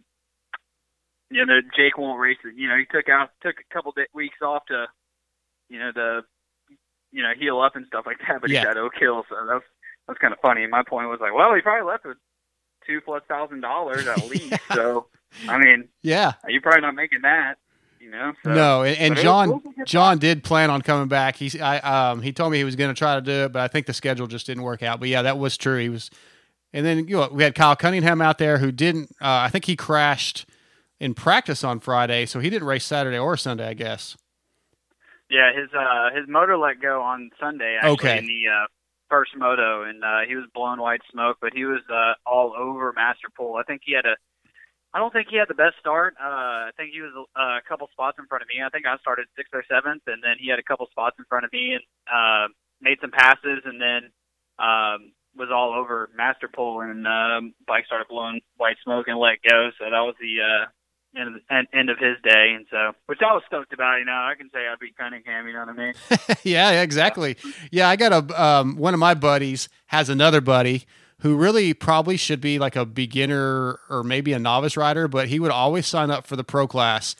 [1.31, 2.55] you know, that Jake won't race it.
[2.57, 4.87] You know, he took out took a couple day, weeks off to,
[5.69, 6.21] you know, to,
[7.13, 8.41] you know, heal up and stuff like that.
[8.41, 8.61] But Yeah.
[8.61, 9.65] he got Oak Hill, so that's
[10.07, 10.63] that's kind of funny.
[10.63, 12.17] And my point was like, well, he probably left with
[12.87, 14.55] two plus thousand dollars at least.
[14.75, 15.07] so,
[15.49, 16.33] I mean, Yeah.
[16.49, 17.57] you're probably not making that.
[18.01, 21.35] You know, so, no, and, and was John cool John did plan on coming back.
[21.35, 23.61] He's I um he told me he was going to try to do it, but
[23.61, 25.01] I think the schedule just didn't work out.
[25.01, 25.79] But yeah, that was true.
[25.79, 26.09] He was,
[26.73, 29.11] and then you know we had Kyle Cunningham out there who didn't.
[29.21, 30.47] Uh, I think he crashed
[31.01, 33.67] in practice on Friday, so he didn't race Saturday or Sunday.
[33.69, 34.17] I guess.
[35.31, 38.19] Yeah, his uh his motor let go on Sunday actually Okay.
[38.19, 38.67] in the uh
[39.11, 42.93] first moto and uh he was blowing white smoke, but he was uh all over
[42.95, 43.61] Masterpool.
[43.61, 44.17] I think he had a
[44.95, 46.15] I don't think he had the best start.
[46.19, 48.63] Uh I think he was uh, a couple spots in front of me.
[48.65, 51.27] I think I started sixth or seventh and then he had a couple spots in
[51.29, 52.49] front of me and uh
[52.81, 54.09] made some passes and then
[54.59, 59.39] um was all over master Masterpool and um bike started blowing white smoke and let
[59.49, 59.71] go.
[59.79, 60.67] So that was the uh
[61.19, 63.99] end of, end, end of his day, and so which I was stoked about.
[63.99, 65.47] You know, I can say I beat Cunningham.
[65.47, 65.95] You know what I mean?
[66.43, 67.37] yeah, yeah, exactly.
[67.71, 70.85] Yeah, I got a um, one of my buddies has another buddy
[71.21, 75.41] who really probably should be like a beginner or maybe a novice rider, but he
[75.41, 77.17] would always sign up for the pro class.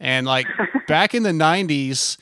[0.00, 0.46] And like
[0.88, 2.16] back in the '90s,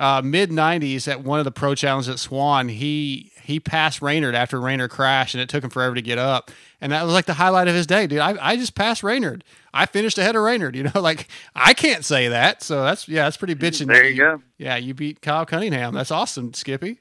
[0.00, 4.34] uh, mid '90s, at one of the pro challenges at Swan, he he passed Raynard
[4.34, 6.50] after Raynard crashed, and it took him forever to get up.
[6.80, 8.20] And that was like the highlight of his day, dude.
[8.20, 9.44] I, I just passed Raynard.
[9.74, 10.74] I finished ahead of Raynard.
[10.74, 12.62] You know, like I can't say that.
[12.62, 13.86] So that's yeah, that's pretty bitching.
[13.86, 14.42] There you go.
[14.58, 15.94] Yeah, you beat Kyle Cunningham.
[15.94, 16.98] That's awesome, Skippy.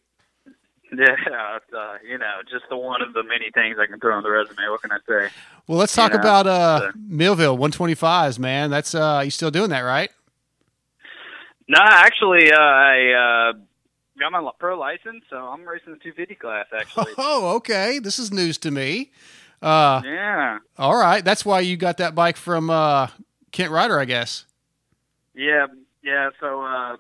[0.92, 4.24] Yeah, uh, you know, just the one of the many things I can throw on
[4.24, 4.70] the resume.
[4.70, 5.30] What can I say?
[5.68, 8.72] Well, let's You talk know, about uh, so- Millville 125s, man.
[8.72, 10.10] That's uh, you still doing that, right?
[11.70, 13.54] No, actually, uh, I uh,
[14.20, 16.66] got my pro license, so I'm racing the 250 class.
[16.76, 18.00] Actually, Oh, okay.
[18.00, 19.12] This is news to me.
[19.62, 21.24] Uh, yeah, all right.
[21.24, 23.08] That's why you got that bike from uh,
[23.52, 24.46] Kent Ryder, I guess.
[25.36, 25.68] yeah,
[26.02, 26.30] yeah.
[26.40, 26.96] So uh,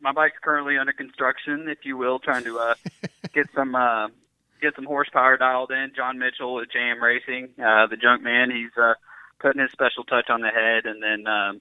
[0.00, 2.74] my bike's currently under construction, if you will, trying to uh,
[3.34, 4.08] get some uh,
[4.62, 5.92] get some horsepower dialed in.
[5.94, 8.94] John Mitchell at JM Racing, uh, the junk man, he's uh,
[9.40, 11.60] putting his special touch on the head, and then um,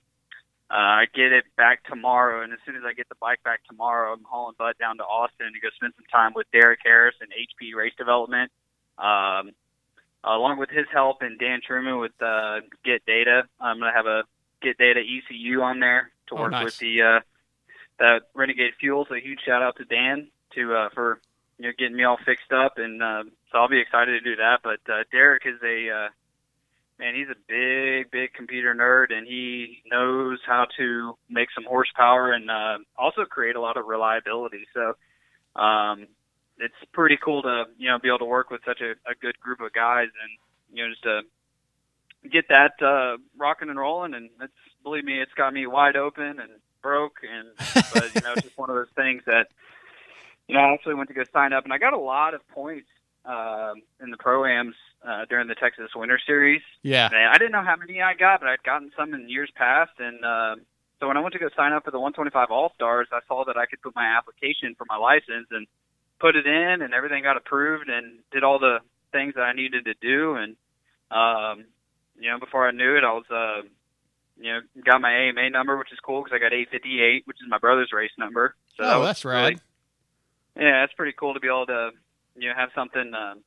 [0.72, 2.44] uh, I get it back tomorrow.
[2.44, 5.04] And as soon as I get the bike back tomorrow, I'm hauling Bud down to
[5.04, 8.52] Austin to go spend some time with Derek Harris and HP Race Development.
[8.98, 9.52] Um,
[10.24, 14.24] along with his help and Dan Truman with uh, Get Data, I'm gonna have a
[14.62, 16.66] Get Data ECU on there to Oh, work nice.
[16.66, 17.20] with the uh,
[18.00, 19.06] that Renegade Fuel.
[19.10, 21.20] So huge shout out to Dan to uh, for
[21.58, 24.36] you know getting me all fixed up, and uh, so I'll be excited to do
[24.36, 24.60] that.
[24.64, 26.08] But uh, Derek is a uh,
[27.00, 27.16] man.
[27.16, 32.52] He's a big, big computer nerd, and he knows how to make some horsepower and
[32.52, 34.68] uh, also create a lot of reliability.
[34.74, 34.96] So
[35.60, 36.08] um,
[36.58, 39.40] it's pretty cool to you know be able to work with such a, a good
[39.40, 41.22] group of guys, and you know just to
[42.30, 44.14] get that uh, rocking and rolling.
[44.14, 44.54] And it's
[44.84, 46.52] believe me, it's got me wide open and
[46.82, 47.48] broke, and
[47.94, 49.48] but you know it's just one of those things that
[50.48, 52.48] you know I actually went to go sign up, and I got a lot of
[52.50, 52.88] points
[53.26, 54.76] um, in the pro-ams
[55.08, 56.62] uh, during the Texas Winter Series.
[56.84, 57.08] Yeah.
[57.08, 59.92] And I didn't know how many I got, but I'd gotten some in years past.
[60.00, 60.56] And uh,
[61.00, 63.46] so when I went to go sign up for the 125 All Stars, I saw
[63.46, 65.68] that I could put my application for my license and
[66.20, 68.80] put it in, and everything got approved, and did all the
[69.12, 70.36] things that I needed to do.
[70.36, 70.56] And
[71.12, 71.66] um,
[72.20, 73.68] you know, before I knew it, I was uh,
[74.40, 77.50] you know got my AMA number, which is cool because I got 858, which is
[77.50, 78.56] my brother's race number.
[78.76, 79.58] So oh, was that's really-
[80.60, 81.92] yeah, it's pretty cool to be able to,
[82.36, 83.40] you know, have something, um,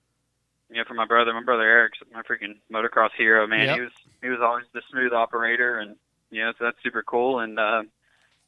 [0.72, 1.32] you know, for my brother.
[1.34, 3.66] My brother Eric's my freaking motocross hero, man.
[3.66, 3.76] Yep.
[3.76, 3.92] He was
[4.22, 5.96] he was always the smooth operator, and
[6.30, 7.40] you know, so that's super cool.
[7.40, 7.82] And uh,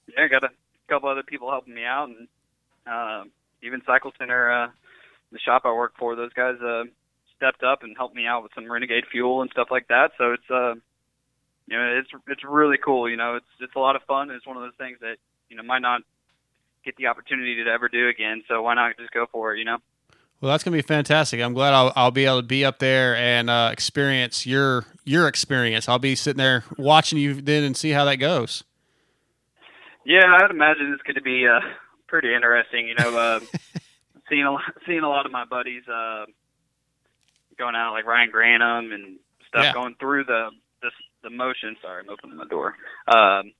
[0.08, 0.50] yeah, I got a
[0.88, 2.28] couple other people helping me out, and
[2.86, 3.24] uh,
[3.62, 4.68] even Cycle Center, uh,
[5.32, 6.84] the shop I work for, those guys uh,
[7.36, 10.12] stepped up and helped me out with some Renegade fuel and stuff like that.
[10.16, 10.74] So it's uh,
[11.68, 13.08] you know, it's it's really cool.
[13.08, 14.30] You know, it's it's a lot of fun.
[14.30, 15.16] It's one of those things that
[15.50, 16.00] you know might not
[16.86, 18.42] get the opportunity to ever do again.
[18.48, 19.58] So why not just go for it?
[19.58, 19.78] You know.
[20.40, 21.40] Well, that's gonna be fantastic.
[21.40, 25.26] I'm glad I'll, I'll be able to be up there and uh, experience your your
[25.28, 25.88] experience.
[25.88, 28.62] I'll be sitting there watching you then and see how that goes.
[30.04, 31.60] Yeah, I'd imagine it's going to be uh,
[32.08, 32.88] pretty interesting.
[32.88, 33.40] You know, uh,
[34.28, 36.26] seeing a lot, seeing a lot of my buddies uh,
[37.58, 39.72] going out, like Ryan Granum and stuff, Yeah.
[39.72, 40.50] going through the
[40.82, 40.90] the
[41.22, 41.76] the motion.
[41.80, 42.76] Sorry, I'm opening the door.
[43.08, 43.52] Um,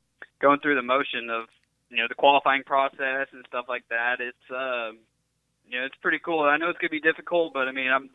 [0.43, 1.47] going through the motion of
[1.89, 4.17] you know the qualifying process and stuff like that.
[4.21, 4.99] It's um,
[5.75, 6.41] you know it's pretty cool.
[6.41, 8.11] I know it's going to be difficult, but I mean, I'm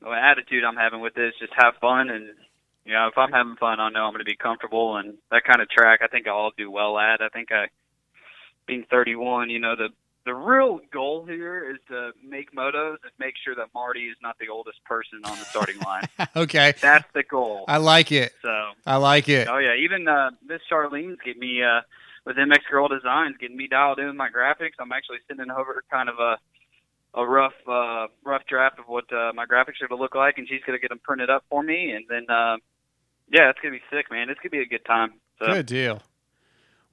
[0.00, 2.34] the attitude I'm having with this just have fun and
[2.84, 5.44] you know, if I'm having fun, I know I'm going to be comfortable, and that
[5.44, 7.22] kind of track, I think I'll do well at.
[7.22, 7.66] I think I,
[8.66, 9.90] being 31, you know, the
[10.24, 14.36] the real goal here is to make motos and make sure that Marty is not
[14.38, 16.04] the oldest person on the starting line.
[16.36, 16.74] okay.
[16.80, 17.64] That's the goal.
[17.66, 18.32] I like it.
[18.40, 19.48] So I like it.
[19.48, 21.80] Oh yeah, even uh, Miss Charlene's getting me uh,
[22.24, 24.78] with MX Gurl Designs, getting me dialed in with my graphics.
[24.78, 26.38] I'm actually sending over kind of a
[27.14, 30.38] a rough uh, rough draft of what uh, my graphics are going to look like,
[30.38, 32.56] and she's going to get them printed up for me, and then uh,
[33.30, 34.30] yeah, it's going to be sick, man.
[34.30, 35.14] It's going to be a good time.
[35.38, 35.46] So.
[35.46, 36.02] Good deal.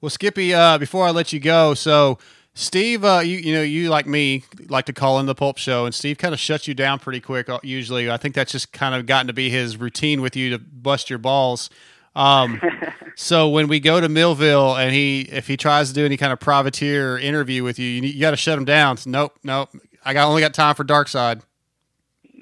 [0.00, 2.18] Well, Skippy, uh, before I let you go, so
[2.54, 5.84] Steve, uh, you you know you like me like to call in the Pulp Show,
[5.84, 7.48] and Steve kind of shuts you down pretty quick.
[7.48, 10.50] uh, Usually, I think that's just kind of gotten to be his routine with you
[10.50, 11.70] to bust your balls.
[12.16, 12.60] Um,
[13.14, 16.32] so when we go to Millville, and he if he tries to do any kind
[16.32, 18.96] of privateer interview with you, you, you got to shut him down.
[18.96, 19.70] So, nope, nope.
[20.04, 21.42] I got only got time for Dark Side.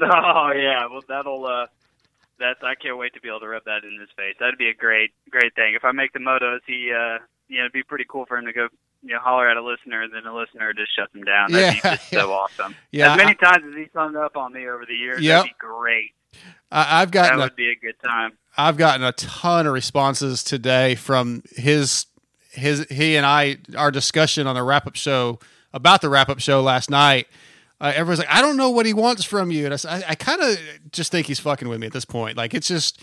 [0.00, 1.66] Oh yeah, well that'll uh,
[2.38, 4.36] that's I can't wait to be able to rub that in his face.
[4.38, 5.74] That'd be a great great thing.
[5.74, 7.18] If I make the motos, he uh,
[7.48, 8.68] you know, it'd be pretty cool for him to go
[9.02, 11.50] you know holler at a listener, and then a listener just shuts him down.
[11.50, 12.76] That'd Yeah, be just so awesome.
[12.92, 15.36] Yeah, as many I- times as he's hung up on me over the years, Yep.
[15.42, 16.10] that'd be great.
[16.70, 18.32] I, I've That gotten a, would be a good time.
[18.56, 22.06] I've gotten a ton of responses today from his
[22.52, 25.40] his he and I our discussion on the wrap up show
[25.72, 27.26] about the wrap up show last night.
[27.80, 30.14] Uh, everyone's like, I don't know what he wants from you, and I, I, I
[30.16, 30.58] kind of
[30.90, 32.36] just think he's fucking with me at this point.
[32.36, 33.00] Like it's just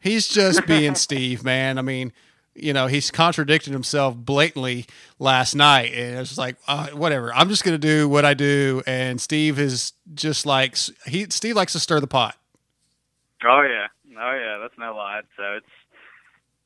[0.00, 1.78] he's just being Steve, man.
[1.78, 2.12] I mean,
[2.54, 4.86] you know, he's contradicted himself blatantly
[5.18, 7.32] last night, and it's just like, uh, whatever.
[7.32, 10.76] I'm just gonna do what I do, and Steve is just like
[11.06, 12.36] he Steve likes to stir the pot.
[13.44, 13.86] Oh yeah,
[14.18, 15.22] oh yeah, that's no lie.
[15.36, 15.66] So it's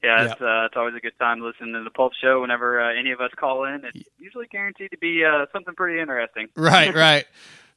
[0.03, 2.41] yeah, it's uh, it's always a good time listening to the Pulp Show.
[2.41, 6.01] Whenever uh, any of us call in, it's usually guaranteed to be uh, something pretty
[6.01, 6.49] interesting.
[6.57, 7.24] right, right.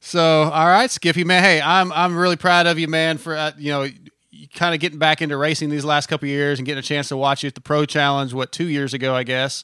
[0.00, 1.42] So, all right, Skippy, man.
[1.42, 3.88] Hey, I'm I'm really proud of you, man, for uh, you know
[4.54, 7.08] kind of getting back into racing these last couple of years and getting a chance
[7.08, 8.34] to watch you at the Pro Challenge.
[8.34, 9.62] What two years ago, I guess.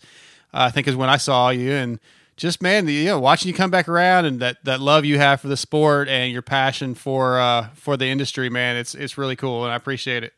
[0.54, 1.98] Uh, I think is when I saw you, and
[2.36, 5.18] just man, the, you know, watching you come back around and that that love you
[5.18, 8.76] have for the sport and your passion for uh, for the industry, man.
[8.76, 10.32] It's it's really cool, and I appreciate it.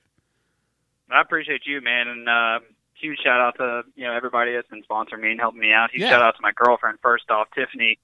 [1.10, 2.60] I appreciate you, man, and uh,
[2.94, 5.90] huge shout out to you know everybody that's been sponsoring me and helping me out.
[5.90, 6.10] Huge Yeah.
[6.10, 6.98] shout out to my girlfriend.
[7.02, 7.98] First off, Tiffany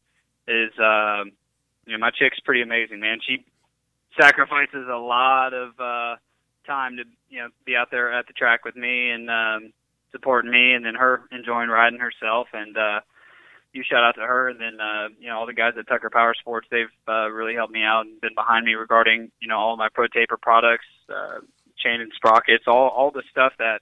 [0.47, 1.33] is um,
[1.87, 3.19] you know my chick's pretty amazing, man.
[3.27, 3.45] She
[4.21, 6.17] sacrifices a lot of uh,
[6.67, 9.73] time to you know be out there at the track with me and um,
[10.13, 12.49] supporting me, and then her enjoying riding herself.
[12.53, 13.01] And uh,
[13.73, 16.11] you shout out to her, and then uh, you know all the guys at Tucker
[16.11, 16.69] Power Sports.
[16.71, 19.89] They've uh, really helped me out and been behind me regarding you know all my
[19.89, 21.39] Pro Taper products, uh,
[21.83, 23.81] chain and sprockets, all all the stuff that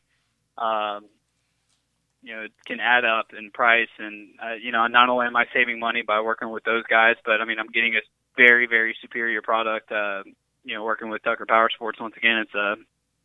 [0.62, 1.06] um,
[2.22, 3.88] you know can add up in price.
[3.98, 7.16] And uh, you know not only am I saving money by working with those guys,
[7.24, 8.00] but I mean I'm getting a
[8.36, 9.90] very very superior product.
[9.92, 10.22] Uh,
[10.64, 12.76] you know working with Tucker Power Sports once again, it's uh,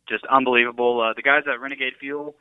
[0.08, 1.00] just unbelievable.
[1.00, 2.34] Uh, the guys at Renegade Fuel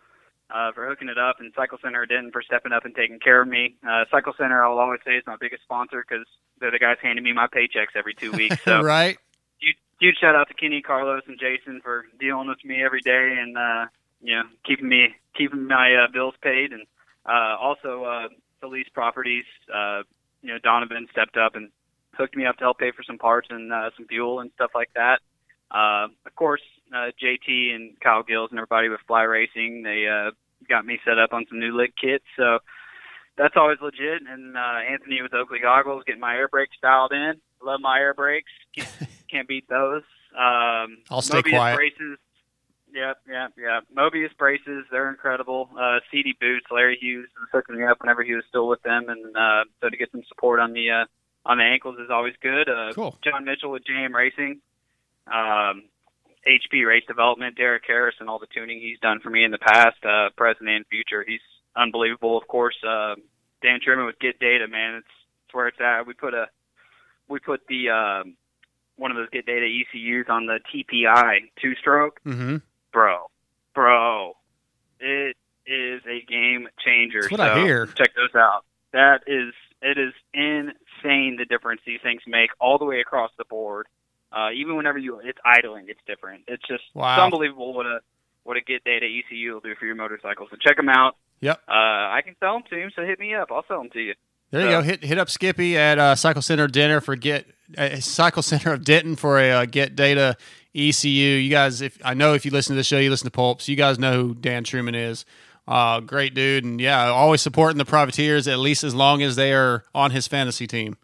[0.53, 3.41] uh, for hooking it up, and Cycle Center Denton for stepping up and taking care
[3.41, 3.75] of me.
[3.87, 6.25] Uh, Cycle Center, I'll always say, is my biggest sponsor because
[6.59, 8.57] they're the guys handing me my paychecks every two weeks.
[8.63, 9.17] So right.
[10.03, 13.57] Huge, shout out to Kenny, Carlos, and Jason for dealing with me every day and
[13.57, 13.85] uh,
[14.21, 16.83] you know keeping me keeping my uh, bills paid, and
[17.25, 18.27] uh, also uh,
[18.59, 19.45] Felice Properties.
[19.73, 20.03] Uh,
[20.41, 21.69] you know Donovan stepped up and
[22.15, 24.71] hooked me up to help pay for some parts and uh, some fuel and stuff
[24.75, 25.19] like that.
[25.71, 26.61] Uh, of course,
[26.93, 30.31] uh, JT and Kyle Gills and everybody with Fly Racing, they uh,
[30.69, 32.59] got me set up on some new lit kits, so
[33.37, 34.21] that's always legit.
[34.27, 37.35] And uh, Anthony with Oakley Goggles, getting my air brakes dialed in.
[37.63, 38.51] Love my air brakes.
[39.33, 40.03] Can't, beat those.
[40.37, 41.75] Um, I'll stay Mobius quiet.
[41.75, 42.17] Braces.
[42.93, 43.83] Yep, yep, yep.
[43.97, 45.67] Mobius braces, they're incredible.
[45.75, 49.09] Uh, Sidi boots, Larry Hughes was hooking me up whenever he was still with them,
[49.09, 51.05] and uh, so to get some support on the uh,
[51.45, 52.69] on the ankles is always good.
[52.69, 53.17] Uh, Cool.
[53.23, 54.61] John Mitchell with JM Racing,
[55.27, 55.83] um,
[56.47, 59.57] HP Race Development, Derek Harris, and all the tuning he's done for me in the
[59.57, 61.25] past, uh, present, and future.
[61.27, 61.41] He's
[61.75, 62.37] unbelievable.
[62.37, 63.15] Of course, uh,
[63.63, 64.95] Dan Truman with Get Data, man.
[64.95, 65.07] It's,
[65.45, 66.05] it's where it's at.
[66.05, 66.45] We put a
[67.27, 68.35] we put the um,
[68.95, 72.57] one of those Get Data ECUs on the TPI two stroke Mm-hmm.
[72.91, 73.29] bro,
[73.73, 74.33] bro,
[74.99, 77.21] it is a game changer.
[77.21, 77.85] That's what so I hear.
[77.87, 78.65] Check those out.
[78.91, 83.45] That is, it is insane the difference these things make all the way across the
[83.45, 83.87] board.
[84.31, 86.43] Uh, even whenever you, it's idling, it's different.
[86.47, 87.13] It's just Wow.
[87.15, 87.99] it's unbelievable what a
[88.43, 90.47] what a Get Data ECU will do for your motorcycle.
[90.51, 91.15] So check them out.
[91.39, 91.61] Yep.
[91.67, 93.49] Uh, I can sell them to you, so hit me up.
[93.51, 94.15] I'll sell them to you.
[94.53, 94.81] There you go.
[94.83, 98.83] Hit hit up Skippy at uh, Cycle Center Dinner for get uh, Cycle Center of
[98.83, 100.37] Denton for a uh, Get Data
[100.75, 101.09] ECU.
[101.09, 103.67] You guys, if I know if you listen to the show, you listen to Pulps.
[103.67, 105.25] You guys know who Dan Truman is.
[105.67, 109.53] Uh, great dude, and yeah, always supporting the privateers at least as long as they
[109.53, 110.97] are on his fantasy team.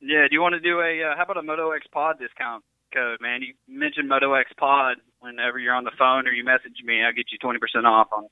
[0.00, 2.62] Yeah, do you want to do a uh, how about a Moto X Pod discount
[2.94, 3.42] code, man?
[3.42, 7.12] You mentioned Moto X Pod whenever you're on the phone or you message me, I'll
[7.12, 8.28] get you twenty percent off on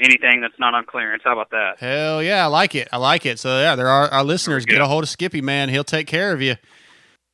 [0.00, 1.22] anything that's not on clearance.
[1.24, 1.78] How about that?
[1.78, 2.88] Hell yeah, I like it.
[2.92, 3.38] I like it.
[3.38, 4.64] So yeah, there are our listeners.
[4.64, 5.68] Get a hold of Skippy, man.
[5.68, 6.56] He'll take care of you.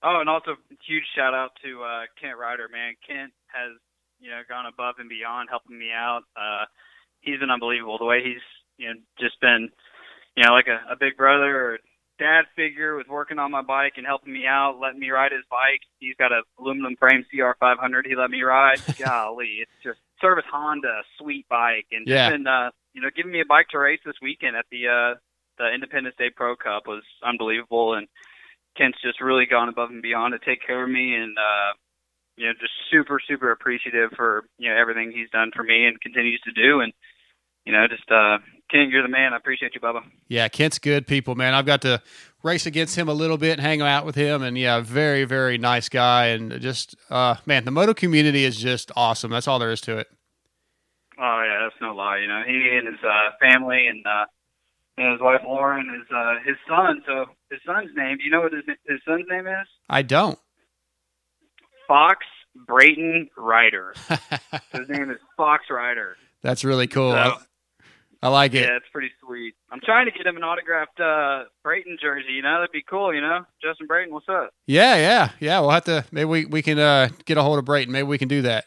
[0.03, 0.57] Oh, and also
[0.87, 2.95] huge shout out to uh, Kent Ryder, man.
[3.07, 3.79] Kent has
[4.21, 6.23] you know gone above and beyond helping me out.
[6.37, 6.65] Uh,
[7.21, 7.99] he's been unbelievable.
[7.99, 8.43] The way he's
[8.79, 9.71] you know just been
[10.37, 11.79] you know like a, a big brother or
[12.23, 15.45] dad figure with working on my bike and helping me out, letting me ride his
[15.51, 15.83] bike.
[15.99, 18.07] He's got a aluminum frame CR500.
[18.07, 18.79] He let me ride.
[18.99, 22.29] Golly, it's just service Honda, sweet bike, and Yeah.
[22.29, 24.87] just been uh, you know giving me a bike to race this weekend at the
[24.87, 25.19] uh,
[25.59, 28.07] the Independence Day Pro Cup was unbelievable, and
[28.77, 31.75] Kent's just really gone above and beyond to take care of me, and uh,
[32.37, 36.01] you know just super super appreciative for you know everything he's done for me and
[36.01, 36.93] continues to do, and
[37.67, 38.39] you know just uh,
[38.73, 39.35] Kent, you're the man.
[39.35, 40.03] I appreciate you, Bubba.
[40.29, 41.53] Yeah, Kent's good people, man.
[41.55, 42.03] I've got to
[42.43, 45.89] race against him a little bit, hang out with him, and yeah, very, very nice
[45.89, 49.31] guy, and just uh, man, the moto community is just awesome.
[49.31, 50.09] That's all there is to it.
[51.19, 52.19] Oh yeah, that's no lie.
[52.19, 54.25] You know, he and his uh, family and uh,
[54.97, 57.03] and his wife Lauren, his uh, his son.
[57.07, 58.17] So his son's name.
[58.17, 59.69] Do you know what his his son's name is?
[59.91, 60.39] I don't.
[61.87, 62.25] Fox
[62.67, 63.95] Brayton Ryder.
[64.73, 66.17] His name is Fox Ryder.
[66.43, 67.13] That's really cool.
[67.13, 67.39] So-
[68.23, 68.61] I, like it.
[68.63, 69.55] Yeah, it's pretty sweet.
[69.71, 72.33] I'm trying to get him an autographed uh, Brayton jersey.
[72.33, 73.13] You know, that'd be cool.
[73.13, 74.55] You know, Justin Brayton, what's up?
[74.67, 75.61] Yeah, yeah, yeah.
[75.61, 76.05] We'll have to.
[76.13, 77.93] Maybe we, we can uh, get a hold of Brayton.
[77.93, 78.67] Maybe we can do that.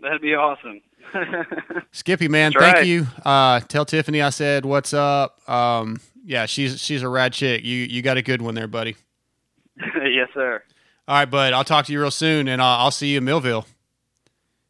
[0.00, 0.80] That'd be awesome.
[1.92, 2.86] Skippy, man, That's thank right.
[2.86, 3.06] you.
[3.24, 5.48] Uh, tell Tiffany I said what's up.
[5.48, 7.64] Um, yeah, she's she's a rad chick.
[7.64, 8.96] You you got a good one there, buddy.
[9.76, 10.62] yes, sir.
[11.08, 11.52] All right, bud.
[11.52, 13.66] I'll talk to you real soon, and I'll, I'll see you in Millville.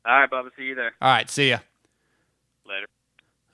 [0.04, 0.48] All right, Bubba.
[0.56, 0.94] See you there.
[1.00, 1.58] All right, see ya.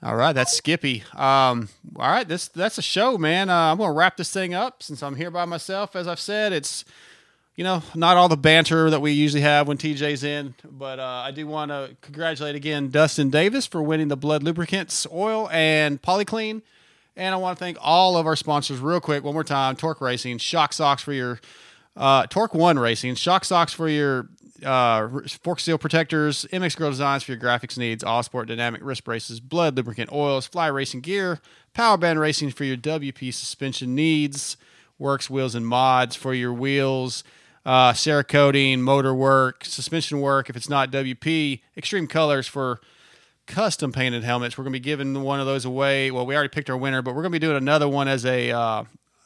[0.01, 1.03] All right, that's Skippy.
[1.13, 1.67] Um,
[1.97, 3.49] all right, this that's a show, man.
[3.49, 5.93] Uh, I'm gonna wrap this thing up since I'm here by myself.
[5.93, 6.85] As I've said, it's
[7.57, 11.23] you know not all the banter that we usually have when TJ's in, but uh,
[11.25, 16.01] I do want to congratulate again Dustin Davis for winning the Blud Lubricants Oil and
[16.01, 16.61] Polyclean,
[17.17, 19.99] and I want to thank all of our sponsors real quick one more time: Torque
[19.99, 21.41] Racing, Shock Socks for your
[21.97, 24.29] uh, Torc1 Racing, Shock Socks for your
[24.63, 25.07] uh,
[25.43, 29.39] fork seal protectors, MX Gurl Designs for your graphics needs, All Sport Dynamic wrist braces,
[29.39, 31.39] Blud lubricant oils, fly racing gear,
[31.73, 34.57] Power Band Racing for your WP suspension needs,
[34.97, 37.23] Works Wheels and Mods for your wheels,
[37.65, 42.81] uh, Cerakoting, motor work, suspension work if it's not WP, Extreme Colors for
[43.45, 44.57] custom painted helmets.
[44.57, 46.11] We're going to be giving one of those away.
[46.11, 48.25] Well, we already picked our winner, but we're going to be doing another one as
[48.25, 48.83] a uh,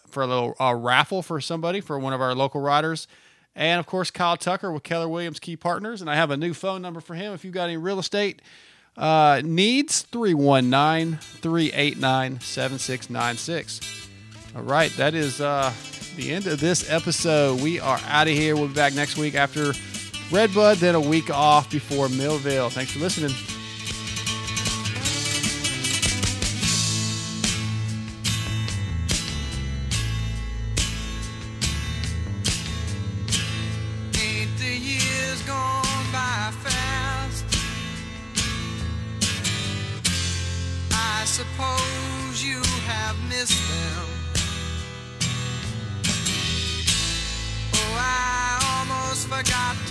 [0.09, 3.07] for a little raffle for somebody for one of our local riders.
[3.55, 6.01] And of course, Kyle Tucker with Keller Williams Key Partners.
[6.01, 8.41] And I have a new phone number for him if you've got any real estate
[8.97, 14.09] uh, needs 319 389 7696.
[14.55, 15.73] All right, that is uh,
[16.15, 17.61] the end of this episode.
[17.61, 18.55] We are out of here.
[18.55, 19.73] We'll be back next week after
[20.31, 22.69] Redbud, then a week off before Millville.
[22.69, 23.31] Thanks for listening.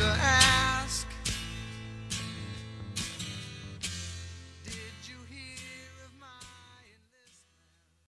[0.03, 0.72] to ask.